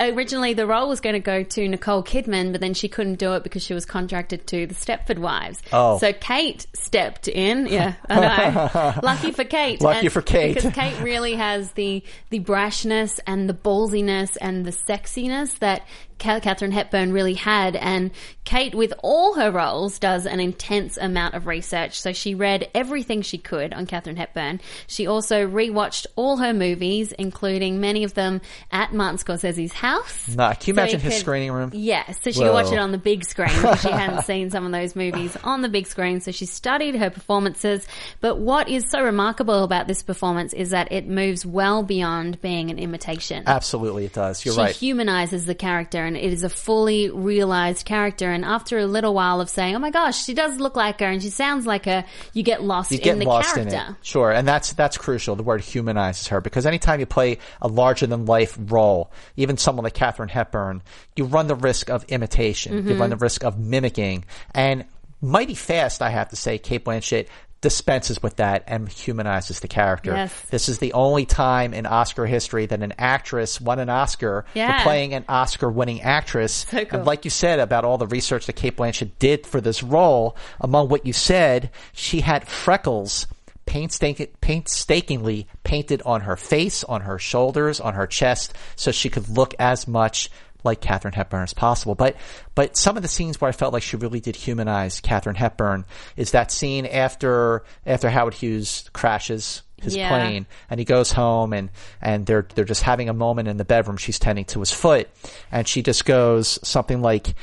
Originally, 0.01 0.55
the 0.55 0.65
role 0.65 0.89
was 0.89 1.01
going 1.01 1.15
to 1.15 1.19
go 1.21 1.43
to 1.43 1.67
Nicole 1.69 2.05
Kidman, 2.05 2.53
but 2.53 2.61
then 2.61 2.73
she 2.73 2.87
couldn't 2.89 3.17
do 3.17 3.33
it 3.33 3.43
because 3.43 3.65
she 3.65 3.75
was 3.75 3.85
contracted 3.85 4.47
to 4.47 4.65
the 4.69 4.75
Stepford 4.75 5.19
Wives. 5.19 5.61
Oh. 5.73 5.99
So 5.99 6.13
Kate 6.13 6.69
stepped 6.73 7.27
in. 7.27 7.67
Yeah, 7.67 7.95
I 8.09 8.51
know. 8.51 9.01
Lucky 9.03 9.33
for 9.33 9.43
Kate. 9.43 9.81
Lucky 9.81 10.07
And- 10.07 10.13
for 10.13 10.23
Kate. 10.23 10.55
Because 10.55 10.73
Kate 10.73 11.01
really 11.03 11.35
has 11.35 11.73
the 11.73 12.05
the 12.31 12.39
brashness 12.39 13.19
and 13.27 13.49
the 13.49 13.55
ballsiness 13.55 14.37
and 14.41 14.65
the 14.65 14.71
sexiness 14.71 15.59
that 15.59 15.85
Katharine 16.19 16.73
Hepburn 16.73 17.13
really 17.13 17.35
had. 17.35 17.77
And 17.77 18.11
Kate, 18.45 18.75
with 18.75 18.93
all 19.03 19.35
her 19.35 19.51
roles, 19.51 19.99
does 19.99 20.27
an 20.27 20.41
intense 20.41 20.97
amount 20.97 21.35
of 21.35 21.47
research. 21.47 22.01
So 22.01 22.13
she 22.13 22.35
read 22.35 22.69
everything 22.75 23.23
she 23.23 23.39
could 23.39 23.73
on 23.75 23.87
Katharine 23.87 24.17
Hepburn. 24.17 24.61
She 24.87 25.07
also 25.07 25.47
rewatched 25.47 26.07
all 26.17 26.39
her 26.39 26.53
movies, 26.53 27.13
including 27.13 27.81
many 27.81 28.05
of 28.05 28.15
them 28.15 28.41
at 28.73 28.93
Martin 28.93 29.19
Scorsese's 29.19 29.73
house. 29.73 30.35
Nah, 30.35 30.55
can 30.55 30.69
you 30.69 30.75
So 30.75 30.83
imagine 30.83 31.01
his 31.01 31.15
could- 31.15 31.21
screening 31.21 31.53
room? 31.53 31.71
Yeah, 31.75 32.11
so 32.13 32.31
she 32.31 32.41
Whoa. 32.41 32.47
could 32.47 32.53
watch 32.55 32.73
it 32.73 32.79
on 32.79 32.93
the 32.93 32.99
big 32.99 33.25
screen 33.25 33.49
she 33.51 33.91
hadn't 33.91 34.23
seen 34.25 34.51
some 34.51 34.65
of 34.67 34.73
those 34.73 34.97
movies 34.97 35.37
on 35.45 35.63
the 35.63 35.69
big 35.69 35.87
screen. 35.87 36.21
So 36.21 36.31
she 36.33 36.47
studied 36.47 36.95
her 36.97 37.11
performances. 37.11 37.87
But 38.21 38.39
what 38.39 38.69
is 38.69 38.91
so 38.91 39.03
remarkable 39.03 39.63
about 39.65 39.87
this 39.87 40.03
performance 40.03 40.53
is 40.53 40.71
that 40.71 40.91
it 40.93 41.07
moves 41.07 41.45
well 41.47 41.83
beyond 41.83 42.41
being 42.41 42.71
an 42.71 42.79
imitation. 42.79 43.45
Absolutely, 43.47 44.07
it 44.07 44.13
does. 44.15 44.45
You're 44.45 44.55
right. 44.55 44.63
she 44.63 44.67
right. 44.69 44.77
humanizes 44.77 45.45
the 45.47 45.55
character 45.55 46.05
and 46.09 46.17
it 46.17 46.33
is 46.33 46.43
a 46.43 46.49
fully 46.49 47.09
realized 47.11 47.87
character. 47.87 48.33
And 48.33 48.45
after 48.45 48.79
a 48.79 48.87
little 48.87 49.15
while 49.15 49.41
of 49.41 49.49
saying, 49.49 49.77
oh 49.77 49.79
my 49.79 49.91
gosh, 49.91 50.25
she 50.25 50.35
does 50.35 50.59
look 50.59 50.75
like 50.75 50.99
her 50.99 51.07
and 51.07 51.23
she 51.23 51.31
sounds 51.31 51.65
like 51.67 51.85
her, 51.85 52.05
you 52.33 52.43
get 52.43 52.65
lost 52.65 52.91
you 52.91 52.99
get 52.99 53.13
in 53.13 53.19
the 53.21 53.27
lost 53.27 53.55
character. 53.55 53.77
in 53.77 53.93
it. 53.93 53.97
Sure, 54.03 54.33
and 54.33 54.49
that's 54.49 54.73
that's 54.73 54.99
crucial. 54.99 55.37
The 55.37 55.45
word 55.45 55.61
humanizes 55.61 56.27
her 56.29 56.41
because 56.41 56.67
anytime 56.67 56.99
you 56.99 57.07
play 57.07 57.39
a 57.63 57.69
larger 57.69 58.09
than 58.09 58.27
life 58.27 58.59
role, 58.59 59.13
even 59.37 59.57
someone 59.57 59.85
like 59.85 59.95
Katharine 59.95 60.29
Hepburn, 60.31 60.83
you 61.15 61.25
run 61.27 61.47
the 61.47 61.55
risk 61.55 61.91
of 61.91 62.05
imitation. 62.09 62.73
You 62.75 62.83
Mm-hmm. 62.83 63.01
run 63.01 63.11
the 63.11 63.17
risk 63.17 63.45
of 63.45 63.59
mimicking, 63.59 64.25
and 64.55 64.85
mighty 65.21 65.55
fast, 65.55 66.01
I 66.01 66.11
have 66.11 66.31
to 66.31 66.37
say, 66.37 66.59
Cate 66.59 66.85
Blanchett 66.85 67.27
dispenses 67.61 68.23
with 68.23 68.37
that 68.37 68.63
and 68.67 68.89
humanizes 68.89 69.61
the 69.61 69.69
character. 69.69 70.13
Yes. 70.15 70.33
This 70.51 70.69
is 70.69 70.79
the 70.79 70.93
only 70.93 71.27
time 71.27 71.75
in 71.75 71.87
Oscar 71.87 72.25
history 72.27 72.67
that 72.67 72.83
an 72.83 72.95
actress 72.99 73.61
won 73.61 73.79
an 73.81 73.89
Oscar 73.91 74.45
Yeah. 74.55 74.79
for 74.79 74.83
playing 74.85 75.15
an 75.15 75.25
Oscar 75.29 75.71
winning 75.71 76.01
actress. 76.03 76.67
So 76.71 76.85
cool. 76.85 76.99
And 76.99 77.07
like 77.07 77.25
you 77.25 77.31
said 77.31 77.59
about 77.59 77.85
all 77.85 77.99
the 77.99 78.07
research 78.07 78.47
that 78.47 78.55
Cate 78.55 78.77
Blanchett 78.77 79.11
did 79.19 79.47
for 79.47 79.61
this 79.61 79.83
role, 79.83 80.37
among 80.61 80.89
what 80.89 81.05
you 81.05 81.13
said, 81.13 81.71
she 81.93 82.21
had 82.21 82.47
freckles 82.47 83.27
painstaking, 83.67 84.29
painstakingly 84.41 85.47
painted 85.65 86.01
on 86.07 86.23
her 86.23 86.37
face, 86.37 86.85
on 86.85 87.03
her 87.03 87.19
shoulders, 87.19 87.81
on 87.81 87.95
her 87.95 88.07
chest, 88.07 88.55
so 88.77 88.91
she 88.91 89.11
could 89.11 89.29
look 89.29 89.55
as 89.59 89.87
much 89.87 90.31
like 90.65 90.81
Katharine 90.81 91.15
Hepburn 91.15 91.43
as 91.43 91.55
possible. 91.55 91.95
But 91.95 92.17
but 92.55 92.77
some 92.77 92.97
of 92.97 93.03
the 93.03 93.09
scenes 93.09 93.41
where 93.41 93.49
I 93.49 93.53
felt 93.53 93.73
like 93.73 93.83
she 93.83 93.97
really 93.97 94.21
did 94.21 94.37
humanize 94.37 95.01
Katharine 95.01 95.37
Hepburn 95.37 95.85
is 96.17 96.33
that 96.33 96.51
scene 96.51 96.87
after 96.87 97.65
after 97.87 98.11
Howard 98.11 98.35
Hughes 98.35 98.89
crashes 98.93 99.63
his 99.81 99.95
Yeah. 99.95 100.09
plane 100.09 100.47
and 100.69 100.81
he 100.81 100.85
goes 100.85 101.13
home 101.13 101.53
and 101.53 101.71
and 102.03 102.27
they're 102.27 102.47
they're 102.57 102.65
just 102.65 102.83
having 102.83 103.09
a 103.09 103.15
moment 103.15 103.47
in 103.47 103.59
the 103.59 103.65
bedroom 103.65 103.97
she's 103.97 104.19
tending 104.19 104.45
to 104.47 104.59
his 104.59 104.73
foot 104.73 105.09
and 105.53 105.69
she 105.69 105.83
just 105.83 106.05
goes 106.05 106.59
something 106.67 107.01
like 107.01 107.35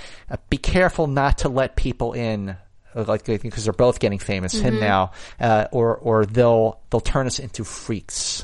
be 0.49 0.57
careful 0.57 1.07
not 1.07 1.37
to 1.37 1.47
let 1.49 1.77
people 1.77 2.11
in 2.11 2.57
like 3.03 3.25
because 3.25 3.63
they're 3.65 3.73
both 3.73 3.99
getting 3.99 4.19
famous 4.19 4.53
him 4.53 4.79
now 4.79 5.11
uh, 5.39 5.67
or 5.71 5.95
or 5.97 6.25
they'll 6.25 6.79
they'll 6.89 7.01
turn 7.01 7.27
us 7.27 7.39
into 7.39 7.63
freaks. 7.63 8.43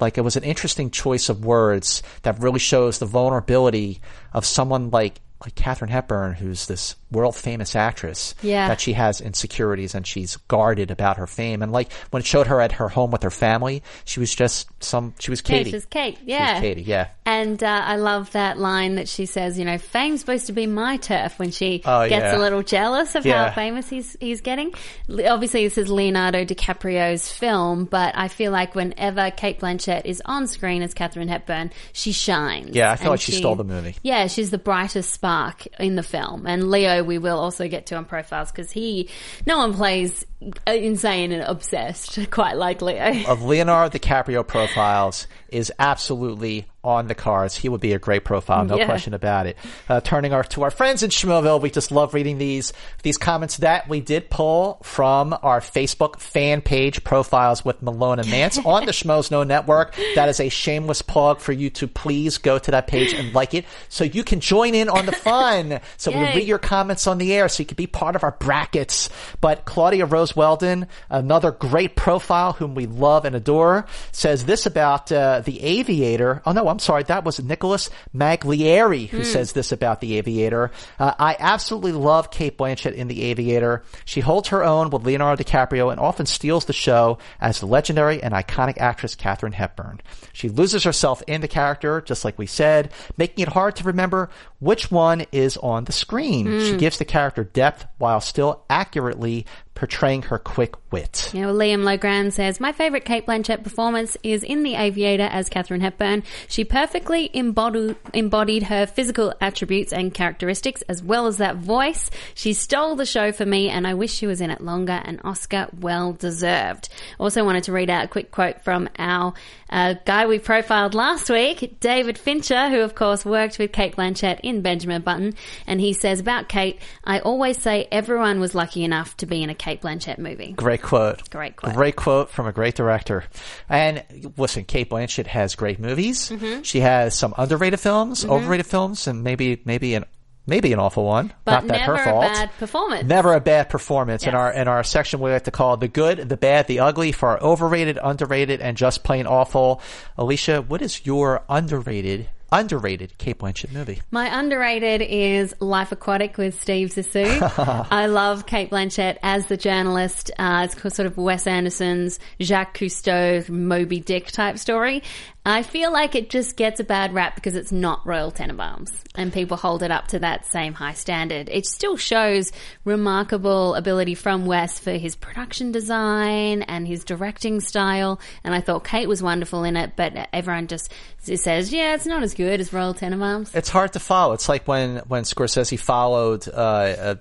Like 0.00 0.18
it 0.18 0.22
was 0.22 0.36
an 0.36 0.44
interesting 0.44 0.90
choice 0.90 1.28
of 1.28 1.44
words 1.44 2.02
that 2.22 2.40
really 2.40 2.58
shows 2.58 2.98
the 2.98 3.06
vulnerability 3.06 4.00
of 4.32 4.44
someone 4.44 4.90
like 4.90 5.20
like 5.44 5.54
Katharine 5.54 5.90
Hepburn, 5.90 6.34
who's 6.34 6.66
this 6.66 6.96
world 7.10 7.34
famous 7.36 7.74
actress, 7.74 8.34
Yeah. 8.42 8.68
that 8.68 8.80
she 8.80 8.92
has 8.92 9.20
insecurities 9.20 9.94
and 9.94 10.06
she's 10.06 10.36
guarded 10.48 10.90
about 10.90 11.16
her 11.16 11.26
fame. 11.26 11.62
And 11.62 11.72
like 11.72 11.92
when 12.10 12.20
it 12.20 12.26
showed 12.26 12.46
her 12.48 12.60
at 12.60 12.72
her 12.72 12.88
home 12.88 13.10
with 13.10 13.22
her 13.22 13.30
family, 13.30 13.82
she 14.04 14.20
was 14.20 14.34
just 14.34 14.68
some, 14.80 15.14
she 15.18 15.30
was 15.30 15.40
Kate 15.40 15.64
Katie. 15.66 15.82
Kate. 15.90 16.16
She 16.18 16.22
was 16.24 16.28
Yeah. 16.28 16.60
Katie, 16.60 16.82
yeah. 16.82 17.08
And 17.24 17.62
uh, 17.62 17.82
I 17.84 17.96
love 17.96 18.32
that 18.32 18.58
line 18.58 18.94
that 18.96 19.08
she 19.08 19.26
says, 19.26 19.58
you 19.58 19.64
know, 19.64 19.78
fame's 19.78 20.20
supposed 20.20 20.46
to 20.46 20.52
be 20.52 20.66
my 20.66 20.96
turf 20.98 21.38
when 21.38 21.50
she 21.50 21.82
Oh, 21.84 22.08
gets 22.08 22.22
yeah. 22.32 22.36
a 22.36 22.38
little 22.38 22.62
jealous 22.62 23.14
of 23.14 23.24
Yeah. 23.26 23.48
how 23.48 23.54
famous 23.54 23.88
he's, 23.88 24.16
he's 24.20 24.40
getting. 24.40 24.72
Obviously, 25.08 25.64
this 25.64 25.78
is 25.78 25.90
Leonardo 25.90 26.44
DiCaprio's 26.44 27.30
film, 27.30 27.84
but 27.84 28.16
I 28.16 28.28
feel 28.28 28.52
like 28.52 28.74
whenever 28.74 29.30
Cate 29.30 29.60
Blanchett 29.60 30.04
is 30.04 30.22
on 30.24 30.46
screen 30.46 30.82
as 30.82 30.94
Katharine 30.94 31.28
Hepburn, 31.28 31.70
she 31.92 32.12
shines. 32.12 32.74
Yeah, 32.74 32.92
I 32.92 32.96
feel 32.96 33.04
And 33.06 33.10
like 33.12 33.20
she 33.20 33.32
stole 33.32 33.56
the 33.56 33.64
movie. 33.64 33.96
Yeah, 34.02 34.26
she's 34.26 34.50
the 34.50 34.58
brightest 34.58 35.12
spark 35.12 35.66
in 35.78 35.96
the 35.96 36.02
film. 36.02 36.46
And 36.46 36.70
Leo, 36.70 36.97
we 37.04 37.18
will 37.18 37.38
also 37.38 37.68
get 37.68 37.86
to 37.86 37.96
on 37.96 38.04
profiles 38.04 38.50
because 38.50 38.70
he, 38.70 39.08
no 39.46 39.58
one 39.58 39.74
plays 39.74 40.24
uh, 40.66 40.72
insane 40.72 41.32
and 41.32 41.42
obsessed 41.42 42.18
quite 42.30 42.56
like 42.56 42.82
Leo. 42.82 43.24
Of 43.26 43.42
Leonardo 43.42 43.98
DiCaprio 43.98 44.46
profiles 44.46 45.26
is 45.48 45.72
absolutely 45.78 46.66
on 46.84 47.08
the 47.08 47.14
cards. 47.14 47.56
He 47.56 47.68
would 47.68 47.80
be 47.80 47.92
a 47.92 47.98
great 47.98 48.24
profile, 48.24 48.64
no 48.64 48.76
Yeah. 48.76 48.86
question 48.86 49.12
about 49.12 49.46
it. 49.46 49.56
Uh, 49.88 50.00
turning 50.00 50.32
our 50.32 50.44
to 50.44 50.62
our 50.62 50.70
friends 50.70 51.02
in 51.02 51.10
Schmoville, 51.10 51.60
we 51.60 51.70
just 51.70 51.90
love 51.90 52.14
reading 52.14 52.38
these 52.38 52.72
these 53.02 53.18
comments 53.18 53.58
that 53.58 53.88
we 53.88 54.00
did 54.00 54.30
pull 54.30 54.78
from 54.84 55.36
our 55.42 55.60
Facebook 55.60 56.20
fan 56.20 56.60
page 56.62 57.02
profiles 57.04 57.64
with 57.64 57.82
Malone 57.82 58.20
and 58.20 58.28
Mantz 58.28 58.64
on 58.66 58.86
the 58.86 58.92
Schmoes 58.92 59.30
Know 59.30 59.42
Network. 59.42 59.94
That 60.14 60.28
is 60.28 60.38
a 60.40 60.48
shameless 60.48 61.02
plug 61.02 61.40
for 61.40 61.52
you 61.52 61.68
to 61.70 61.88
please 61.88 62.38
go 62.38 62.58
to 62.58 62.70
that 62.70 62.86
page 62.86 63.12
and 63.12 63.34
like 63.34 63.54
it 63.54 63.64
so 63.88 64.04
you 64.04 64.22
can 64.22 64.40
join 64.40 64.74
in 64.74 64.88
on 64.88 65.04
the 65.04 65.12
fun. 65.28 65.80
So 65.96 66.10
we 66.12 66.18
Yay. 66.18 66.34
read 66.36 66.48
your 66.48 66.58
comments 66.58 67.06
on 67.06 67.18
the 67.18 67.34
air 67.34 67.48
so 67.48 67.60
you 67.62 67.66
can 67.66 67.74
be 67.76 67.86
part 67.88 68.14
of 68.16 68.22
our 68.22 68.32
brackets. 68.38 69.10
But 69.40 69.64
Claudia 69.64 70.06
Rose 70.06 70.34
Weldon, 70.36 70.86
another 71.10 71.50
great 71.50 71.96
profile 71.96 72.52
whom 72.52 72.74
we 72.76 72.86
love 72.86 73.24
and 73.24 73.34
adore, 73.34 73.84
says 74.12 74.44
this 74.46 74.64
about 74.64 75.10
uh, 75.12 75.37
Uh, 75.38 75.40
the 75.40 75.62
Aviator. 75.62 76.42
Oh 76.44 76.52
no, 76.52 76.68
I'm 76.68 76.80
sorry, 76.80 77.04
that 77.04 77.24
was 77.24 77.40
Nicholas 77.40 77.90
Maglieri 78.14 79.08
who 79.08 79.18
hmm. 79.18 79.22
says 79.22 79.52
this 79.52 79.70
about 79.70 80.00
the 80.00 80.18
Aviator. 80.18 80.72
Uh, 80.98 81.14
I 81.18 81.36
absolutely 81.38 81.92
love 81.92 82.30
Cate 82.30 82.58
Blanchett 82.58 82.94
in 82.94 83.06
the 83.06 83.22
Aviator. 83.22 83.84
She 84.04 84.20
holds 84.20 84.48
her 84.48 84.64
own 84.64 84.90
with 84.90 85.04
Leonardo 85.04 85.42
DiCaprio 85.42 85.92
and 85.92 86.00
often 86.00 86.26
steals 86.26 86.64
the 86.64 86.72
show 86.72 87.18
as 87.40 87.60
the 87.60 87.66
legendary 87.66 88.22
and 88.22 88.34
iconic 88.34 88.78
actress 88.78 89.14
Katharine 89.14 89.52
Hepburn. 89.52 90.00
She 90.32 90.48
loses 90.48 90.82
herself 90.82 91.22
in 91.26 91.40
the 91.40 91.48
character, 91.48 92.00
just 92.00 92.24
like 92.24 92.38
we 92.38 92.46
said, 92.46 92.90
making 93.16 93.42
it 93.42 93.48
hard 93.48 93.76
to 93.76 93.84
remember 93.84 94.30
which 94.58 94.90
one 94.90 95.24
is 95.30 95.56
on 95.58 95.84
the 95.84 95.92
screen. 95.92 96.46
She 96.60 96.72
hmm. 96.72 96.78
gives 96.78 96.98
the 96.98 97.04
character 97.04 97.44
depth 97.44 97.86
while 97.98 98.20
still 98.20 98.64
accurately 98.68 99.46
portraying 99.78 100.22
her 100.22 100.38
quick 100.38 100.74
wit. 100.90 101.30
Yeah, 101.32 101.46
well, 101.46 101.54
Liam 101.54 101.82
Logran 101.84 102.32
says, 102.32 102.58
My 102.58 102.72
favourite 102.72 103.04
Cate 103.04 103.26
Blanchett 103.26 103.62
performance 103.62 104.16
is 104.24 104.42
in 104.42 104.64
The 104.64 104.74
Aviator 104.74 105.28
as 105.30 105.48
Katharine 105.48 105.80
Hepburn. 105.80 106.24
She 106.48 106.64
perfectly 106.64 107.30
embodied, 107.32 107.96
embodied 108.12 108.64
her 108.64 108.86
physical 108.86 109.32
attributes 109.40 109.92
and 109.92 110.12
characteristics 110.12 110.82
as 110.88 111.00
well 111.00 111.28
as 111.28 111.36
that 111.36 111.56
voice. 111.56 112.10
She 112.34 112.54
stole 112.54 112.96
the 112.96 113.06
show 113.06 113.30
for 113.30 113.46
me 113.46 113.68
and 113.68 113.86
I 113.86 113.94
wish 113.94 114.12
she 114.12 114.26
was 114.26 114.40
in 114.40 114.50
it 114.50 114.60
longer. 114.60 115.00
An 115.04 115.20
Oscar 115.22 115.68
well 115.78 116.12
deserved. 116.12 116.88
Also 117.20 117.44
wanted 117.44 117.64
to 117.64 117.72
read 117.72 117.88
out 117.88 118.04
a 118.04 118.08
quick 118.08 118.32
quote 118.32 118.62
from 118.62 118.88
our 118.98 119.32
uh, 119.70 119.94
guy 120.06 120.26
we 120.26 120.38
profiled 120.38 120.94
last 120.94 121.30
week, 121.30 121.78
David 121.78 122.18
Fincher, 122.18 122.68
who 122.68 122.80
of 122.80 122.94
course 122.96 123.24
worked 123.24 123.58
with 123.58 123.70
Cate 123.70 123.94
Blanchett 123.94 124.40
in 124.42 124.62
Benjamin 124.62 125.02
Button. 125.02 125.34
And 125.66 125.80
he 125.80 125.92
says 125.92 126.18
about 126.18 126.48
Kate, 126.48 126.80
I 127.04 127.20
always 127.20 127.58
say 127.58 127.86
everyone 127.92 128.40
was 128.40 128.56
lucky 128.56 128.82
enough 128.82 129.16
to 129.18 129.26
be 129.26 129.42
in 129.42 129.50
a 129.50 129.54
Cate 129.68 129.82
Blanchett 129.82 130.16
movie. 130.18 130.52
Great 130.52 130.80
quote. 130.80 131.28
Great 131.28 131.56
quote. 131.56 131.74
Great 131.74 131.96
quote 131.96 132.30
from 132.30 132.46
a 132.46 132.52
great 132.52 132.74
director. 132.74 133.24
And 133.68 134.32
listen, 134.38 134.64
Cate 134.64 134.88
Blanchett 134.88 135.26
has 135.26 135.54
great 135.54 135.78
movies. 135.78 136.30
Mm-hmm. 136.30 136.62
She 136.62 136.80
has 136.80 137.14
some 137.14 137.34
underrated 137.36 137.78
films, 137.78 138.24
overrated 138.24 138.64
films, 138.66 139.06
and 139.06 139.22
maybe 139.22 139.60
maybe 139.66 139.94
an 139.94 140.06
maybe 140.46 140.72
an 140.72 140.78
awful 140.78 141.04
one. 141.04 141.34
But 141.44 141.52
Not 141.52 141.66
that 141.66 141.80
never 141.80 141.96
her 141.98 142.12
a 142.12 142.20
bad 142.20 142.50
performance. 142.58 143.04
Never 143.06 143.34
a 143.34 143.40
bad 143.40 143.68
performance. 143.68 144.26
In 144.26 144.34
our 144.34 144.50
in 144.50 144.68
our 144.68 144.82
section, 144.82 145.20
we 145.20 145.30
like 145.30 145.44
to 145.44 145.50
call 145.50 145.76
the 145.76 145.88
good, 145.88 146.28
the 146.30 146.38
bad, 146.38 146.66
the 146.66 146.80
ugly 146.80 147.12
for 147.12 147.28
our 147.28 147.42
overrated, 147.42 147.98
underrated, 148.02 148.62
and 148.62 148.74
just 148.74 149.04
plain 149.04 149.26
awful. 149.26 149.82
Alicia, 150.16 150.62
what 150.62 150.80
is 150.80 151.04
your 151.04 151.44
underrated, 151.50 152.30
underrated 152.52 153.16
Cate 153.18 153.38
Blanchett 153.38 153.72
movie? 153.72 154.02
My 154.10 154.38
underrated 154.38 155.02
is 155.02 155.54
Life 155.60 155.92
Aquatic 155.92 156.38
with 156.38 156.60
Steve 156.60 156.88
Zissou. 156.88 157.86
I 157.90 158.06
love 158.06 158.46
Cate 158.46 158.70
Blanchett 158.70 159.18
as 159.22 159.46
the 159.46 159.56
journalist. 159.56 160.30
Uh, 160.38 160.68
it's 160.70 160.94
sort 160.94 161.06
of 161.06 161.16
Wes 161.16 161.46
Anderson's 161.46 162.18
Jacques 162.40 162.78
Cousteau 162.78 163.48
Moby 163.48 164.00
Dick 164.00 164.28
type 164.28 164.58
story. 164.58 165.02
I 165.48 165.62
feel 165.62 165.90
like 165.90 166.14
it 166.14 166.28
just 166.28 166.56
gets 166.56 166.78
a 166.78 166.84
bad 166.84 167.14
rap 167.14 167.34
because 167.34 167.54
it's 167.54 167.72
not 167.72 168.06
Royal 168.06 168.30
Tenenbaums 168.30 168.92
and 169.14 169.32
people 169.32 169.56
hold 169.56 169.82
it 169.82 169.90
up 169.90 170.08
to 170.08 170.18
that 170.18 170.44
same 170.44 170.74
high 170.74 170.92
standard. 170.92 171.48
It 171.48 171.64
still 171.64 171.96
shows 171.96 172.52
remarkable 172.84 173.74
ability 173.74 174.14
from 174.14 174.44
Wes 174.44 174.78
for 174.78 174.92
his 174.92 175.16
production 175.16 175.72
design 175.72 176.60
and 176.62 176.86
his 176.86 177.02
directing 177.02 177.60
style. 177.60 178.20
And 178.44 178.54
I 178.54 178.60
thought 178.60 178.84
Kate 178.84 179.08
was 179.08 179.22
wonderful 179.22 179.64
in 179.64 179.76
it, 179.78 179.92
but 179.96 180.28
everyone 180.34 180.66
just 180.66 180.92
says, 181.20 181.72
yeah, 181.72 181.94
it's 181.94 182.06
not 182.06 182.22
as 182.22 182.34
good 182.34 182.60
as 182.60 182.72
Royal 182.72 182.94
Tenenbaums. 182.94 183.54
It's 183.54 183.68
hard 183.68 183.94
to 183.94 184.00
follow. 184.00 184.34
It's 184.34 184.48
like 184.48 184.68
when 184.68 184.98
when 185.08 185.24
Scorsese 185.24 185.78
followed 185.78 186.46
uh, 186.48 186.52
uh, 186.52 187.14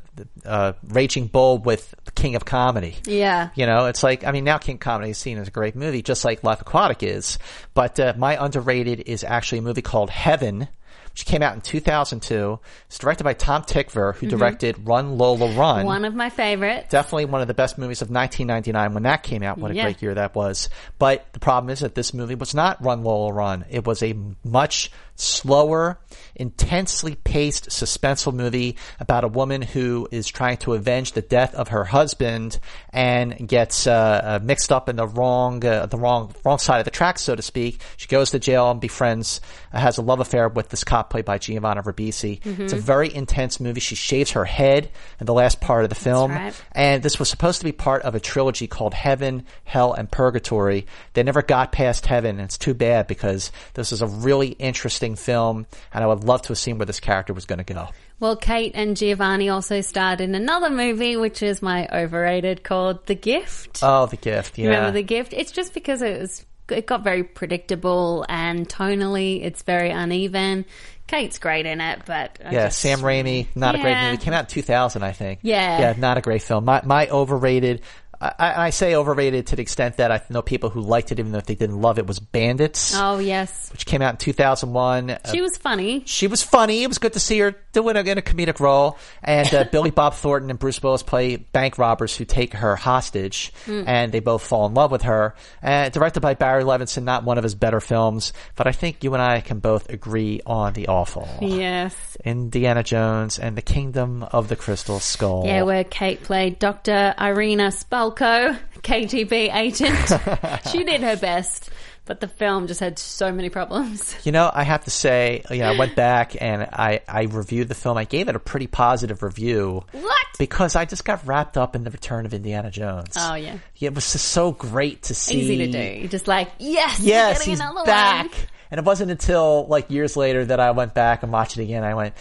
uh, 0.46 0.74
Raging 0.88 1.28
Bull 1.28 1.58
with 1.58 1.94
King 2.16 2.36
of 2.36 2.46
Comedy. 2.46 2.96
Yeah. 3.06 3.50
You 3.56 3.66
know, 3.66 3.86
it's 3.86 4.04
like 4.04 4.26
I 4.26 4.32
mean 4.32 4.44
now 4.44 4.58
King 4.58 4.76
of 4.76 4.82
Comedy 4.82 5.12
is 5.12 5.18
seen 5.18 5.38
as 5.38 5.48
a 5.48 5.52
great 5.52 5.76
movie, 5.76 6.02
just 6.02 6.24
like 6.26 6.44
Life 6.44 6.62
Aquatic 6.62 7.04
is. 7.04 7.40
But 7.74 8.00
my 8.18 8.44
underrated 8.44 9.04
is 9.06 9.24
actually 9.24 9.60
a 9.60 9.62
movie 9.62 9.82
called 9.82 10.10
Heaven, 10.10 10.68
which 11.12 11.26
came 11.26 11.42
out 11.42 11.56
in 11.56 11.62
2002. 11.62 12.60
It's 12.88 13.00
directed 13.00 13.24
by 13.24 13.34
Tom 13.34 13.64
Tykwer, 13.64 14.16
who 14.16 14.28
mm-hmm. 14.28 14.38
directed 14.38 14.88
Run 14.88 15.18
Lola 15.18 15.52
Run. 15.54 15.86
One 15.86 16.06
of 16.06 16.14
my 16.14 16.30
favorites. 16.30 16.90
Definitely 16.90 17.26
one 17.26 17.42
of 17.42 17.48
the 17.48 17.54
best 17.54 17.78
movies 17.78 18.02
of 18.02 18.10
1999 18.10 18.94
when 18.94 19.04
that 19.04 19.24
came 19.24 19.42
out. 19.42 19.58
What 19.58 19.72
a 19.72 19.76
Yeah. 19.76 19.84
great 19.84 20.02
year 20.02 20.14
that 20.14 20.36
was. 20.36 20.70
But 21.00 21.26
the 21.34 21.40
problem 21.40 21.72
is 21.72 21.80
that 21.80 21.96
this 21.96 22.14
movie 22.14 22.36
was 22.36 22.54
not 22.54 22.84
Run 22.84 23.04
Lola 23.04 23.34
Run. 23.34 23.66
It 23.70 23.86
was 23.86 24.04
a 24.04 24.16
much 24.44 24.92
slower, 25.20 26.00
intensely 26.36 27.16
paced, 27.16 27.70
suspenseful 27.70 28.34
movie 28.34 28.76
about 29.00 29.24
a 29.24 29.28
woman 29.28 29.62
who 29.62 30.08
is 30.12 30.28
trying 30.28 30.58
to 30.58 30.74
avenge 30.74 31.14
the 31.14 31.22
death 31.22 31.56
of 31.56 31.70
her 31.70 31.84
husband 31.84 32.60
and 32.92 33.48
gets 33.48 33.88
uh, 33.88 33.92
uh, 34.24 34.40
mixed 34.44 34.72
up 34.72 34.90
in 34.90 34.96
the 34.96 35.08
wrong, 35.08 35.64
uh, 35.66 35.86
the 35.88 35.98
wrong, 35.98 36.34
wrong 36.46 36.58
side 36.60 36.80
of 36.80 36.86
the 36.86 36.92
track, 36.92 37.18
so 37.20 37.36
to 37.36 37.42
speak. 37.42 37.82
She 37.98 38.08
goes 38.08 38.32
to 38.32 38.40
jail 38.40 38.70
and 38.72 38.80
befriends, 38.80 39.42
uh, 39.74 39.80
has 39.80 39.98
a 39.98 40.02
love 40.02 40.20
affair 40.20 40.48
with 40.50 40.70
this 40.70 40.84
cop 40.84 41.10
played 41.10 41.26
by 41.26 41.38
Giovanni 41.38 41.82
Ribisi. 41.82 42.38
It's 42.38 42.58
Mm-hmm. 42.58 42.76
a 42.76 42.80
very 42.80 43.14
intense 43.14 43.60
movie. 43.60 43.80
She 43.80 43.96
shaves 43.96 44.32
her 44.32 44.46
head 44.46 44.90
in 45.20 45.26
the 45.26 45.34
last 45.34 45.62
part 45.62 45.84
of 45.84 45.90
the 45.90 45.96
film. 45.96 46.32
right. 46.32 46.54
And 46.72 47.02
this 47.04 47.20
was 47.20 47.30
supposed 47.30 47.60
to 47.60 47.66
be 47.66 47.72
part 47.72 48.04
of 48.04 48.16
a 48.16 48.20
trilogy 48.20 48.68
called 48.68 48.94
Heaven, 48.94 49.46
Hell, 49.64 49.94
and 49.94 50.10
Purgatory. 50.12 50.86
They 51.14 51.24
never 51.24 51.42
got 51.42 51.72
past 51.72 52.06
Heaven, 52.06 52.32
and 52.38 52.42
it's 52.42 52.58
too 52.58 52.74
bad 52.74 53.08
because 53.08 53.52
this 53.74 53.92
is 53.92 54.02
a 54.02 54.08
really 54.08 54.50
interesting 54.50 55.07
film, 55.16 55.66
and 55.94 56.04
I 56.04 56.08
would 56.08 56.24
love 56.24 56.42
to 56.44 56.48
have 56.50 56.58
seen 56.58 56.78
where 56.78 56.86
this 56.86 57.00
character 57.00 57.34
was 57.34 57.46
going 57.46 57.64
to 57.64 57.74
go. 57.74 57.88
Well, 58.20 58.36
Kate 58.36 58.72
and 58.76 58.98
Giovanni 58.98 59.50
also 59.50 59.82
starred 59.82 60.22
in 60.22 60.34
another 60.36 60.70
movie, 60.70 61.18
which 61.18 61.44
is 61.44 61.62
my 61.62 61.88
overrated, 61.94 62.64
called 62.64 63.06
The 63.06 63.16
Gift. 63.16 63.80
Oh, 63.84 64.08
the 64.08 64.18
gift. 64.18 64.58
Yeah. 64.58 64.70
Remember 64.70 64.92
The 64.92 65.04
Gift? 65.04 65.34
It's 65.34 65.52
just 65.52 65.74
because 65.74 66.02
it 66.02 66.20
was 66.20 66.46
it 66.70 66.86
got 66.86 67.02
very 67.02 67.24
predictable 67.24 68.26
and 68.28 68.68
tonally 68.68 69.42
it's 69.42 69.62
very 69.62 69.90
uneven. 69.90 70.66
Kate's 71.08 71.38
great 71.40 71.66
in 71.66 71.80
it, 71.80 72.02
but 72.06 72.38
I 72.44 72.52
Yeah, 72.52 72.66
just- 72.66 72.80
Sam 72.80 73.00
Raimi, 73.00 73.48
not 73.56 73.76
a 73.76 73.78
great 73.78 73.92
Yeah. 73.92 74.12
movie. 74.12 74.22
Came 74.22 74.34
out 74.34 74.42
in 74.42 74.46
2000, 74.48 75.02
I 75.04 75.14
think. 75.14 75.40
Yeah. 75.44 75.80
Yeah, 75.80 75.94
not 75.98 76.18
a 76.18 76.22
great 76.22 76.42
film. 76.42 76.66
My, 76.66 76.82
my 76.84 77.08
overrated, 77.08 77.82
I, 78.20 78.66
I 78.66 78.70
say 78.72 78.96
overrated 78.96 79.48
to 79.48 79.56
the 79.56 79.62
extent 79.62 79.98
that 79.98 80.12
I 80.12 80.22
know 80.30 80.42
people 80.42 80.70
who 80.70 80.82
liked 80.82 81.12
it, 81.12 81.20
even 81.20 81.32
though 81.32 81.42
they 81.42 81.56
didn't 81.56 81.80
love 81.82 82.00
it, 82.00 82.08
was 82.08 82.20
Bandits, 82.20 82.94
Oh 82.96 83.20
yes, 83.20 83.72
which 83.72 83.86
came 83.86 84.02
out 84.02 84.14
in 84.14 84.18
2001. 84.18 85.10
Uh, 85.12 85.20
she 85.32 85.42
was 85.42 85.56
funny. 85.58 86.04
she 86.06 86.28
was 86.28 86.42
funny. 86.42 86.84
It 86.84 86.88
was 86.88 86.98
good 86.98 87.14
to 87.14 87.20
see 87.20 87.40
her 87.40 87.56
doing 87.74 87.96
it 87.96 88.08
in 88.08 88.18
a 88.18 88.22
comedic 88.22 88.60
role. 88.60 88.98
And 89.24 89.54
uh, 89.54 89.66
Billy 89.72 89.92
Bob 89.92 90.16
Thornton 90.16 90.50
and 90.50 90.58
Bruce 90.60 90.82
Willis 90.82 91.04
play 91.04 91.36
bank 91.36 91.78
robbers 91.78 92.16
who 92.16 92.26
take 92.26 92.54
her 92.54 92.76
hostage, 92.76 93.54
and 93.68 94.12
they 94.12 94.20
both 94.20 94.42
fall 94.44 94.66
in 94.66 94.74
love 94.74 94.92
with 94.92 95.04
her. 95.04 95.36
Uh, 95.62 95.90
directed 95.90 96.22
by 96.22 96.34
Barry 96.34 96.64
Levinson, 96.64 97.04
not 97.04 97.24
one 97.24 97.38
of 97.38 97.44
his 97.44 97.56
better 97.56 97.80
films, 97.80 98.34
but 98.56 98.68
I 98.68 98.72
think 98.72 99.04
you 99.04 99.14
and 99.14 99.22
I 99.22 99.42
can 99.42 99.60
both 99.60 99.90
agree 99.90 100.42
on 100.46 100.74
the 100.74 100.88
awful. 100.88 101.28
Yes. 101.42 102.18
Indiana 102.26 102.84
Jones 102.84 103.38
and 103.40 103.56
the 103.56 103.62
Kingdom 103.62 104.24
of 104.24 104.48
the 104.48 104.56
Crystal 104.56 105.00
Skull. 105.00 105.44
Yeah, 105.46 105.64
where 105.64 105.84
Kate 105.84 106.24
played 106.24 106.60
Dr. 106.60 107.14
Irina 107.20 107.72
Spalko, 108.12 108.58
KGB 108.82 109.54
agent. 109.56 110.62
she 110.72 110.84
did 110.84 111.02
her 111.02 111.16
best, 111.18 111.70
but 112.06 112.20
the 112.22 112.28
film 112.28 112.68
just 112.68 112.80
had 112.80 112.98
so 113.00 113.32
many 113.32 113.50
problems. 113.50 114.16
You 114.28 114.32
know, 114.34 114.52
I 114.54 114.64
have 114.64 114.84
to 114.84 114.92
say, 114.92 115.44
you 115.50 115.60
know, 115.60 115.72
I 115.72 115.78
went 115.78 115.96
back 115.96 116.36
and 116.42 116.64
I, 116.64 117.00
I 117.08 117.24
reviewed 117.24 117.70
the 117.70 117.76
film. 117.76 117.98
I 117.98 118.04
gave 118.04 118.28
it 118.28 118.36
a 118.36 118.40
pretty 118.40 118.68
positive 118.68 119.24
review. 119.24 119.84
What? 119.94 120.26
Because 120.38 120.76
I 120.76 120.84
just 120.84 121.06
got 121.06 121.26
wrapped 121.26 121.56
up 121.58 121.76
in 121.78 121.86
the 121.86 121.92
return 121.92 122.26
of 122.26 122.34
Indiana 122.34 122.70
Jones. 122.70 123.14
Oh, 123.18 123.36
yeah. 123.36 123.58
Yeah, 123.78 123.88
it 123.88 123.96
was 123.96 124.12
just 124.12 124.26
so 124.28 124.52
great 124.52 125.04
to 125.04 125.16
see. 125.16 125.40
Easy 125.40 125.58
to 125.60 125.68
do. 125.72 126.00
You're 126.02 126.10
just 126.10 126.28
like, 126.28 126.50
yes, 126.60 127.00
Yes, 127.00 127.38
getting 127.38 127.52
he's 127.52 127.60
another 127.62 127.86
back. 127.86 128.32
one. 128.32 128.36
And 128.72 128.80
it 128.80 128.86
wasn't 128.86 129.12
until 129.12 129.66
like 129.68 129.90
years 129.90 130.18
later 130.18 130.46
that 130.46 130.60
I 130.60 130.72
went 130.72 130.94
back 130.94 131.24
and 131.24 131.32
watched 131.32 131.58
it 131.58 131.64
again. 131.64 131.84
I 131.84 131.94
went, 131.94 132.16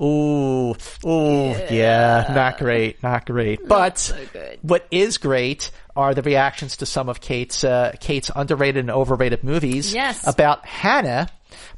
ooh, 0.00 0.74
ooh, 1.06 1.50
yeah, 1.70 2.32
not 2.34 2.58
great, 2.58 3.02
not 3.02 3.26
great. 3.26 3.66
but 3.66 4.12
good. 4.32 4.58
what 4.62 4.86
is 4.90 5.18
great 5.18 5.70
are 5.94 6.14
the 6.14 6.22
reactions 6.22 6.78
to 6.78 6.86
some 6.86 7.08
of 7.08 7.20
Kate's 7.20 7.64
uh, 7.64 7.92
Kate's 8.00 8.30
underrated 8.34 8.80
and 8.80 8.90
overrated 8.90 9.42
movies. 9.44 9.94
Yes. 9.94 10.26
About 10.26 10.64
Hanna. 10.66 11.28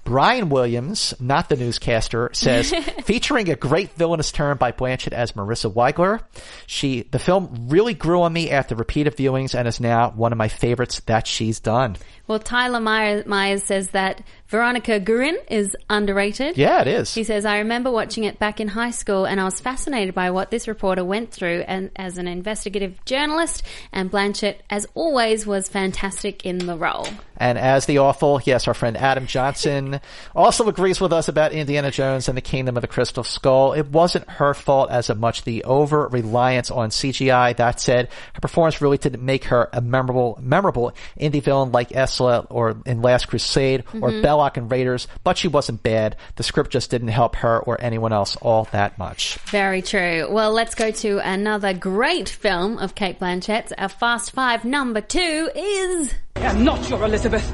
Brian 0.05 0.49
Williams, 0.49 1.15
not 1.21 1.49
the 1.49 1.57
newscaster, 1.57 2.31
says 2.33 2.71
featuring 3.05 3.51
a 3.51 3.57
great 3.57 3.93
villainous 3.93 4.33
turn 4.33 4.57
by 4.57 4.73
Blanchett 4.73 5.13
as 5.13 5.33
Marissa 5.33 5.73
Wiegler. 5.73 6.21
She 6.67 7.03
the 7.03 7.19
film 7.19 7.69
really 7.69 7.95
grew 7.95 8.23
on 8.23 8.33
me 8.33 8.51
after 8.51 8.75
repeated 8.75 9.17
viewings 9.17 9.55
and 9.55 9.69
is 9.69 9.81
now 9.81 10.11
one 10.11 10.33
of 10.33 10.39
my 10.39 10.49
favorites 10.49 11.01
that 11.07 11.27
she's 11.27 11.61
done. 11.61 11.97
Well, 12.27 12.39
Tyler 12.39 12.81
Myers, 12.81 13.27
Myers 13.27 13.63
says 13.63 13.91
that 13.91 14.23
Veronica 14.49 14.99
Guerin 14.99 15.37
is 15.51 15.77
underrated. 15.91 16.57
Yeah, 16.57 16.81
it 16.81 16.89
is. 16.89 17.13
He 17.13 17.23
says, 17.23 17.45
I 17.45 17.59
remember 17.59 17.91
watching 17.91 18.25
it 18.25 18.39
back 18.39 18.61
in 18.61 18.69
high 18.69 18.93
school 18.93 19.27
and 19.27 19.39
I 19.39 19.45
was 19.45 19.61
fascinated 19.61 20.15
by 20.15 20.31
what 20.31 20.51
this 20.51 20.67
reporter 20.67 21.05
went 21.05 21.31
through 21.31 21.65
and 21.69 21.91
as 21.97 22.17
an 22.17 22.27
investigative 22.27 23.05
journalist 23.05 23.63
and 23.93 24.11
Blanchett, 24.11 24.57
as 24.71 24.87
always, 24.95 25.47
was 25.47 25.69
fantastic 25.69 26.47
in 26.47 26.59
the 26.59 26.79
role. 26.79 27.07
And 27.37 27.59
as 27.59 27.87
the 27.87 27.99
awful, 27.99 28.41
yes, 28.45 28.67
our 28.67 28.75
friend 28.75 28.97
Adam 28.97 29.27
Johnson 29.27 30.01
also 30.35 30.67
agrees 30.67 30.99
with 30.99 31.13
us 31.13 31.29
about 31.29 31.53
Indiana 31.53 31.91
Jones 31.91 32.29
and 32.29 32.37
the 32.37 32.43
Kingdom 32.43 32.77
of 32.77 32.81
the 32.81 32.89
Crystal 32.89 33.25
Skull. 33.25 33.75
It 33.75 33.89
wasn't 33.89 34.29
her 34.31 34.55
fault 34.55 34.91
as 34.91 35.15
much 35.15 35.45
the 35.45 35.63
over 35.65 36.09
reliance 36.09 36.71
on 36.71 36.89
CGI. 36.89 37.55
That 37.57 37.81
said, 37.81 38.09
her 38.33 38.41
performance 38.41 38.81
really 38.81 38.99
didn't 38.99 39.25
make 39.25 39.45
her 39.45 39.69
a 39.75 39.83
memorable, 39.83 40.39
memorable 40.41 40.95
indie 41.21 41.43
villain 41.43 41.71
like 41.71 41.91
Esla 41.91 42.47
or 42.49 42.79
in 42.87 43.03
Last 43.03 43.29
Crusade 43.29 43.85
or 44.01 44.11
mm-hmm. 44.11 44.23
Belloc 44.39 44.57
in 44.57 44.69
Raiders, 44.69 45.09
but 45.25 45.37
she 45.37 45.49
wasn't 45.49 45.83
bad. 45.83 46.15
The 46.37 46.45
script 46.45 46.71
just 46.71 46.93
didn't 46.93 47.09
help 47.09 47.35
her 47.37 47.59
or 47.59 47.77
anyone 47.81 48.13
else 48.13 48.37
all 48.37 48.69
that 48.71 48.97
much. 48.97 49.35
Very 49.51 49.83
true. 49.83 50.29
Well, 50.31 50.53
let's 50.53 50.77
go 50.77 50.93
to 50.93 51.19
another 51.19 51.75
great 51.75 52.29
film 52.29 52.79
of 52.79 52.95
Cate 52.95 53.19
Blanchett's. 53.19 53.73
Our 53.77 53.89
Fast 53.89 54.31
Five 54.31 54.65
number 54.65 55.01
two 55.01 55.51
is, 55.57 56.15
I 56.37 56.41
am 56.43 56.63
not 56.65 56.89
your 56.89 57.03
Elizabeth. 57.05 57.53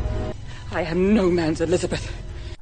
I 0.72 0.82
am 0.82 1.14
no 1.14 1.30
man's 1.30 1.62
Elizabeth. 1.62 2.04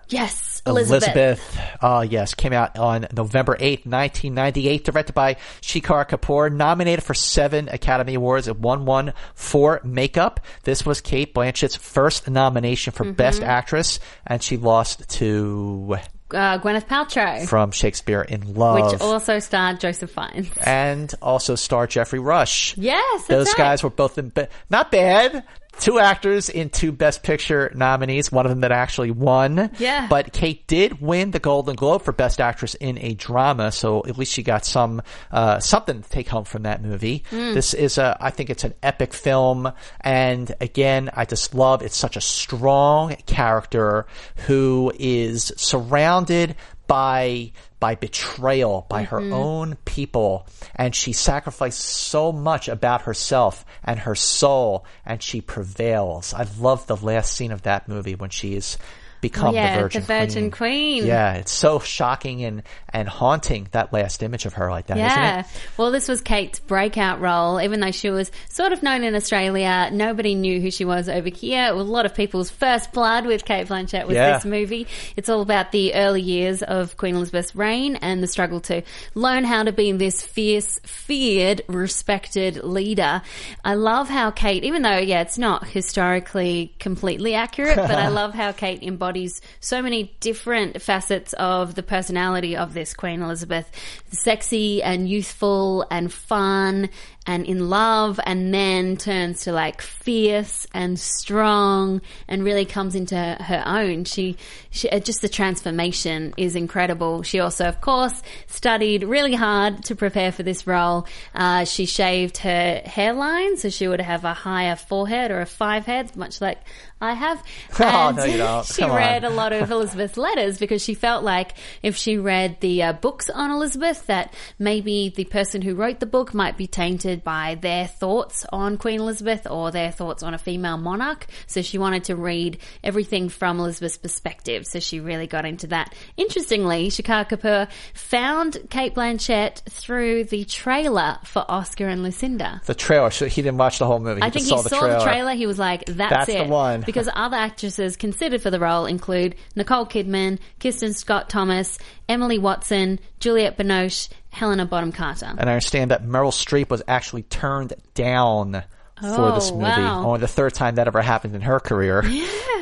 yes, 0.08 0.51
Elizabeth. 0.66 1.02
Elizabeth, 1.16 1.60
uh, 1.80 2.06
yes, 2.08 2.34
came 2.34 2.52
out 2.52 2.78
on 2.78 3.06
November 3.12 3.56
8th, 3.56 3.84
1998, 3.86 4.84
directed 4.84 5.12
by 5.12 5.34
Shekhar 5.60 6.08
Kapur, 6.08 6.52
nominated 6.52 7.04
for 7.04 7.14
seven 7.14 7.68
Academy 7.68 8.14
Awards. 8.14 8.46
It 8.48 8.58
won 8.58 8.84
one 8.84 9.12
for 9.34 9.80
makeup. 9.84 10.40
This 10.64 10.86
was 10.86 11.00
Cate 11.00 11.34
Blanchett's 11.34 11.76
first 11.76 12.28
nomination 12.30 12.92
for 12.92 13.10
Best 13.12 13.42
Actress, 13.42 13.98
and 14.26 14.42
she 14.42 14.56
lost 14.56 15.08
to 15.18 15.98
Uh, 16.32 16.58
Gwyneth 16.58 16.86
Paltrow, 16.86 17.46
from 17.46 17.72
Shakespeare 17.72 18.22
in 18.22 18.54
Love. 18.54 18.92
which 18.92 19.00
also 19.02 19.38
starred 19.38 19.80
Joseph 19.80 20.12
Fiennes. 20.12 20.48
and 20.64 21.12
also 21.20 21.56
starred 21.56 21.90
Geoffrey 21.90 22.20
Rush. 22.20 22.74
Yes, 22.78 23.02
that's 23.22 23.28
Those 23.28 23.46
right. 23.48 23.56
guys 23.58 23.82
were 23.82 23.90
both 23.90 24.16
in, 24.16 24.30
be- 24.30 24.46
not 24.70 24.90
bad. 24.90 25.44
Two 25.80 25.98
actors 25.98 26.48
in 26.48 26.70
two 26.70 26.92
Best 26.92 27.22
Picture 27.22 27.72
nominees, 27.74 28.30
one 28.30 28.46
of 28.46 28.50
them 28.50 28.60
that 28.60 28.72
actually 28.72 29.10
won. 29.10 29.70
Yeah. 29.78 30.06
But 30.08 30.32
Kate 30.32 30.66
did 30.66 31.00
win 31.00 31.32
the 31.32 31.40
Golden 31.40 31.74
Globe 31.74 32.02
for 32.02 32.12
Best 32.12 32.40
Actress 32.40 32.74
in 32.74 32.98
a 32.98 33.14
Drama, 33.14 33.72
so 33.72 34.04
at 34.06 34.16
least 34.16 34.32
she 34.32 34.42
got 34.42 34.64
some, 34.64 35.02
uh, 35.32 35.58
something 35.58 36.02
to 36.02 36.08
take 36.08 36.28
home 36.28 36.44
from 36.44 36.62
that 36.64 36.82
movie. 36.82 37.24
Hmm. 37.30 37.54
This 37.54 37.74
is 37.74 37.98
a, 37.98 38.16
I 38.20 38.30
think 38.30 38.50
it's 38.50 38.64
an 38.64 38.74
epic 38.82 39.12
film, 39.12 39.72
and 40.00 40.54
again, 40.60 41.10
I 41.14 41.24
just 41.24 41.54
love, 41.54 41.82
it's 41.82 41.96
such 41.96 42.16
a 42.16 42.20
strong 42.20 43.16
character 43.26 44.06
who 44.46 44.92
is 44.98 45.52
surrounded 45.56 46.54
by 46.92 47.50
by 47.80 47.94
betrayal 47.94 48.84
by 48.90 49.04
her 49.04 49.18
mm-hmm. 49.18 49.32
own 49.32 49.76
people. 49.86 50.46
And 50.76 50.94
she 50.94 51.14
sacrificed 51.14 51.80
so 51.80 52.32
much 52.32 52.68
about 52.68 53.02
herself 53.02 53.64
and 53.82 53.98
her 54.00 54.14
soul 54.14 54.84
and 55.06 55.22
she 55.22 55.40
prevails. 55.40 56.34
I 56.34 56.46
love 56.60 56.86
the 56.86 56.96
last 56.96 57.32
scene 57.32 57.50
of 57.50 57.62
that 57.62 57.88
movie 57.88 58.14
when 58.14 58.28
she 58.28 58.54
is 58.54 58.76
become 59.22 59.48
oh, 59.48 59.52
yeah, 59.54 59.76
the 59.76 59.82
virgin, 59.84 60.02
the 60.02 60.06
Virgin 60.06 60.50
Queen. 60.50 61.06
yeah 61.06 61.34
it's 61.34 61.52
so 61.52 61.78
shocking 61.78 62.44
and 62.44 62.62
and 62.90 63.08
haunting 63.08 63.66
that 63.70 63.90
last 63.90 64.22
image 64.22 64.44
of 64.44 64.52
her 64.54 64.68
like 64.70 64.88
that 64.88 64.98
Yeah. 64.98 65.44
Well, 65.78 65.90
this 65.90 66.08
was 66.08 66.20
Kate's 66.20 66.58
breakout 66.60 67.20
role. 67.20 67.58
Even 67.58 67.80
though 67.80 67.90
she 67.90 68.10
was 68.10 68.30
sort 68.50 68.72
of 68.72 68.82
known 68.82 69.02
in 69.02 69.14
Australia, 69.14 69.88
nobody 69.90 70.34
knew 70.34 70.60
who 70.60 70.70
she 70.70 70.84
was 70.84 71.08
over 71.08 71.30
here. 71.30 71.68
It 71.68 71.74
was 71.74 71.88
a 71.88 71.90
lot 71.90 72.04
of 72.04 72.14
people's 72.14 72.50
first 72.50 72.92
blood 72.92 73.24
with 73.24 73.46
Cate 73.46 73.68
Blanchett 73.68 74.06
with 74.06 74.16
Yeah. 74.16 74.34
this 74.34 74.44
movie. 74.44 74.86
It's 75.16 75.30
all 75.30 75.40
about 75.40 75.72
the 75.72 75.94
early 75.94 76.20
years 76.20 76.62
of 76.62 76.98
Queen 76.98 77.14
Elizabeth's 77.16 77.56
reign 77.56 77.96
and 77.96 78.22
the 78.22 78.26
struggle 78.26 78.60
to 78.62 78.82
learn 79.14 79.44
how 79.44 79.62
to 79.62 79.72
be 79.72 79.90
this 79.92 80.20
fierce, 80.22 80.78
feared, 80.84 81.62
respected 81.68 82.62
leader. 82.62 83.22
I 83.64 83.74
love 83.74 84.10
how 84.10 84.32
Kate, 84.32 84.64
even 84.64 84.82
though, 84.82 84.98
yeah, 84.98 85.22
it's 85.22 85.38
not 85.38 85.66
historically 85.66 86.74
completely 86.78 87.34
accurate, 87.34 87.76
but 87.76 87.90
I 87.92 88.08
love 88.20 88.34
how 88.34 88.52
Kate 88.52 88.82
embodies 88.82 89.11
so 89.60 89.82
many 89.82 90.14
different 90.20 90.80
facets 90.80 91.32
of 91.34 91.74
the 91.74 91.82
personality 91.82 92.56
of 92.56 92.74
this 92.74 92.94
Queen 92.94 93.22
Elizabeth. 93.22 93.70
Sexy 94.10 94.82
and 94.82 95.08
youthful 95.08 95.86
and 95.90 96.12
fun 96.12 96.88
and 97.26 97.46
in 97.46 97.70
love 97.70 98.18
and 98.24 98.52
then 98.52 98.96
turns 98.96 99.42
to 99.42 99.52
like 99.52 99.80
fierce 99.80 100.66
and 100.74 100.98
strong 100.98 102.00
and 102.26 102.42
really 102.42 102.64
comes 102.64 102.94
into 102.94 103.16
her 103.16 103.62
own. 103.64 104.04
She, 104.04 104.36
she 104.70 104.88
uh, 104.90 104.98
just 104.98 105.22
the 105.22 105.28
transformation 105.28 106.34
is 106.36 106.56
incredible. 106.56 107.22
She 107.22 107.38
also, 107.38 107.66
of 107.66 107.80
course, 107.80 108.22
studied 108.48 109.04
really 109.04 109.34
hard 109.34 109.84
to 109.84 109.94
prepare 109.94 110.32
for 110.32 110.42
this 110.42 110.66
role. 110.66 111.06
Uh, 111.34 111.64
she 111.64 111.86
shaved 111.86 112.38
her 112.38 112.82
hairline 112.84 113.56
so 113.56 113.68
she 113.70 113.86
would 113.86 114.00
have 114.00 114.24
a 114.24 114.34
higher 114.34 114.76
forehead 114.76 115.30
or 115.30 115.40
a 115.40 115.46
five 115.46 115.86
head, 115.86 116.16
much 116.16 116.40
like 116.40 116.58
I 117.02 117.14
have. 117.14 117.42
Oh, 117.80 118.12
no, 118.14 118.62
she 118.66 118.82
Come 118.82 118.92
on. 118.92 118.96
read 118.96 119.24
a 119.24 119.30
lot 119.30 119.52
of 119.52 119.70
Elizabeth's 119.70 120.16
letters 120.16 120.58
because 120.58 120.82
she 120.82 120.94
felt 120.94 121.24
like 121.24 121.54
if 121.82 121.96
she 121.96 122.16
read 122.16 122.60
the 122.60 122.82
uh, 122.82 122.92
books 122.92 123.28
on 123.28 123.50
Elizabeth, 123.50 124.06
that 124.06 124.32
maybe 124.58 125.08
the 125.14 125.24
person 125.24 125.62
who 125.62 125.74
wrote 125.74 125.98
the 126.00 126.06
book 126.06 126.32
might 126.32 126.56
be 126.56 126.66
tainted 126.66 127.24
by 127.24 127.56
their 127.60 127.86
thoughts 127.86 128.46
on 128.52 128.76
Queen 128.76 129.00
Elizabeth 129.00 129.46
or 129.50 129.70
their 129.70 129.90
thoughts 129.90 130.22
on 130.22 130.32
a 130.34 130.38
female 130.38 130.76
monarch. 130.76 131.26
So 131.46 131.60
she 131.62 131.76
wanted 131.78 132.04
to 132.04 132.16
read 132.16 132.58
everything 132.84 133.28
from 133.28 133.58
Elizabeth's 133.58 133.96
perspective. 133.96 134.66
So 134.66 134.78
she 134.78 135.00
really 135.00 135.26
got 135.26 135.44
into 135.44 135.66
that. 135.68 135.92
Interestingly, 136.16 136.88
Shekhar 136.88 137.28
Kapur 137.28 137.68
found 137.94 138.58
Cate 138.70 138.94
Blanchett 138.94 139.62
through 139.70 140.24
the 140.24 140.44
trailer 140.44 141.18
for 141.24 141.44
Oscar 141.48 141.88
and 141.88 142.02
Lucinda. 142.02 142.60
The 142.66 142.74
trailer. 142.74 143.10
So 143.10 143.26
he 143.26 143.42
didn't 143.42 143.58
watch 143.58 143.78
the 143.78 143.86
whole 143.86 143.98
movie. 143.98 144.20
He 144.20 144.26
I 144.26 144.30
think 144.30 144.44
he 144.44 144.50
saw, 144.50 144.58
saw 144.62 144.62
the, 144.62 144.68
trailer. 144.78 144.98
the 144.98 145.04
trailer. 145.04 145.34
He 145.34 145.46
was 145.46 145.58
like, 145.58 145.84
"That's, 145.86 146.10
That's 146.10 146.28
it." 146.28 146.44
the 146.44 146.52
one. 146.52 146.82
Because 146.92 147.08
other 147.14 147.36
actresses 147.38 147.96
considered 147.96 148.42
for 148.42 148.50
the 148.50 148.60
role 148.60 148.84
include 148.84 149.34
Nicole 149.56 149.86
Kidman, 149.86 150.38
Kristin 150.60 150.94
Scott 150.94 151.30
Thomas, 151.30 151.78
Emily 152.06 152.38
Watson, 152.38 153.00
Juliette 153.18 153.56
Binoche, 153.56 154.10
Helena 154.28 154.66
Bonham 154.66 154.92
Carter. 154.92 155.34
And 155.38 155.48
I 155.48 155.54
understand 155.54 155.90
that 155.90 156.04
Meryl 156.04 156.32
Streep 156.32 156.68
was 156.68 156.82
actually 156.86 157.22
turned 157.22 157.72
down 157.94 158.64
for 159.02 159.32
this 159.32 159.50
Oh, 159.50 159.54
movie. 159.54 159.64
wow. 159.82 160.04
Only 160.06 160.20
the 160.20 160.28
third 160.28 160.54
time 160.54 160.76
that 160.76 160.86
ever 160.86 161.02
happened 161.02 161.34
in 161.34 161.42
her 161.42 161.60
career. 161.60 162.02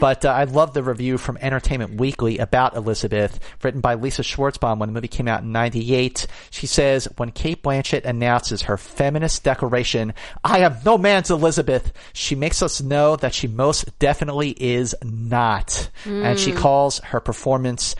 But 0.00 0.24
uh, 0.24 0.30
I 0.30 0.44
love 0.44 0.72
the 0.72 0.82
review 0.82 1.18
from 1.18 1.36
Entertainment 1.40 2.00
Weekly 2.00 2.38
about 2.38 2.74
Elizabeth, 2.74 3.38
written 3.62 3.80
by 3.82 3.94
Lisa 3.94 4.22
Schwarzbaum 4.22 4.78
when 4.78 4.88
the 4.88 4.92
movie 4.94 5.08
came 5.08 5.28
out 5.28 5.42
in 5.42 5.52
98. 5.52 6.26
She 6.50 6.66
says, 6.66 7.06
when 7.18 7.30
Cate 7.32 7.62
Blanchett 7.62 8.04
announces 8.06 8.62
her 8.62 8.76
feminist 8.78 9.44
declaration, 9.44 10.14
I 10.42 10.60
am 10.60 10.76
no 10.86 10.96
man's 10.96 11.30
Elizabeth, 11.30 11.92
she 12.14 12.34
makes 12.34 12.62
us 12.62 12.80
know 12.80 13.16
that 13.16 13.34
she 13.34 13.46
most 13.46 13.98
definitely 13.98 14.50
is 14.58 14.94
not. 15.02 15.90
And 16.06 16.38
she 16.38 16.52
calls 16.52 16.98
her 17.00 17.20
performance 17.20 17.94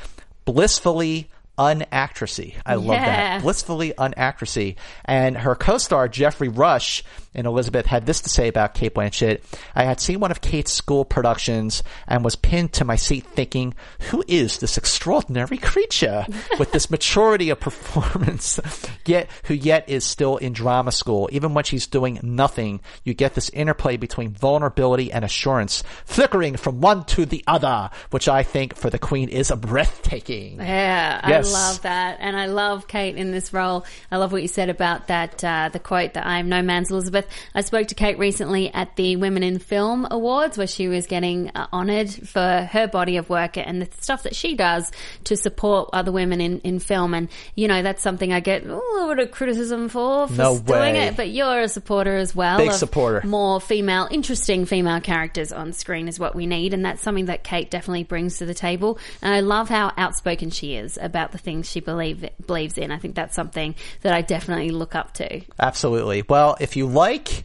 blissfully 0.46 1.30
unactressy. 1.60 2.54
I 2.64 2.74
love 2.76 2.96
Yeah. 2.96 3.04
that. 3.34 3.42
Blissfully 3.42 3.92
unactressy. 3.98 4.76
And 5.04 5.36
her 5.36 5.54
co-star 5.54 6.08
Geoffrey 6.08 6.48
Rush 6.48 7.04
and 7.34 7.46
Elizabeth 7.46 7.86
had 7.86 8.06
this 8.06 8.22
to 8.22 8.28
say 8.30 8.48
about 8.48 8.74
Cate 8.74 8.94
Blanchett. 8.94 9.42
I 9.74 9.84
had 9.84 10.00
seen 10.00 10.18
one 10.18 10.30
of 10.32 10.40
Kate's 10.40 10.72
school 10.72 11.04
productions 11.04 11.84
and 12.08 12.24
was 12.24 12.34
pinned 12.34 12.72
to 12.72 12.84
my 12.84 12.96
seat 12.96 13.24
thinking, 13.24 13.74
who 14.10 14.24
is 14.26 14.58
this 14.58 14.76
extraordinary 14.76 15.58
creature 15.58 16.26
with 16.58 16.72
this 16.72 16.90
maturity 16.90 17.50
of 17.50 17.60
performance, 17.60 18.58
yet 19.06 19.28
who 19.44 19.54
yet 19.54 19.88
is 19.88 20.02
still 20.04 20.38
in 20.38 20.52
drama 20.54 20.90
school. 20.90 21.28
Even 21.30 21.54
when 21.54 21.62
she's 21.64 21.86
doing 21.86 22.18
nothing, 22.22 22.80
you 23.04 23.14
get 23.14 23.34
this 23.34 23.50
interplay 23.50 23.96
between 23.96 24.30
vulnerability 24.32 25.12
and 25.12 25.24
assurance, 25.24 25.84
flickering 26.06 26.56
from 26.56 26.80
one 26.80 27.04
to 27.04 27.26
the 27.26 27.44
other, 27.46 27.90
which 28.10 28.28
I 28.28 28.42
think 28.42 28.74
for 28.74 28.90
the 28.90 28.98
queen 28.98 29.28
is 29.28 29.50
a 29.52 29.56
breathtaking. 29.56 30.58
Yeah, 30.58 31.28
Yes. 31.28 31.49
I 31.50 31.68
love 31.68 31.82
that, 31.82 32.18
and 32.20 32.36
I 32.36 32.46
love 32.46 32.88
Kate 32.88 33.16
in 33.16 33.30
this 33.32 33.52
role. 33.52 33.84
I 34.10 34.16
love 34.16 34.32
what 34.32 34.42
you 34.42 34.48
said 34.48 34.68
about 34.70 35.08
that. 35.08 35.42
Uh, 35.42 35.68
the 35.72 35.78
quote 35.78 36.14
that 36.14 36.26
"I'm 36.26 36.48
no 36.48 36.62
man's 36.62 36.90
Elizabeth." 36.90 37.26
I 37.54 37.62
spoke 37.62 37.88
to 37.88 37.94
Kate 37.94 38.18
recently 38.18 38.72
at 38.72 38.96
the 38.96 39.16
Women 39.16 39.42
in 39.42 39.58
Film 39.58 40.06
Awards, 40.10 40.56
where 40.58 40.66
she 40.66 40.88
was 40.88 41.06
getting 41.06 41.50
uh, 41.54 41.66
honoured 41.72 42.10
for 42.10 42.68
her 42.70 42.86
body 42.88 43.16
of 43.16 43.28
work 43.30 43.56
and 43.56 43.82
the 43.82 43.88
stuff 44.00 44.22
that 44.24 44.34
she 44.34 44.54
does 44.54 44.90
to 45.24 45.36
support 45.36 45.90
other 45.92 46.12
women 46.12 46.40
in, 46.40 46.60
in 46.60 46.78
film. 46.78 47.14
And 47.14 47.28
you 47.54 47.68
know, 47.68 47.82
that's 47.82 48.02
something 48.02 48.32
I 48.32 48.40
get 48.40 48.64
a 48.64 48.74
little 48.76 49.08
bit 49.14 49.18
of 49.18 49.30
criticism 49.30 49.88
for 49.88 50.28
for 50.28 50.34
No 50.34 50.58
doing 50.58 50.94
way. 50.94 51.08
it. 51.08 51.16
But 51.16 51.30
you're 51.30 51.60
a 51.60 51.68
supporter 51.68 52.16
as 52.16 52.34
well. 52.34 52.58
Big 52.58 52.68
of 52.68 52.74
supporter. 52.74 53.26
More 53.26 53.60
female, 53.60 54.08
interesting 54.10 54.64
female 54.66 55.00
characters 55.00 55.52
on 55.52 55.72
screen 55.72 56.08
is 56.08 56.18
what 56.18 56.34
we 56.34 56.46
need, 56.46 56.74
and 56.74 56.84
that's 56.84 57.02
something 57.02 57.26
that 57.26 57.44
Kate 57.44 57.70
definitely 57.70 58.04
brings 58.04 58.38
to 58.38 58.46
the 58.46 58.54
table. 58.54 58.98
And 59.22 59.32
I 59.34 59.40
love 59.40 59.68
how 59.68 59.92
outspoken 59.96 60.50
she 60.50 60.74
is 60.74 60.98
about 61.00 61.32
the 61.32 61.38
things 61.40 61.68
she 61.70 61.80
believe, 61.80 62.28
believes 62.46 62.78
in. 62.78 62.90
I 62.90 62.98
think 62.98 63.14
that's 63.14 63.34
something 63.34 63.74
that 64.02 64.12
I 64.12 64.22
definitely 64.22 64.70
look 64.70 64.94
up 64.94 65.14
to. 65.14 65.40
Absolutely. 65.58 66.22
Well, 66.28 66.56
if 66.60 66.76
you 66.76 66.86
like 66.86 67.44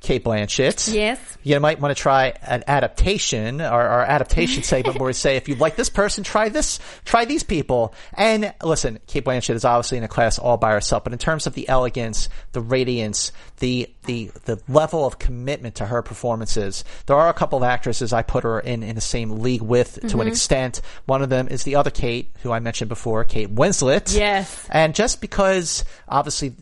Cate 0.00 0.24
Blanchett, 0.24 0.92
Yes. 0.92 1.20
you 1.44 1.60
might 1.60 1.80
want 1.80 1.96
to 1.96 2.00
try 2.02 2.34
an 2.42 2.64
adaptation 2.66 3.60
or 3.60 3.66
our 3.82 4.02
adaptation 4.04 4.62
segment 4.64 4.98
where 4.98 5.06
we 5.06 5.12
say, 5.12 5.36
if 5.36 5.48
you 5.48 5.54
like 5.54 5.76
this 5.76 5.90
person, 5.90 6.24
try 6.24 6.48
this, 6.48 6.80
try 7.04 7.24
these 7.24 7.44
people. 7.44 7.94
And 8.14 8.52
listen, 8.64 8.98
Cate 9.06 9.24
Blanchett 9.24 9.54
is 9.54 9.64
obviously 9.64 9.98
in 9.98 10.04
a 10.04 10.08
class 10.08 10.40
all 10.40 10.56
by 10.56 10.72
herself, 10.72 11.04
but 11.04 11.12
in 11.12 11.20
terms 11.20 11.46
of 11.46 11.54
the 11.54 11.68
elegance, 11.68 12.28
the 12.50 12.60
radiance, 12.60 13.30
the 13.62 13.88
the 14.06 14.28
the 14.44 14.60
level 14.66 15.06
of 15.06 15.20
commitment 15.20 15.76
to 15.76 15.86
her 15.86 16.02
performances, 16.02 16.82
there 17.06 17.14
are 17.14 17.28
a 17.28 17.32
couple 17.32 17.56
of 17.58 17.62
actresses 17.62 18.12
I 18.12 18.22
put 18.22 18.42
her 18.42 18.58
in 18.58 18.82
in 18.82 18.96
the 18.96 19.00
same 19.00 19.38
league 19.38 19.62
with 19.62 20.00
to 20.08 20.20
an 20.20 20.26
extent. 20.26 20.80
One 21.06 21.22
of 21.22 21.28
them 21.28 21.46
is 21.46 21.62
the 21.62 21.76
other 21.76 21.90
Kate, 21.90 22.32
who 22.42 22.50
I 22.50 22.58
mentioned 22.58 22.88
before, 22.88 23.22
Kate 23.22 23.54
Winslet. 23.54 24.16
Yes. 24.16 24.66
And 24.68 24.96
just 24.96 25.20
because 25.20 25.84
obviously 26.08 26.56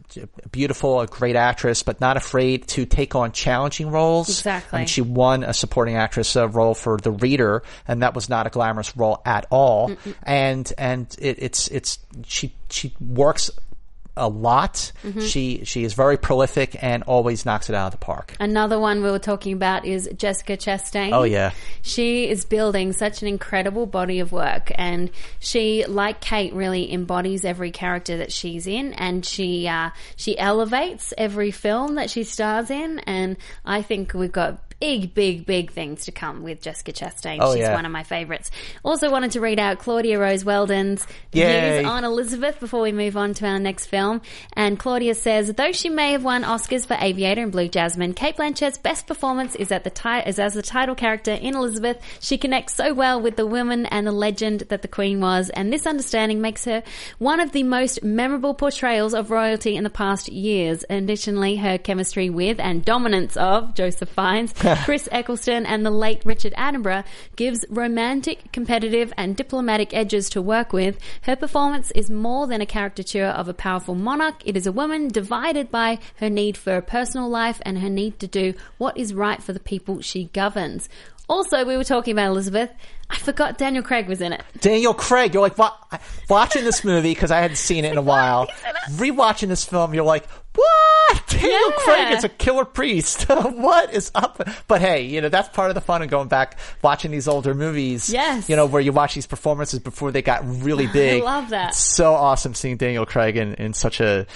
beautiful, 0.53 1.01
a 1.01 1.07
great 1.07 1.37
actress, 1.37 1.83
but 1.83 2.03
not 2.03 2.19
afraid 2.19 2.69
to 2.69 2.85
take 2.85 3.15
on 3.15 3.33
challenging 3.33 3.91
roles. 3.91 4.29
Exactly. 4.29 4.77
I 4.77 4.81
mean, 4.81 4.87
she 4.87 5.01
won 5.01 5.43
a 5.43 5.55
supporting 5.55 5.97
actress 5.97 6.37
uh, 6.37 6.51
role 6.51 6.75
for 6.75 6.99
The 6.99 7.13
Reader, 7.13 7.63
and 7.89 8.03
that 8.03 8.15
was 8.15 8.29
not 8.29 8.47
a 8.47 8.51
glamorous 8.51 8.95
role 8.95 9.23
at 9.25 9.47
all. 9.49 9.91
And 10.23 10.71
and 10.77 11.17
it, 11.19 11.39
it's 11.41 11.69
it's 11.69 11.99
she 12.27 12.55
she 12.69 12.95
works 13.01 13.51
a 14.21 14.29
lot. 14.29 14.93
Mm-hmm. 15.03 15.21
She 15.21 15.65
she 15.65 15.83
is 15.83 15.95
very 15.95 16.17
prolific 16.17 16.81
and 16.83 17.03
always 17.05 17.45
knocks 17.45 17.69
it 17.69 17.75
out 17.75 17.87
of 17.87 17.93
the 17.93 18.05
park. 18.05 18.35
Another 18.39 18.79
one 18.79 19.03
we 19.03 19.11
were 19.11 19.19
talking 19.19 19.53
about 19.53 19.85
is 19.85 20.09
Jessica 20.17 20.57
Chastain. 20.57 21.13
Oh, 21.13 21.25
yeah. 21.25 21.53
She 21.83 22.29
is 22.29 22.45
building 22.45 22.93
such 22.93 23.23
an 23.23 23.29
incredible 23.29 23.87
body 23.87 24.21
of 24.21 24.31
work 24.31 24.71
and 24.75 25.11
she, 25.39 25.85
like 25.87 26.21
Kate, 26.21 26.53
really 26.53 26.93
embodies 26.93 27.45
every 27.45 27.71
character 27.71 28.19
that 28.19 28.31
she's 28.31 28.67
in 28.67 28.93
and 28.95 29.25
she, 29.25 29.67
uh, 29.67 29.91
she 30.17 30.39
elevates 30.39 31.15
every 31.17 31.51
film 31.51 31.95
that 31.95 32.11
she 32.11 32.25
stars 32.25 32.71
in 32.71 32.99
and 33.01 33.37
I 33.65 33.83
think 33.83 34.13
we've 34.15 34.31
got 34.31 34.70
big, 34.81 35.15
big, 35.15 35.45
big 35.45 35.71
things 35.73 36.07
to 36.07 36.13
come 36.13 36.43
with 36.43 36.63
Jessica 36.63 36.93
Chastain. 36.93 37.39
Oh, 37.41 37.53
she's 37.55 37.63
yeah. 37.63 37.75
one 37.75 37.85
of 37.85 37.93
my 37.93 38.03
favourites. 38.03 38.51
Also 38.83 39.11
wanted 39.11 39.33
to 39.33 39.41
read 39.41 39.59
out 39.59 39.79
Claudia 39.79 40.19
Rose 40.19 40.45
Weldon's 40.45 41.07
Yay. 41.33 41.81
views 41.81 41.87
on 41.87 42.05
Elizabeth 42.05 42.59
before 42.59 42.81
we 42.81 42.93
move 42.93 43.17
on 43.17 43.35
to 43.35 43.47
our 43.47 43.59
next 43.59 43.87
film. 43.87 44.23
And 44.55 44.79
Claudia 44.79 45.15
says, 45.15 45.53
though 45.53 45.73
she 45.73 45.91
may 45.91 46.13
have 46.13 46.25
won 46.25 46.43
Oscars 46.43 46.87
for 46.87 46.97
Aviator 46.99 47.43
and 47.43 47.53
Blue 47.53 47.69
Jasmine, 47.69 48.15
Cate 48.15 48.37
Blanchett's 48.37 48.79
best 48.79 49.07
performance 49.07 49.55
is 49.55 49.71
at 49.71 49.85
the 49.85 49.91
ti- 49.91 50.27
is 50.27 50.39
as 50.39 50.55
the 50.55 50.63
title 50.63 50.95
character 50.95 51.33
in 51.33 51.55
Elizabeth. 51.55 51.99
She 52.21 52.39
connects 52.39 52.75
so 52.75 52.95
well 52.95 53.21
with 53.21 53.37
the 53.37 53.47
woman 53.47 53.85
and 53.87 54.07
the 54.07 54.13
legend 54.13 54.61
that 54.71 54.81
the 54.83 54.89
Queen 54.89 55.21
was, 55.21 55.51
and 55.51 55.71
this 55.71 55.87
understanding 55.87 56.41
makes 56.41 56.65
her 56.65 56.83
one 57.19 57.41
of 57.41 57.53
the 57.53 57.65
most 57.65 58.03
memorable 58.03 58.55
portrayals 58.55 59.13
of 59.13 59.31
royalty 59.31 59.77
in 59.77 59.85
the 59.85 59.91
past 59.91 60.29
years. 60.29 60.85
Additionally, 60.89 61.57
her 61.57 61.77
chemistry 61.77 62.31
with 62.31 62.59
and 62.59 62.85
dominance 62.85 63.37
of 63.37 63.75
Joseph 63.75 64.09
Fiennes, 64.09 64.55
Chris 64.85 65.09
Eccleston, 65.13 65.67
and 65.67 65.85
the 65.85 65.91
late 65.91 66.23
Richard 66.25 66.55
Attenborough 66.57 67.05
gives 67.37 67.65
romantic, 67.69 68.53
competitive, 68.53 69.13
and 69.17 69.37
diplomatic 69.37 69.95
edges 69.95 70.29
to 70.31 70.43
work 70.43 70.73
with. 70.73 70.99
Her 71.23 71.37
performance 71.37 71.91
is 71.93 72.11
more 72.11 72.47
than 72.47 72.61
a 72.61 72.67
caricature 72.67 73.27
of 73.27 73.49
a 73.49 73.55
powerful 73.55 73.95
monarch. 73.95 74.43
It 74.45 74.57
is 74.57 74.67
a 74.67 74.73
woman 74.73 75.09
divided 75.09 75.71
by 75.71 75.99
her 76.17 76.31
need 76.31 76.57
for 76.57 76.77
a 76.77 76.83
personal 76.83 77.29
life 77.29 77.61
and 77.63 77.79
her 77.79 77.91
need 77.91 78.19
to 78.21 78.27
do 78.27 78.55
what 78.79 78.97
is 78.97 79.15
right 79.15 79.43
for 79.43 79.53
the 79.53 79.61
people 79.61 80.01
she 80.01 80.25
governs. 80.33 80.89
Also, 81.29 81.65
we 81.65 81.77
were 81.77 81.85
talking 81.85 82.11
about 82.11 82.27
Elizabeth. 82.27 82.71
I 83.09 83.17
forgot 83.17 83.57
Daniel 83.57 83.85
Craig 83.85 84.09
was 84.09 84.21
in 84.21 84.33
it. 84.33 84.43
Daniel 84.61 84.93
Craig, 84.93 85.33
you're 85.33 85.43
like 85.43 85.57
wa- 85.57 85.77
watching 86.29 86.65
this 86.65 86.83
movie 86.85 87.15
because 87.15 87.31
I 87.31 87.41
hadn't 87.41 87.57
seen 87.57 87.85
it 87.85 87.93
in 87.93 87.99
a 87.99 88.03
while. 88.15 88.49
Rewatching 88.95 89.47
this 89.47 89.65
film, 89.65 89.95
you're 89.95 90.05
like, 90.05 90.27
what? 90.55 91.27
Daniel 91.29 91.51
Yeah. 91.51 91.77
Craig 91.79 92.13
is 92.19 92.25
a 92.25 92.29
killer 92.29 92.65
priest. 92.65 93.23
what 93.29 93.95
is 93.95 94.11
up? 94.15 94.43
But 94.67 94.81
hey, 94.81 95.03
you 95.07 95.21
know 95.21 95.29
that's 95.29 95.49
part 95.51 95.71
of 95.71 95.75
the 95.75 95.81
fun 95.81 96.03
of 96.03 96.09
going 96.11 96.29
back 96.29 96.59
watching 96.83 97.11
these 97.11 97.29
older 97.29 97.55
movies. 97.55 98.11
Yes. 98.11 98.49
you 98.49 98.57
know 98.57 98.67
where 98.67 98.83
you 98.83 98.93
watch 98.93 99.15
these 99.15 99.27
performances 99.27 99.79
before 99.79 100.11
they 100.13 100.23
got 100.23 100.43
really 100.45 100.87
big. 100.93 101.23
I 101.23 101.25
love 101.25 101.51
that. 101.51 101.71
It's 101.71 101.79
so 101.79 102.15
awesome 102.15 102.55
seeing 102.55 102.77
Daniel 102.77 103.07
Craig 103.07 103.37
in, 103.37 103.55
in 103.55 103.73
such 103.73 104.01
a 104.01 104.27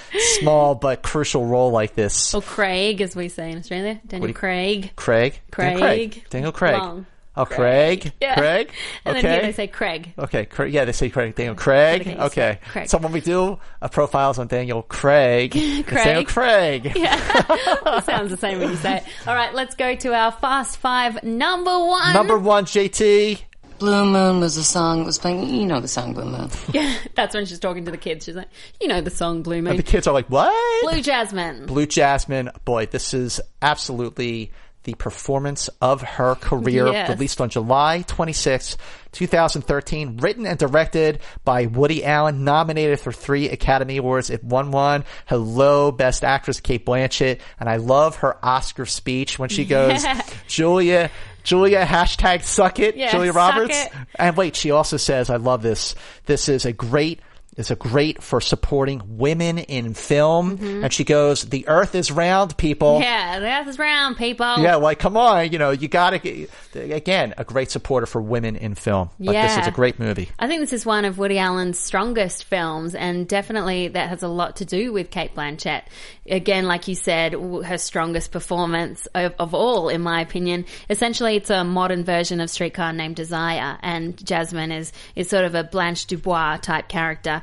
small 0.41 0.75
but 0.77 1.03
crucial 1.03 1.47
role 1.47 1.71
like 1.71 1.95
this. 1.95 2.35
Oh, 2.35 2.41
Craig, 2.41 3.01
as 3.01 3.15
we 3.17 3.29
say 3.29 3.51
in 3.51 3.59
Australia. 3.59 4.01
Daniel 4.07 4.29
you- 4.29 4.35
Craig. 4.35 4.93
Craig, 4.97 5.41
Daniel 5.51 5.81
Craig. 5.81 6.25
Daniel 6.31 6.53
Craig. 6.53 6.79
Long. 6.79 7.07
Oh, 7.37 7.45
Craig, 7.45 8.13
Yeah. 8.21 8.37
Craig. 8.37 8.71
And 9.05 9.17
okay. 9.17 9.27
then 9.27 9.35
here 9.41 9.47
they 9.49 9.53
say 9.53 9.67
Craig. 9.67 10.13
Okay, 10.19 10.45
Craig. 10.47 10.73
Yeah, 10.73 10.85
they 10.85 10.93
say 10.93 11.11
Craig. 11.11 11.35
Daniel 11.35 11.55
Craig. 11.57 12.03
Okay, 12.03 12.17
Okay. 12.17 12.59
Craig. 12.69 12.89
So 12.89 12.99
when 12.99 13.11
we 13.13 13.21
do 13.21 13.59
a 13.83 13.89
profiles 13.89 14.39
on 14.39 14.47
Daniel 14.47 14.83
Craig, 14.83 15.51
Craig. 15.87 15.87
Daniel 15.89 16.25
Craig. 16.25 16.93
Yeah. 16.97 18.01
sounds 18.03 18.31
the 18.31 18.37
same 18.37 18.61
when 18.61 18.71
you 18.71 18.77
say 18.77 18.99
it. 18.99 19.05
All 19.27 19.35
right, 19.35 19.53
let's 19.53 19.75
go 19.75 19.95
to 19.97 20.15
our 20.15 20.31
Fast 20.33 20.77
Five 20.79 21.23
number 21.25 21.77
one. 21.77 22.13
Number 22.15 22.39
one, 22.39 22.65
JT. 22.67 23.43
Blue 23.81 24.05
Moon 24.07 24.39
was 24.39 24.57
a 24.57 24.63
song 24.63 24.99
that 25.01 25.05
was 25.07 25.19
playing. 25.19 25.49
You 25.53 25.67
know 25.67 25.81
the 25.81 25.89
song 25.89 26.15
Blue 26.15 26.25
Moon. 26.25 26.49
Yeah, 26.73 26.95
that's 27.17 27.35
when 27.35 27.45
she's 27.47 27.59
talking 27.59 27.85
to 27.87 27.91
the 27.91 27.97
kids. 27.97 28.25
She's 28.25 28.37
like, 28.37 28.49
you 28.81 28.87
know 28.87 29.01
the 29.01 29.11
song 29.11 29.43
Blue 29.43 29.61
Moon. 29.61 29.77
The 29.77 29.83
kids 29.83 30.07
are 30.07 30.15
like, 30.15 30.27
what? 30.31 30.55
Blue 30.89 31.03
Jasmine. 31.03 31.67
Blue 31.67 31.85
Jasmine. 31.85 32.51
Boy, 32.65 32.87
this 32.87 33.13
is 33.13 33.41
absolutely 33.61 34.53
the 34.85 34.95
performance 34.95 35.69
of 35.81 36.03
her 36.03 36.35
career, 36.37 36.87
Yes. 36.93 37.09
released 37.11 37.41
on 37.41 37.49
July 37.51 38.03
26, 38.07 38.77
2013, 39.13 40.19
written 40.19 40.47
and 40.47 40.59
directed 40.59 41.21
by 41.45 41.67
Woody 41.67 42.05
Allen, 42.05 42.45
nominated 42.45 43.01
for 43.01 43.13
three 43.13 43.49
Academy 43.49 43.97
Awards. 43.99 44.31
It 44.31 44.45
won 44.45 44.71
one. 44.71 45.05
Hello, 45.27 45.91
Best 45.93 46.25
Actress 46.25 46.61
Cate 46.61 46.85
Blanchett. 46.87 47.41
And 47.59 47.69
I 47.69 47.77
love 47.77 48.17
her 48.17 48.37
Oscar 48.45 48.87
speech 48.87 49.39
when 49.39 49.49
she 49.49 49.65
goes, 49.67 50.05
Julia, 50.47 51.11
Julia, 51.43 51.85
hashtag 51.85 52.43
suck 52.43 52.79
it, 52.79 52.97
Yeah, 52.97 53.11
Julia 53.11 53.33
Roberts. 53.33 53.85
it. 53.87 53.93
And 54.19 54.37
wait, 54.37 54.57
she 54.57 54.71
also 54.71 54.97
says, 54.97 55.31
I 55.31 55.37
love 55.37 55.63
this. 55.63 55.95
This 56.27 56.49
is 56.49 56.65
a 56.65 56.73
great, 56.73 57.21
is 57.57 57.71
a 57.71 57.77
great 57.77 58.23
for 58.23 58.41
supporting 58.41 59.03
women 59.07 59.59
in 59.59 59.95
film. 59.95 60.59
And 60.61 60.93
she 60.93 61.05
goes, 61.05 61.43
the 61.45 61.69
earth 61.69 61.95
is 61.95 62.11
round, 62.11 62.57
people. 62.57 62.95
Mm-hmm. 62.95 63.03
Yeah, 63.03 63.39
the 63.39 63.61
earth 63.61 63.69
is 63.69 63.79
round, 63.79 64.17
people. 64.17 64.59
Yeah, 64.59 64.77
like 64.77 64.99
come 64.99 65.17
on, 65.17 65.53
you 65.53 65.59
know, 65.59 65.71
you 65.71 65.89
gotta 65.89 66.19
get, 66.19 66.51
again, 66.75 67.35
a 67.39 67.45
great 67.45 67.71
supporter 67.71 68.07
for 68.07 68.21
women 68.21 68.57
in 68.57 68.75
film. 68.75 69.11
Like 69.19 69.37
this 69.49 69.59
is 69.59 69.67
a 69.67 69.71
great 69.71 69.99
movie. 69.99 70.31
I 70.39 70.49
think 70.49 70.61
this 70.61 70.73
is 70.73 70.85
one 70.85 71.05
of 71.05 71.19
Woody 71.19 71.39
Allen's 71.39 71.79
strongest 71.79 72.45
films, 72.45 72.95
and 72.95 73.29
definitely 73.29 73.89
that 73.89 74.09
has 74.09 74.23
a 74.23 74.29
lot 74.29 74.57
to 74.57 74.65
do 74.65 74.93
with 74.93 75.11
Cate 75.11 75.35
Blanchett. 75.35 75.83
Again, 76.29 76.67
like 76.67 76.89
you 76.89 76.95
said, 76.95 77.35
her 77.35 77.77
strongest 77.77 78.33
performance 78.33 79.07
of, 79.15 79.35
of 79.39 79.53
all, 79.53 79.91
in 79.91 80.01
my 80.01 80.23
opinion. 80.23 80.65
Essentially, 80.89 81.37
it's 81.37 81.51
a 81.51 81.65
modern 81.65 82.03
version 82.03 82.41
of 82.41 82.49
Streetcar 82.49 82.95
Named 82.95 83.17
Desire, 83.17 83.79
and 83.83 84.17
Jasmine 84.25 84.73
is 84.73 84.93
is 85.15 85.29
sort 85.29 85.45
of 85.45 85.55
a 85.55 85.65
Blanche 85.65 86.07
Dubois 86.07 86.57
type 86.59 86.89
character. 86.89 87.43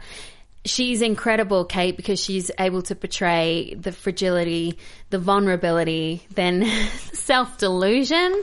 She's 0.66 1.02
incredible, 1.02 1.66
Kate, 1.66 1.98
because 1.98 2.20
she's 2.20 2.52
able 2.60 2.84
to 2.84 2.96
portray 2.96 3.74
the 3.74 3.92
fragility, 3.92 4.78
the 5.12 5.20
vulnerability, 5.20 6.24
then 6.34 6.66
self 7.14 7.58
delusion. 7.58 8.42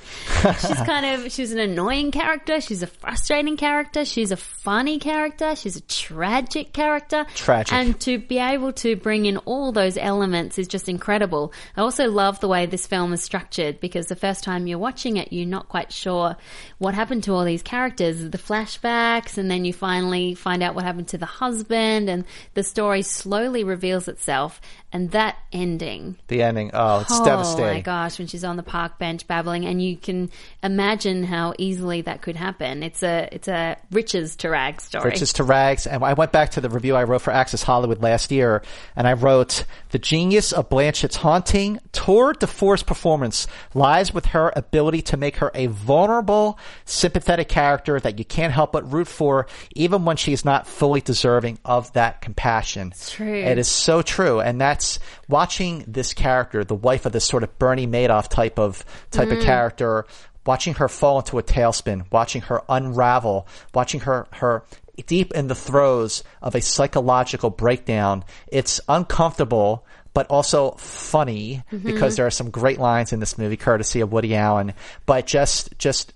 she's 0.60 0.80
kind 0.82 1.06
of 1.06 1.32
she's 1.32 1.52
an 1.52 1.58
annoying 1.58 2.10
character. 2.12 2.60
She's 2.60 2.82
a 2.82 2.86
frustrating 2.86 3.56
character. 3.56 4.04
She's 4.04 4.30
a 4.30 4.36
funny 4.36 4.98
character. 4.98 5.56
She's 5.56 5.76
a 5.76 5.80
tragic 5.80 6.72
character. 6.72 7.26
Tragic. 7.34 7.72
And 7.72 7.98
to 8.02 8.18
be 8.18 8.38
able 8.38 8.72
to 8.74 8.96
bring 8.96 9.26
in 9.26 9.38
all 9.38 9.72
those 9.72 9.96
elements 9.96 10.58
is 10.58 10.68
just 10.68 10.88
incredible. 10.88 11.52
I 11.76 11.80
also 11.80 12.08
love 12.08 12.40
the 12.40 12.48
way 12.48 12.66
this 12.66 12.86
film 12.86 13.12
is 13.12 13.22
structured 13.22 13.80
because 13.80 14.06
the 14.06 14.16
first 14.16 14.44
time 14.44 14.66
you're 14.66 14.78
watching 14.78 15.16
it, 15.16 15.32
you're 15.32 15.46
not 15.46 15.68
quite 15.68 15.92
sure 15.92 16.36
what 16.78 16.94
happened 16.94 17.24
to 17.24 17.32
all 17.32 17.44
these 17.44 17.62
characters, 17.62 18.20
the 18.20 18.38
flashbacks, 18.38 19.38
and 19.38 19.50
then 19.50 19.64
you 19.64 19.72
finally 19.72 20.34
find 20.34 20.62
out 20.62 20.74
what 20.74 20.84
happened 20.84 21.08
to 21.08 21.18
the 21.18 21.26
husband, 21.26 22.08
and 22.08 22.24
the 22.54 22.62
story 22.62 23.02
slowly 23.02 23.64
reveals 23.64 24.08
itself. 24.08 24.60
And 24.90 25.10
that 25.10 25.36
ending, 25.52 26.16
The 26.28 26.42
ending, 26.42 26.70
oh, 26.72 27.00
it's 27.00 27.12
oh 27.12 27.24
devastating. 27.24 27.64
Oh 27.64 27.74
my 27.74 27.80
gosh, 27.80 28.18
when 28.18 28.26
she's 28.26 28.42
on 28.42 28.56
the 28.56 28.62
park 28.62 28.98
bench 28.98 29.26
babbling, 29.26 29.66
and 29.66 29.82
you 29.82 29.98
can 29.98 30.30
imagine 30.62 31.24
how 31.24 31.52
easily 31.58 32.00
that 32.02 32.22
could 32.22 32.36
happen. 32.36 32.82
It's 32.82 33.02
a 33.02 33.28
it's 33.30 33.48
a 33.48 33.76
riches 33.90 34.36
to 34.36 34.48
rags 34.48 34.84
story. 34.84 35.10
Riches 35.10 35.34
to 35.34 35.44
rags. 35.44 35.86
And 35.86 36.02
I 36.02 36.14
went 36.14 36.32
back 36.32 36.52
to 36.52 36.62
the 36.62 36.70
review 36.70 36.96
I 36.96 37.04
wrote 37.04 37.20
for 37.20 37.32
Access 37.32 37.62
Hollywood 37.62 38.00
last 38.02 38.30
year, 38.30 38.62
and 38.96 39.06
I 39.06 39.12
wrote, 39.12 39.64
the 39.90 39.98
genius 39.98 40.52
of 40.52 40.70
Blanchett's 40.70 41.16
haunting, 41.16 41.80
tour 41.92 42.32
de 42.32 42.46
force 42.46 42.82
performance 42.82 43.46
lies 43.74 44.14
with 44.14 44.26
her 44.26 44.52
ability 44.56 45.02
to 45.02 45.18
make 45.18 45.36
her 45.36 45.50
a 45.54 45.66
vulnerable, 45.66 46.58
sympathetic 46.86 47.48
character 47.48 48.00
that 48.00 48.18
you 48.18 48.24
can't 48.24 48.54
help 48.54 48.72
but 48.72 48.90
root 48.90 49.08
for, 49.08 49.46
even 49.74 50.06
when 50.06 50.16
she 50.16 50.32
is 50.32 50.46
not 50.46 50.66
fully 50.66 51.02
deserving 51.02 51.58
of 51.64 51.92
that 51.92 52.22
compassion. 52.22 52.88
It's 52.88 53.12
true. 53.12 53.34
It 53.34 53.58
is 53.58 53.68
so 53.68 54.00
true. 54.00 54.40
And 54.40 54.58
that's 54.78 55.00
watching 55.28 55.84
this 55.88 56.12
character, 56.12 56.62
the 56.62 56.74
wife 56.76 57.04
of 57.04 57.10
this 57.10 57.24
sort 57.24 57.42
of 57.42 57.58
Bernie 57.58 57.88
Madoff 57.88 58.28
type 58.28 58.60
of, 58.60 58.84
type 59.10 59.28
of 59.30 59.38
mm. 59.38 59.44
character, 59.44 60.06
watching 60.46 60.74
her 60.74 60.88
fall 60.88 61.18
into 61.18 61.36
a 61.36 61.42
tailspin, 61.42 62.06
watching 62.12 62.42
her 62.42 62.62
unravel, 62.68 63.48
watching 63.74 64.00
her, 64.00 64.28
her 64.34 64.62
deep 65.06 65.32
in 65.32 65.48
the 65.48 65.54
throes 65.56 66.22
of 66.40 66.54
a 66.54 66.60
psychological 66.60 67.50
breakdown. 67.50 68.24
It's 68.46 68.80
uncomfortable, 68.88 69.84
but 70.14 70.28
also 70.28 70.70
funny 70.72 71.64
mm-hmm. 71.72 71.84
because 71.84 72.14
there 72.14 72.26
are 72.26 72.30
some 72.30 72.50
great 72.50 72.78
lines 72.78 73.12
in 73.12 73.18
this 73.18 73.36
movie, 73.36 73.56
courtesy 73.56 74.00
of 74.00 74.12
Woody 74.12 74.36
Allen. 74.36 74.74
But 75.06 75.26
just, 75.26 75.76
just, 75.78 76.12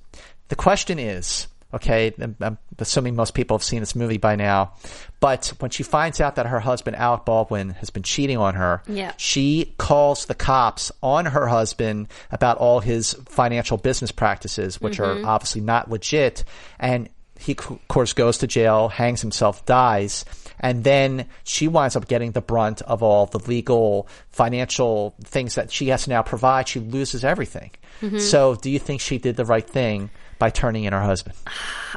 the 0.50 0.56
question 0.56 1.00
is, 1.00 1.48
okay, 1.74 2.12
I'm, 2.20 2.36
I'm 2.40 2.58
assuming 2.78 3.16
most 3.16 3.34
people 3.34 3.56
have 3.56 3.64
seen 3.64 3.80
this 3.80 3.94
movie 3.94 4.18
by 4.18 4.36
now, 4.36 4.74
but 5.20 5.52
when 5.58 5.70
she 5.70 5.82
finds 5.82 6.20
out 6.20 6.36
that 6.36 6.46
her 6.46 6.60
husband, 6.60 6.96
Alec 6.96 7.24
Baldwin, 7.24 7.70
has 7.70 7.90
been 7.90 8.02
cheating 8.02 8.38
on 8.38 8.54
her, 8.54 8.82
Yeah. 8.86 9.12
she 9.16 9.74
calls 9.78 10.26
the 10.26 10.34
cops 10.34 10.92
on 11.02 11.26
her 11.26 11.46
husband 11.46 12.08
about 12.30 12.58
all 12.58 12.80
his 12.80 13.14
financial 13.26 13.76
business 13.76 14.12
practices, 14.12 14.80
which 14.80 15.00
are 15.00 15.14
mm-hmm. 15.14 15.24
obviously 15.24 15.60
not 15.60 15.90
legit. 15.90 16.44
And 16.78 17.08
he, 17.38 17.52
of 17.52 17.88
course, 17.88 18.12
goes 18.12 18.38
to 18.38 18.46
jail, 18.46 18.88
hangs 18.88 19.20
himself, 19.20 19.64
dies. 19.66 20.24
And 20.60 20.84
then 20.84 21.26
she 21.42 21.66
winds 21.66 21.96
up 21.96 22.06
getting 22.06 22.32
the 22.32 22.40
brunt 22.40 22.82
of 22.82 23.02
all 23.02 23.26
the 23.26 23.40
legal, 23.40 24.06
financial 24.30 25.14
things 25.24 25.56
that 25.56 25.72
she 25.72 25.88
has 25.88 26.04
to 26.04 26.10
now 26.10 26.22
provide. 26.22 26.68
She 26.68 26.78
loses 26.78 27.24
everything. 27.24 27.72
Mm-hmm. 28.00 28.18
So, 28.18 28.54
do 28.54 28.70
you 28.70 28.78
think 28.78 29.00
she 29.00 29.18
did 29.18 29.36
the 29.36 29.44
right 29.44 29.68
thing 29.68 30.10
by 30.42 30.50
turning 30.50 30.82
in 30.82 30.92
her 30.92 31.00
husband? 31.00 31.36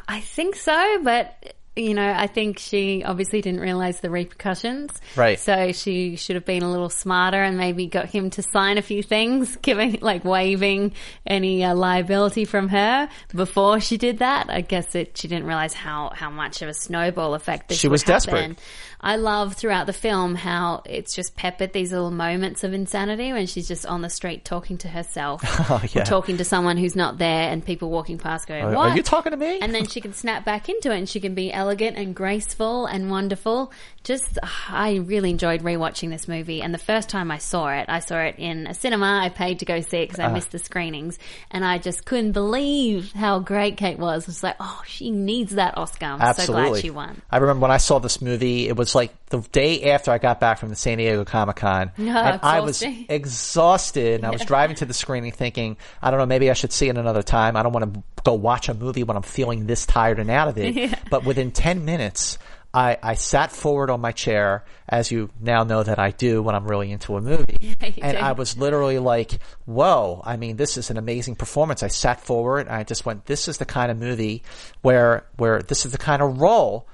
I 0.06 0.20
think 0.20 0.54
so, 0.54 1.00
but 1.02 1.55
you 1.76 1.92
know, 1.92 2.10
I 2.10 2.26
think 2.26 2.58
she 2.58 3.04
obviously 3.04 3.42
didn't 3.42 3.60
realize 3.60 4.00
the 4.00 4.08
repercussions. 4.08 4.90
Right. 5.14 5.38
So 5.38 5.72
she 5.72 6.16
should 6.16 6.34
have 6.36 6.46
been 6.46 6.62
a 6.62 6.70
little 6.70 6.88
smarter 6.88 7.42
and 7.42 7.58
maybe 7.58 7.86
got 7.86 8.06
him 8.06 8.30
to 8.30 8.42
sign 8.42 8.78
a 8.78 8.82
few 8.82 9.02
things, 9.02 9.56
giving 9.62 9.98
like 10.00 10.24
waiving 10.24 10.94
any 11.26 11.62
uh, 11.62 11.74
liability 11.74 12.46
from 12.46 12.68
her 12.68 13.08
before 13.34 13.80
she 13.80 13.98
did 13.98 14.18
that. 14.18 14.48
I 14.48 14.62
guess 14.62 14.94
it, 14.94 15.18
she 15.18 15.28
didn't 15.28 15.46
realize 15.46 15.74
how 15.74 16.10
how 16.14 16.30
much 16.30 16.62
of 16.62 16.68
a 16.68 16.74
snowball 16.74 17.34
effect 17.34 17.68
this 17.68 17.78
She 17.78 17.88
was 17.88 18.02
desperate. 18.02 18.58
I 19.00 19.16
love 19.16 19.54
throughout 19.54 19.86
the 19.86 19.92
film 19.92 20.34
how 20.34 20.82
it's 20.86 21.14
just 21.14 21.36
peppered 21.36 21.72
these 21.72 21.92
little 21.92 22.10
moments 22.10 22.64
of 22.64 22.72
insanity 22.72 23.32
when 23.32 23.46
she's 23.46 23.68
just 23.68 23.84
on 23.86 24.00
the 24.00 24.08
street 24.08 24.44
talking 24.44 24.78
to 24.78 24.88
herself 24.88 25.42
Oh, 25.70 25.82
yeah. 25.92 26.02
or 26.02 26.04
talking 26.04 26.38
to 26.38 26.44
someone 26.44 26.76
who's 26.76 26.96
not 26.96 27.18
there 27.18 27.50
and 27.50 27.64
people 27.64 27.90
walking 27.90 28.18
past 28.18 28.48
going, 28.48 28.64
what? 28.64 28.90
are 28.90 28.96
you 28.96 29.02
talking 29.02 29.32
to 29.32 29.36
me? 29.36 29.60
And 29.60 29.74
then 29.74 29.86
she 29.86 30.00
can 30.00 30.12
snap 30.12 30.44
back 30.44 30.68
into 30.68 30.90
it 30.90 30.98
and 30.98 31.08
she 31.08 31.20
can 31.20 31.34
be 31.34 31.52
elegant 31.66 31.96
and 31.96 32.14
graceful 32.14 32.86
and 32.86 33.10
wonderful. 33.10 33.72
Just, 34.04 34.38
I 34.68 35.02
really 35.04 35.30
enjoyed 35.30 35.62
rewatching 35.62 36.10
this 36.10 36.28
movie. 36.28 36.62
And 36.62 36.72
the 36.72 36.78
first 36.78 37.08
time 37.08 37.32
I 37.32 37.38
saw 37.38 37.68
it, 37.70 37.86
I 37.88 37.98
saw 37.98 38.20
it 38.20 38.36
in 38.38 38.68
a 38.68 38.74
cinema. 38.74 39.20
I 39.20 39.30
paid 39.30 39.58
to 39.58 39.64
go 39.64 39.80
see 39.80 39.98
it 39.98 40.06
because. 40.06 40.20
I 40.20 40.26
uh-huh. 40.26 40.34
missed 40.34 40.52
the 40.52 40.60
screenings. 40.60 41.18
And 41.50 41.64
I 41.64 41.78
just 41.78 42.04
couldn't 42.04 42.32
believe 42.32 43.12
how 43.12 43.40
great 43.40 43.76
Kate 43.76 43.98
was. 43.98 44.22
It 44.22 44.28
was 44.28 44.42
like, 44.44 44.56
oh, 44.60 44.82
she 44.86 45.10
needs 45.10 45.56
that 45.56 45.76
Oscar. 45.76 46.06
I'm 46.06 46.34
so 46.34 46.46
glad 46.46 46.80
she 46.80 46.90
won. 46.90 47.20
I 47.30 47.38
remember 47.38 47.62
when 47.62 47.72
I 47.72 47.78
saw 47.78 47.98
this 47.98 48.22
movie, 48.22 48.68
it 48.68 48.76
was 48.76 48.94
like 48.94 49.12
the 49.26 49.40
day 49.40 49.90
after 49.90 50.12
I 50.12 50.18
got 50.18 50.38
back 50.38 50.58
from 50.58 50.68
the 50.68 50.76
San 50.76 50.98
Diego 50.98 51.24
Comic 51.24 51.56
Con. 51.56 51.90
No, 51.98 52.16
and 52.16 52.40
I 52.42 52.60
was 52.60 52.82
exhausted. 52.82 54.14
And 54.14 54.24
I 54.24 54.30
was 54.30 54.42
driving 54.46 54.76
to 54.76 54.86
the 54.86 54.94
screening 54.94 55.32
thinking, 55.32 55.76
I 56.00 56.12
don't 56.12 56.20
know, 56.20 56.26
maybe 56.26 56.48
I 56.48 56.54
should 56.54 56.72
see 56.72 56.88
it 56.88 56.96
another 56.96 57.24
time. 57.24 57.56
I 57.56 57.64
don't 57.64 57.72
want 57.72 57.92
to 57.92 58.02
go 58.26 58.34
watch 58.34 58.68
a 58.68 58.74
movie 58.74 59.04
when 59.04 59.16
I'm 59.16 59.22
feeling 59.22 59.66
this 59.66 59.86
tired 59.86 60.18
and 60.18 60.30
out 60.30 60.48
of 60.48 60.58
it. 60.58 60.94
But 61.08 61.24
within 61.24 61.52
10 61.56 61.84
minutes, 61.84 62.38
I, 62.72 62.98
I 63.02 63.14
sat 63.14 63.50
forward 63.50 63.88
on 63.90 64.00
my 64.00 64.12
chair, 64.12 64.64
as 64.88 65.10
you 65.10 65.30
now 65.40 65.64
know 65.64 65.82
that 65.82 65.98
I 65.98 66.10
do 66.10 66.42
when 66.42 66.54
I'm 66.54 66.66
really 66.66 66.92
into 66.92 67.16
a 67.16 67.20
movie. 67.20 67.56
you 67.60 67.74
and 67.80 68.16
do. 68.16 68.22
I 68.22 68.32
was 68.32 68.58
literally 68.58 68.98
like, 68.98 69.38
whoa, 69.64 70.20
I 70.24 70.36
mean, 70.36 70.56
this 70.56 70.76
is 70.76 70.90
an 70.90 70.98
amazing 70.98 71.36
performance. 71.36 71.82
I 71.82 71.88
sat 71.88 72.20
forward 72.20 72.66
and 72.66 72.76
I 72.76 72.84
just 72.84 73.06
went, 73.06 73.24
this 73.26 73.48
is 73.48 73.58
the 73.58 73.64
kind 73.64 73.90
of 73.90 73.98
movie 73.98 74.42
where, 74.82 75.26
where 75.36 75.62
this 75.62 75.86
is 75.86 75.92
the 75.92 75.98
kind 75.98 76.20
of 76.20 76.40
role 76.40 76.86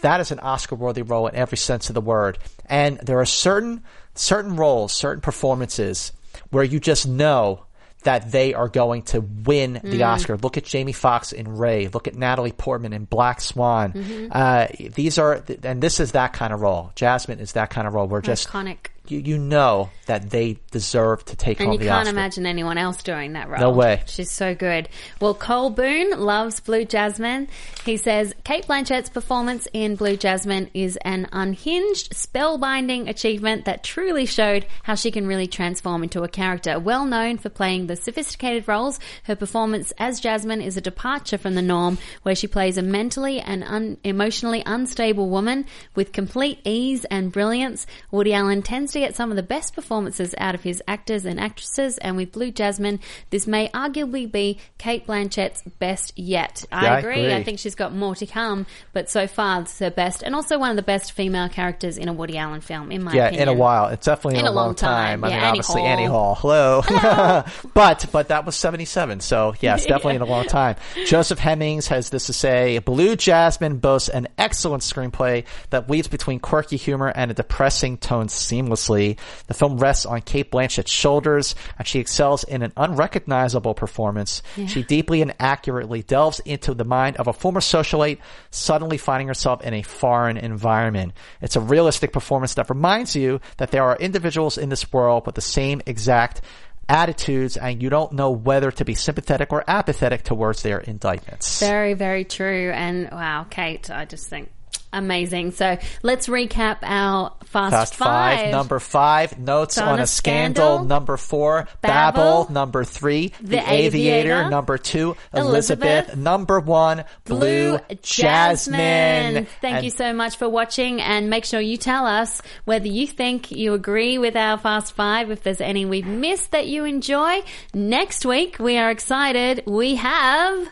that 0.00 0.20
is 0.20 0.30
an 0.30 0.38
Oscar 0.38 0.76
worthy 0.76 1.02
role 1.02 1.26
in 1.26 1.34
every 1.34 1.58
sense 1.58 1.88
of 1.88 1.94
the 1.94 2.00
word. 2.00 2.38
And 2.66 2.98
there 2.98 3.18
are 3.18 3.26
certain, 3.26 3.82
certain 4.14 4.56
roles, 4.56 4.92
certain 4.92 5.20
performances 5.20 6.12
where 6.50 6.64
you 6.64 6.78
just 6.80 7.06
know 7.06 7.64
that 8.04 8.30
they 8.30 8.54
are 8.54 8.68
going 8.68 9.02
to 9.02 9.20
win 9.20 9.80
the 9.82 10.04
Oscar. 10.04 10.36
Look 10.36 10.56
at 10.56 10.64
Jamie 10.64 10.92
Foxx 10.92 11.32
in 11.32 11.56
Ray. 11.56 11.88
Look 11.88 12.06
at 12.06 12.14
Natalie 12.14 12.52
Portman 12.52 12.92
in 12.92 13.04
Black 13.04 13.40
Swan. 13.40 14.30
Uh, 14.30 14.68
these 14.94 15.18
are, 15.18 15.42
and 15.62 15.82
this 15.82 16.00
is 16.00 16.12
that 16.12 16.32
kind 16.32 16.52
of 16.52 16.60
role. 16.60 16.92
Jasmine 16.94 17.40
is 17.40 17.52
that 17.52 17.70
kind 17.70 17.86
of 17.86 17.94
role 17.94 18.06
just 18.22 18.48
Iconic. 18.48 18.88
You, 19.08 19.20
you 19.20 19.38
know 19.38 19.90
that 20.06 20.30
they 20.30 20.58
deserve 20.70 21.24
to 21.26 21.36
take 21.36 21.60
And 21.60 21.68
home 21.68 21.80
you 21.80 21.88
can't 21.88 22.08
imagine 22.08 22.46
anyone 22.46 22.78
else 22.78 23.02
doing 23.02 23.34
that 23.34 23.48
role. 23.48 23.60
No 23.60 23.70
way. 23.70 24.02
She's 24.06 24.30
so 24.30 24.54
good. 24.54 24.88
Well, 25.20 25.34
Cole 25.34 25.70
Boone 25.70 26.18
loves 26.18 26.60
Blue 26.60 26.84
Jasmine. 26.84 27.48
He 27.84 27.96
says 27.96 28.34
Cate 28.44 28.66
Blanchett's 28.66 29.08
performance 29.08 29.68
in 29.72 29.96
Blue 29.96 30.16
Jasmine 30.16 30.70
is 30.74 30.98
an 31.02 31.28
unhinged, 31.32 32.12
spellbinding 32.12 33.08
achievement 33.08 33.64
that 33.64 33.82
truly 33.82 34.26
showed 34.26 34.66
how 34.82 34.94
she 34.94 35.10
can 35.10 35.26
really 35.26 35.46
transform 35.46 36.02
into 36.02 36.22
a 36.22 36.28
character. 36.28 36.78
Well 36.78 37.04
known 37.04 37.38
for 37.38 37.48
playing 37.48 37.86
the 37.86 37.96
sophisticated 37.96 38.68
roles, 38.68 38.98
her 39.24 39.36
performance 39.36 39.92
as 39.98 40.20
Jasmine 40.20 40.62
is 40.62 40.76
a 40.76 40.82
departure 40.82 41.38
from 41.38 41.54
the 41.54 41.62
norm, 41.62 41.98
where 42.22 42.34
she 42.34 42.46
plays 42.46 42.78
a 42.78 42.82
mentally 42.82 43.40
and 43.40 43.64
un- 43.64 43.98
emotionally 44.04 44.62
unstable 44.66 45.28
woman 45.28 45.66
with 45.94 46.12
complete 46.12 46.60
ease 46.64 47.04
and 47.06 47.32
brilliance. 47.32 47.86
Woody 48.10 48.32
Allen 48.32 48.62
tends 48.62 48.92
to 48.92 48.97
to 49.00 49.06
get 49.06 49.16
some 49.16 49.30
of 49.30 49.36
the 49.36 49.42
best 49.42 49.74
performances 49.74 50.34
out 50.38 50.54
of 50.54 50.62
his 50.62 50.82
actors 50.88 51.24
and 51.24 51.38
actresses, 51.40 51.98
and 51.98 52.16
with 52.16 52.32
Blue 52.32 52.50
Jasmine, 52.50 53.00
this 53.30 53.46
may 53.46 53.68
arguably 53.68 54.30
be 54.30 54.58
Cate 54.78 55.06
Blanchett's 55.06 55.62
best 55.78 56.12
yet. 56.18 56.64
I, 56.72 56.84
Yeah, 56.84 56.92
I 56.94 56.98
agree. 56.98 57.12
agree. 57.20 57.34
I 57.34 57.42
think 57.44 57.58
she's 57.58 57.74
got 57.74 57.94
more 57.94 58.14
to 58.16 58.26
come, 58.26 58.66
but 58.92 59.08
so 59.10 59.26
far 59.26 59.62
it's 59.62 59.78
her 59.78 59.90
best, 59.90 60.22
and 60.22 60.34
also 60.34 60.58
one 60.58 60.70
of 60.70 60.76
the 60.76 60.82
best 60.82 61.12
female 61.12 61.48
characters 61.48 61.96
in 61.98 62.08
a 62.08 62.12
Woody 62.12 62.36
Allen 62.38 62.60
film, 62.60 62.90
in 62.92 63.02
my 63.04 63.12
Yeah, 63.12 63.26
opinion. 63.26 63.48
in 63.48 63.54
a 63.54 63.58
while. 63.58 63.88
It's 63.88 64.06
definitely 64.06 64.40
in, 64.40 64.46
In 64.46 64.46
a, 64.46 64.52
long 64.52 64.74
time. 64.74 65.24
I 65.24 65.28
Yeah, 65.28 65.34
mean, 65.34 65.42
Annie 65.44 65.48
obviously 65.60 65.80
Hall. 65.82 65.90
Annie 65.90 66.04
Hall. 66.06 66.34
Hello. 66.34 66.82
but 67.74 68.06
but 68.12 68.28
that 68.28 68.44
was 68.46 68.56
77. 68.56 69.20
So 69.20 69.54
yeah, 69.60 69.74
it's 69.74 69.86
definitely 69.86 70.16
in 70.16 70.22
a 70.22 70.26
long 70.26 70.44
time. 70.46 70.76
Joseph 71.06 71.38
Hemmings 71.38 71.88
has 71.88 72.10
this 72.10 72.26
to 72.26 72.32
say, 72.32 72.78
Blue 72.78 73.16
Jasmine 73.16 73.78
boasts 73.78 74.08
an 74.08 74.28
excellent 74.38 74.82
screenplay 74.82 75.44
that 75.70 75.88
weaves 75.88 76.08
between 76.08 76.40
quirky 76.40 76.76
humor 76.76 77.08
and 77.14 77.30
a 77.30 77.34
depressing 77.34 77.96
tone 77.98 78.26
seamlessly. 78.28 78.87
The 78.88 79.54
film 79.54 79.78
rests 79.78 80.06
on 80.06 80.22
Cate 80.22 80.50
Blanchett's 80.50 80.90
shoulders 80.90 81.54
and 81.78 81.86
she 81.86 82.00
excels 82.00 82.44
in 82.44 82.62
an 82.62 82.72
unrecognizable 82.76 83.74
performance. 83.74 84.42
She 84.66 84.82
deeply 84.82 85.22
and 85.22 85.34
accurately 85.38 86.02
delves 86.02 86.40
into 86.40 86.74
the 86.74 86.84
mind 86.84 87.16
of 87.16 87.28
a 87.28 87.32
former 87.32 87.60
socialite 87.60 88.18
suddenly 88.50 88.98
finding 88.98 89.28
herself 89.28 89.62
in 89.62 89.74
a 89.74 89.82
foreign 89.82 90.36
environment. 90.36 91.12
It's 91.40 91.56
a 91.56 91.60
realistic 91.60 92.12
performance 92.12 92.54
that 92.54 92.70
reminds 92.70 93.14
you 93.14 93.40
that 93.58 93.70
there 93.70 93.84
are 93.84 93.96
individuals 93.96 94.58
in 94.58 94.68
this 94.68 94.92
world 94.92 95.26
with 95.26 95.34
the 95.34 95.40
same 95.40 95.82
exact 95.86 96.40
attitudes 96.88 97.56
and 97.56 97.82
you 97.82 97.90
don't 97.90 98.12
know 98.12 98.30
whether 98.30 98.70
to 98.70 98.84
be 98.84 98.94
sympathetic 98.94 99.52
or 99.52 99.62
apathetic 99.68 100.22
towards 100.22 100.62
their 100.62 100.78
indictments. 100.78 101.60
Very, 101.60 101.94
very 101.94 102.24
true. 102.24 102.70
And 102.70 103.10
wow, 103.10 103.46
Kate, 103.48 103.90
I 103.90 104.06
just 104.06 104.28
think 104.28 104.50
amazing. 104.92 105.52
So 105.52 105.78
let's 106.02 106.28
recap 106.28 106.78
our 106.82 107.34
Fast, 107.44 107.72
Fast 107.72 107.94
five. 107.94 108.50
Number 108.50 108.78
five, 108.78 109.38
Notes 109.38 109.78
on, 109.78 110.00
a 110.00 110.06
Scandal. 110.06 110.64
Scandal. 110.64 110.84
Number 110.84 111.16
four, 111.16 111.66
Babel. 111.80 112.44
Babel. 112.44 112.52
Number 112.52 112.84
three, 112.84 113.28
The, 113.40 113.48
The 113.48 113.58
Aviator. 113.58 114.32
Aviator. 114.34 114.50
Number 114.50 114.76
two, 114.76 115.16
Elizabeth. 115.32 115.88
Elizabeth. 115.88 116.16
Number 116.16 116.60
one, 116.60 117.04
Blue, 117.24 117.78
Jasmine. 118.02 119.46
Thank 119.60 119.76
And 119.76 119.84
you 119.84 119.90
so 119.90 120.12
much 120.12 120.36
for 120.36 120.48
watching 120.48 121.00
and 121.00 121.30
make 121.30 121.46
sure 121.46 121.60
you 121.60 121.78
tell 121.78 122.06
us 122.06 122.42
whether 122.66 122.88
you 122.88 123.06
think 123.06 123.50
you 123.50 123.72
agree 123.72 124.18
with 124.18 124.36
our 124.36 124.58
Fast 124.58 124.92
Five, 124.92 125.30
if 125.30 125.42
there's 125.42 125.62
any 125.62 125.86
we've 125.86 126.06
missed 126.06 126.50
that 126.50 126.66
you 126.66 126.84
enjoy. 126.84 127.40
Next 127.72 128.26
week, 128.26 128.58
we 128.58 128.76
are 128.76 128.90
excited. 128.90 129.62
We 129.66 129.94
have 129.94 130.68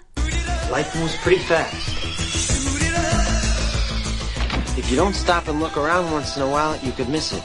Life 0.70 0.94
moves 0.96 1.16
pretty 1.18 1.38
fast. 1.38 2.55
If 4.76 4.90
you 4.90 4.96
don't 4.96 5.14
stop 5.14 5.48
and 5.48 5.58
look 5.60 5.76
around 5.76 6.10
once 6.12 6.36
in 6.36 6.42
a 6.42 6.48
while, 6.50 6.76
you 6.82 6.92
could 6.92 7.08
miss 7.08 7.32
it. 7.32 7.42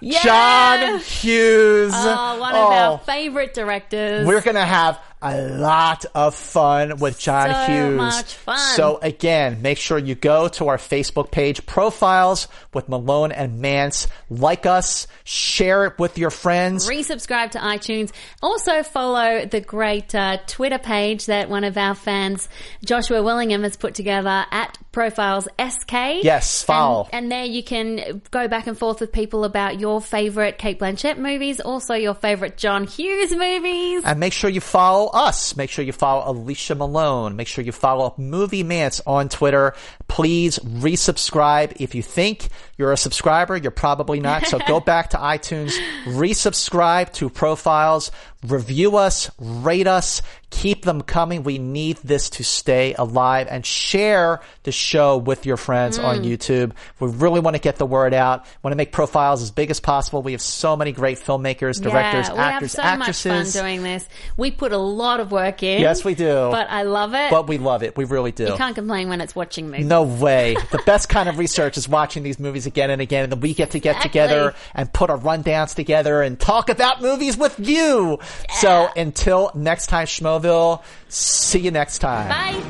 yeah! 0.00 0.22
John 0.22 0.98
Hughes. 1.00 1.92
Oh, 1.94 2.38
one 2.40 2.54
of 2.54 2.60
Oh. 2.64 2.72
our 2.72 2.98
favorite 2.98 3.52
directors. 3.52 4.26
We're 4.26 4.40
gonna 4.40 4.64
have 4.64 4.98
a 5.22 5.42
lot 5.42 6.04
of 6.14 6.34
fun 6.34 6.98
with 6.98 7.18
John 7.18 7.66
So 7.66 7.72
Hughes. 7.72 8.38
So 8.76 8.98
again, 9.02 9.62
make 9.62 9.78
sure 9.78 9.98
you 9.98 10.14
go 10.14 10.48
to 10.48 10.68
our 10.68 10.76
Facebook 10.78 11.30
page, 11.30 11.64
Profiles 11.66 12.48
with 12.72 12.88
Malone 12.88 13.32
and 13.32 13.62
Mantz. 13.62 14.06
Like 14.28 14.66
us, 14.66 15.06
share 15.24 15.86
it 15.86 15.98
with 15.98 16.18
your 16.18 16.30
friends. 16.30 16.88
resubscribe 16.88 17.50
to 17.52 17.58
iTunes. 17.58 18.12
Also 18.42 18.82
follow 18.82 19.44
the 19.44 19.60
great 19.60 20.14
uh, 20.14 20.38
Twitter 20.46 20.78
page 20.78 21.26
that 21.26 21.50
one 21.50 21.64
of 21.64 21.76
our 21.76 21.94
fans, 21.94 22.48
Joshua 22.84 23.22
Willingham, 23.22 23.62
has 23.62 23.76
put 23.76 23.94
together 23.94 24.46
at 24.50 24.78
Profiles 24.92 25.46
SK. 25.58 25.92
Yes, 26.22 26.62
follow. 26.62 27.08
And, 27.12 27.24
and 27.24 27.32
there 27.32 27.44
you 27.44 27.62
can 27.62 28.22
go 28.30 28.48
back 28.48 28.66
and 28.66 28.76
forth 28.76 29.00
with 29.00 29.12
people 29.12 29.44
about 29.44 29.78
your 29.78 30.00
favorite 30.00 30.58
Cate 30.58 30.78
Blanchett 30.78 31.18
movies, 31.18 31.60
also 31.60 31.94
your 31.94 32.14
favorite 32.14 32.56
John 32.56 32.86
Hughes 32.86 33.32
movies. 33.34 34.02
And 34.04 34.18
make 34.18 34.32
sure 34.32 34.50
you 34.50 34.60
follow 34.60 35.09
us. 35.14 35.56
Make 35.56 35.70
sure 35.70 35.84
you 35.84 35.92
follow 35.92 36.30
Alicia 36.30 36.74
Malone. 36.74 37.36
Make 37.36 37.48
sure 37.48 37.64
you 37.64 37.72
follow 37.72 38.14
Movie 38.16 38.64
Mantz 38.64 39.00
on 39.06 39.28
Twitter. 39.28 39.74
Please 40.10 40.58
resubscribe. 40.58 41.74
If 41.76 41.94
you 41.94 42.02
think 42.02 42.48
you're 42.76 42.90
a 42.92 42.96
subscriber, 42.96 43.56
you're 43.56 43.70
probably 43.70 44.18
not. 44.18 44.44
So 44.46 44.58
go 44.66 44.80
back 44.92 45.10
to 45.10 45.18
iTunes, 45.18 45.72
resubscribe 46.04 47.12
to 47.14 47.28
profiles, 47.28 48.10
review 48.46 48.96
us, 48.96 49.30
rate 49.38 49.86
us, 49.86 50.22
keep 50.48 50.84
them 50.84 51.02
coming. 51.02 51.42
We 51.42 51.58
need 51.58 51.98
this 51.98 52.30
to 52.30 52.44
stay 52.44 52.94
alive 52.94 53.46
and 53.50 53.64
share 53.64 54.40
the 54.62 54.72
show 54.72 55.18
with 55.18 55.44
your 55.46 55.56
friends 55.56 55.98
Mm. 55.98 56.04
on 56.04 56.18
YouTube. 56.24 56.72
We 56.98 57.08
really 57.08 57.40
want 57.40 57.54
to 57.56 57.60
get 57.62 57.76
the 57.76 57.86
word 57.86 58.14
out. 58.14 58.44
We 58.44 58.50
Want 58.64 58.72
to 58.72 58.76
make 58.76 58.92
profiles 58.92 59.42
as 59.42 59.50
big 59.50 59.70
as 59.70 59.78
possible. 59.80 60.22
We 60.22 60.32
have 60.32 60.40
so 60.42 60.76
many 60.76 60.92
great 60.92 61.18
filmmakers, 61.18 61.80
directors, 61.82 62.28
yeah, 62.28 62.34
we 62.34 62.38
actors, 62.40 62.74
have 62.76 62.82
so 62.84 63.02
actresses. 63.02 63.26
much 63.26 63.52
fun 63.52 63.62
doing 63.64 63.82
this. 63.82 64.08
We 64.36 64.50
put 64.50 64.72
a 64.72 64.78
lot 64.78 65.20
of 65.20 65.30
work 65.32 65.62
in. 65.62 65.80
Yes, 65.80 66.04
we 66.04 66.14
do. 66.14 66.48
But 66.50 66.68
I 66.70 66.82
love 66.82 67.14
it. 67.14 67.30
But 67.30 67.46
we 67.46 67.58
love 67.58 67.82
it. 67.82 67.96
We 67.96 68.04
really 68.04 68.32
do. 68.32 68.46
you 68.46 68.54
can't 68.56 68.74
complain 68.74 69.08
when 69.08 69.20
it's 69.20 69.34
watching 69.36 69.70
movies. 69.70 69.86
No 69.86 69.99
way. 70.02 70.56
The 70.70 70.82
best 70.86 71.08
kind 71.08 71.28
of 71.28 71.38
research 71.38 71.76
is 71.76 71.88
watching 71.88 72.22
these 72.22 72.38
movies 72.38 72.66
again 72.66 72.90
and 72.90 73.00
again, 73.00 73.24
and 73.24 73.32
then 73.32 73.40
we 73.40 73.54
get 73.54 73.70
to 73.72 73.78
get 73.80 73.96
Exactly. 73.96 74.08
together 74.08 74.54
and 74.74 74.92
put 74.92 75.10
our 75.10 75.18
rundowns 75.18 75.74
together 75.74 76.22
and 76.22 76.38
talk 76.38 76.68
about 76.68 77.00
movies 77.02 77.36
with 77.36 77.58
you. 77.58 78.18
So 78.60 78.88
until 78.96 79.50
next 79.54 79.86
time, 79.88 80.06
Schmoville, 80.06 80.82
see 81.08 81.60
you 81.60 81.70
next 81.70 81.98
time. 81.98 82.28
Bye. 82.28 82.62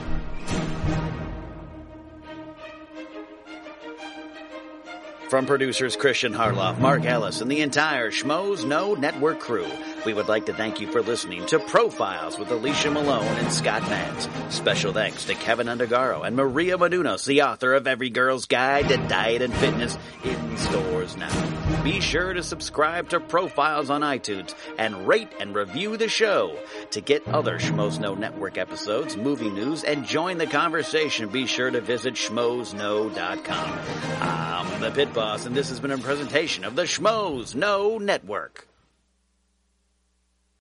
From 5.29 5.47
producers 5.47 5.95
Christian 5.95 6.33
Harloff, 6.33 6.79
Mark 6.81 7.05
Ellis, 7.05 7.41
and 7.41 7.49
the 7.49 7.61
entire 7.61 8.11
Schmoes 8.11 8.67
Know 8.67 8.95
Network 8.95 9.39
crew, 9.39 9.69
we 10.05 10.15
would 10.15 10.29
like 10.29 10.47
to 10.47 10.55
thank 10.55 10.81
you 10.81 10.91
for 10.91 11.03
listening 11.03 11.45
to 11.47 11.59
Profiles 11.59 12.39
with 12.39 12.51
Alicia 12.51 12.91
Malone 12.91 13.37
and 13.39 13.53
Scott 13.53 13.83
Mantz. 13.83 14.53
Special 14.53 14.93
thanks 14.93 15.25
to 15.27 15.35
Kevin 15.35 15.67
Undergaro 15.67 16.27
and 16.27 16.37
Maria 16.37 16.79
Madunos, 16.79 17.27
the 17.27 17.43
author 17.43 17.75
of 17.75 17.87
Every 17.87 18.11
Girl's 18.11 18.47
Guide 18.47 18.89
to 18.89 18.97
Diet 18.97 19.43
and 19.43 19.55
Fitness, 19.55 19.99
in 20.25 20.57
stores 20.57 21.17
now. 21.17 21.83
Be 21.83 22.01
sure 22.01 22.33
to 22.33 22.43
subscribe 22.43 23.11
to 23.11 23.21
Profiles 23.21 23.91
on 23.91 24.03
iTunes 24.03 24.55
and 24.79 25.07
rate 25.07 25.33
and 25.41 25.55
review 25.55 25.97
the 25.97 26.09
show. 26.09 26.59
To 26.93 27.01
get 27.01 27.27
other 27.29 27.59
Schmoes 27.59 27.99
Know 27.99 28.15
Network 28.15 28.59
episodes, 28.59 29.17
movie 29.17 29.51
news, 29.51 29.85
and 29.85 30.07
join 30.07 30.39
the 30.39 30.47
conversation, 30.47 31.29
be 31.29 31.47
sure 31.47 31.71
to 31.71 31.81
visit 31.81 32.15
schmoesknow.com. 32.15 33.79
I'm 34.21 34.81
the 34.81 34.91
Pit 34.91 35.13
Boss, 35.13 35.47
and 35.47 35.57
this 35.57 35.69
has 35.69 35.81
been 35.81 35.91
a 35.91 35.99
presentation 35.99 36.65
of 36.65 36.77
the 36.77 36.83
Schmoes 36.83 37.55
Know 37.55 37.99
Network. 37.99 38.70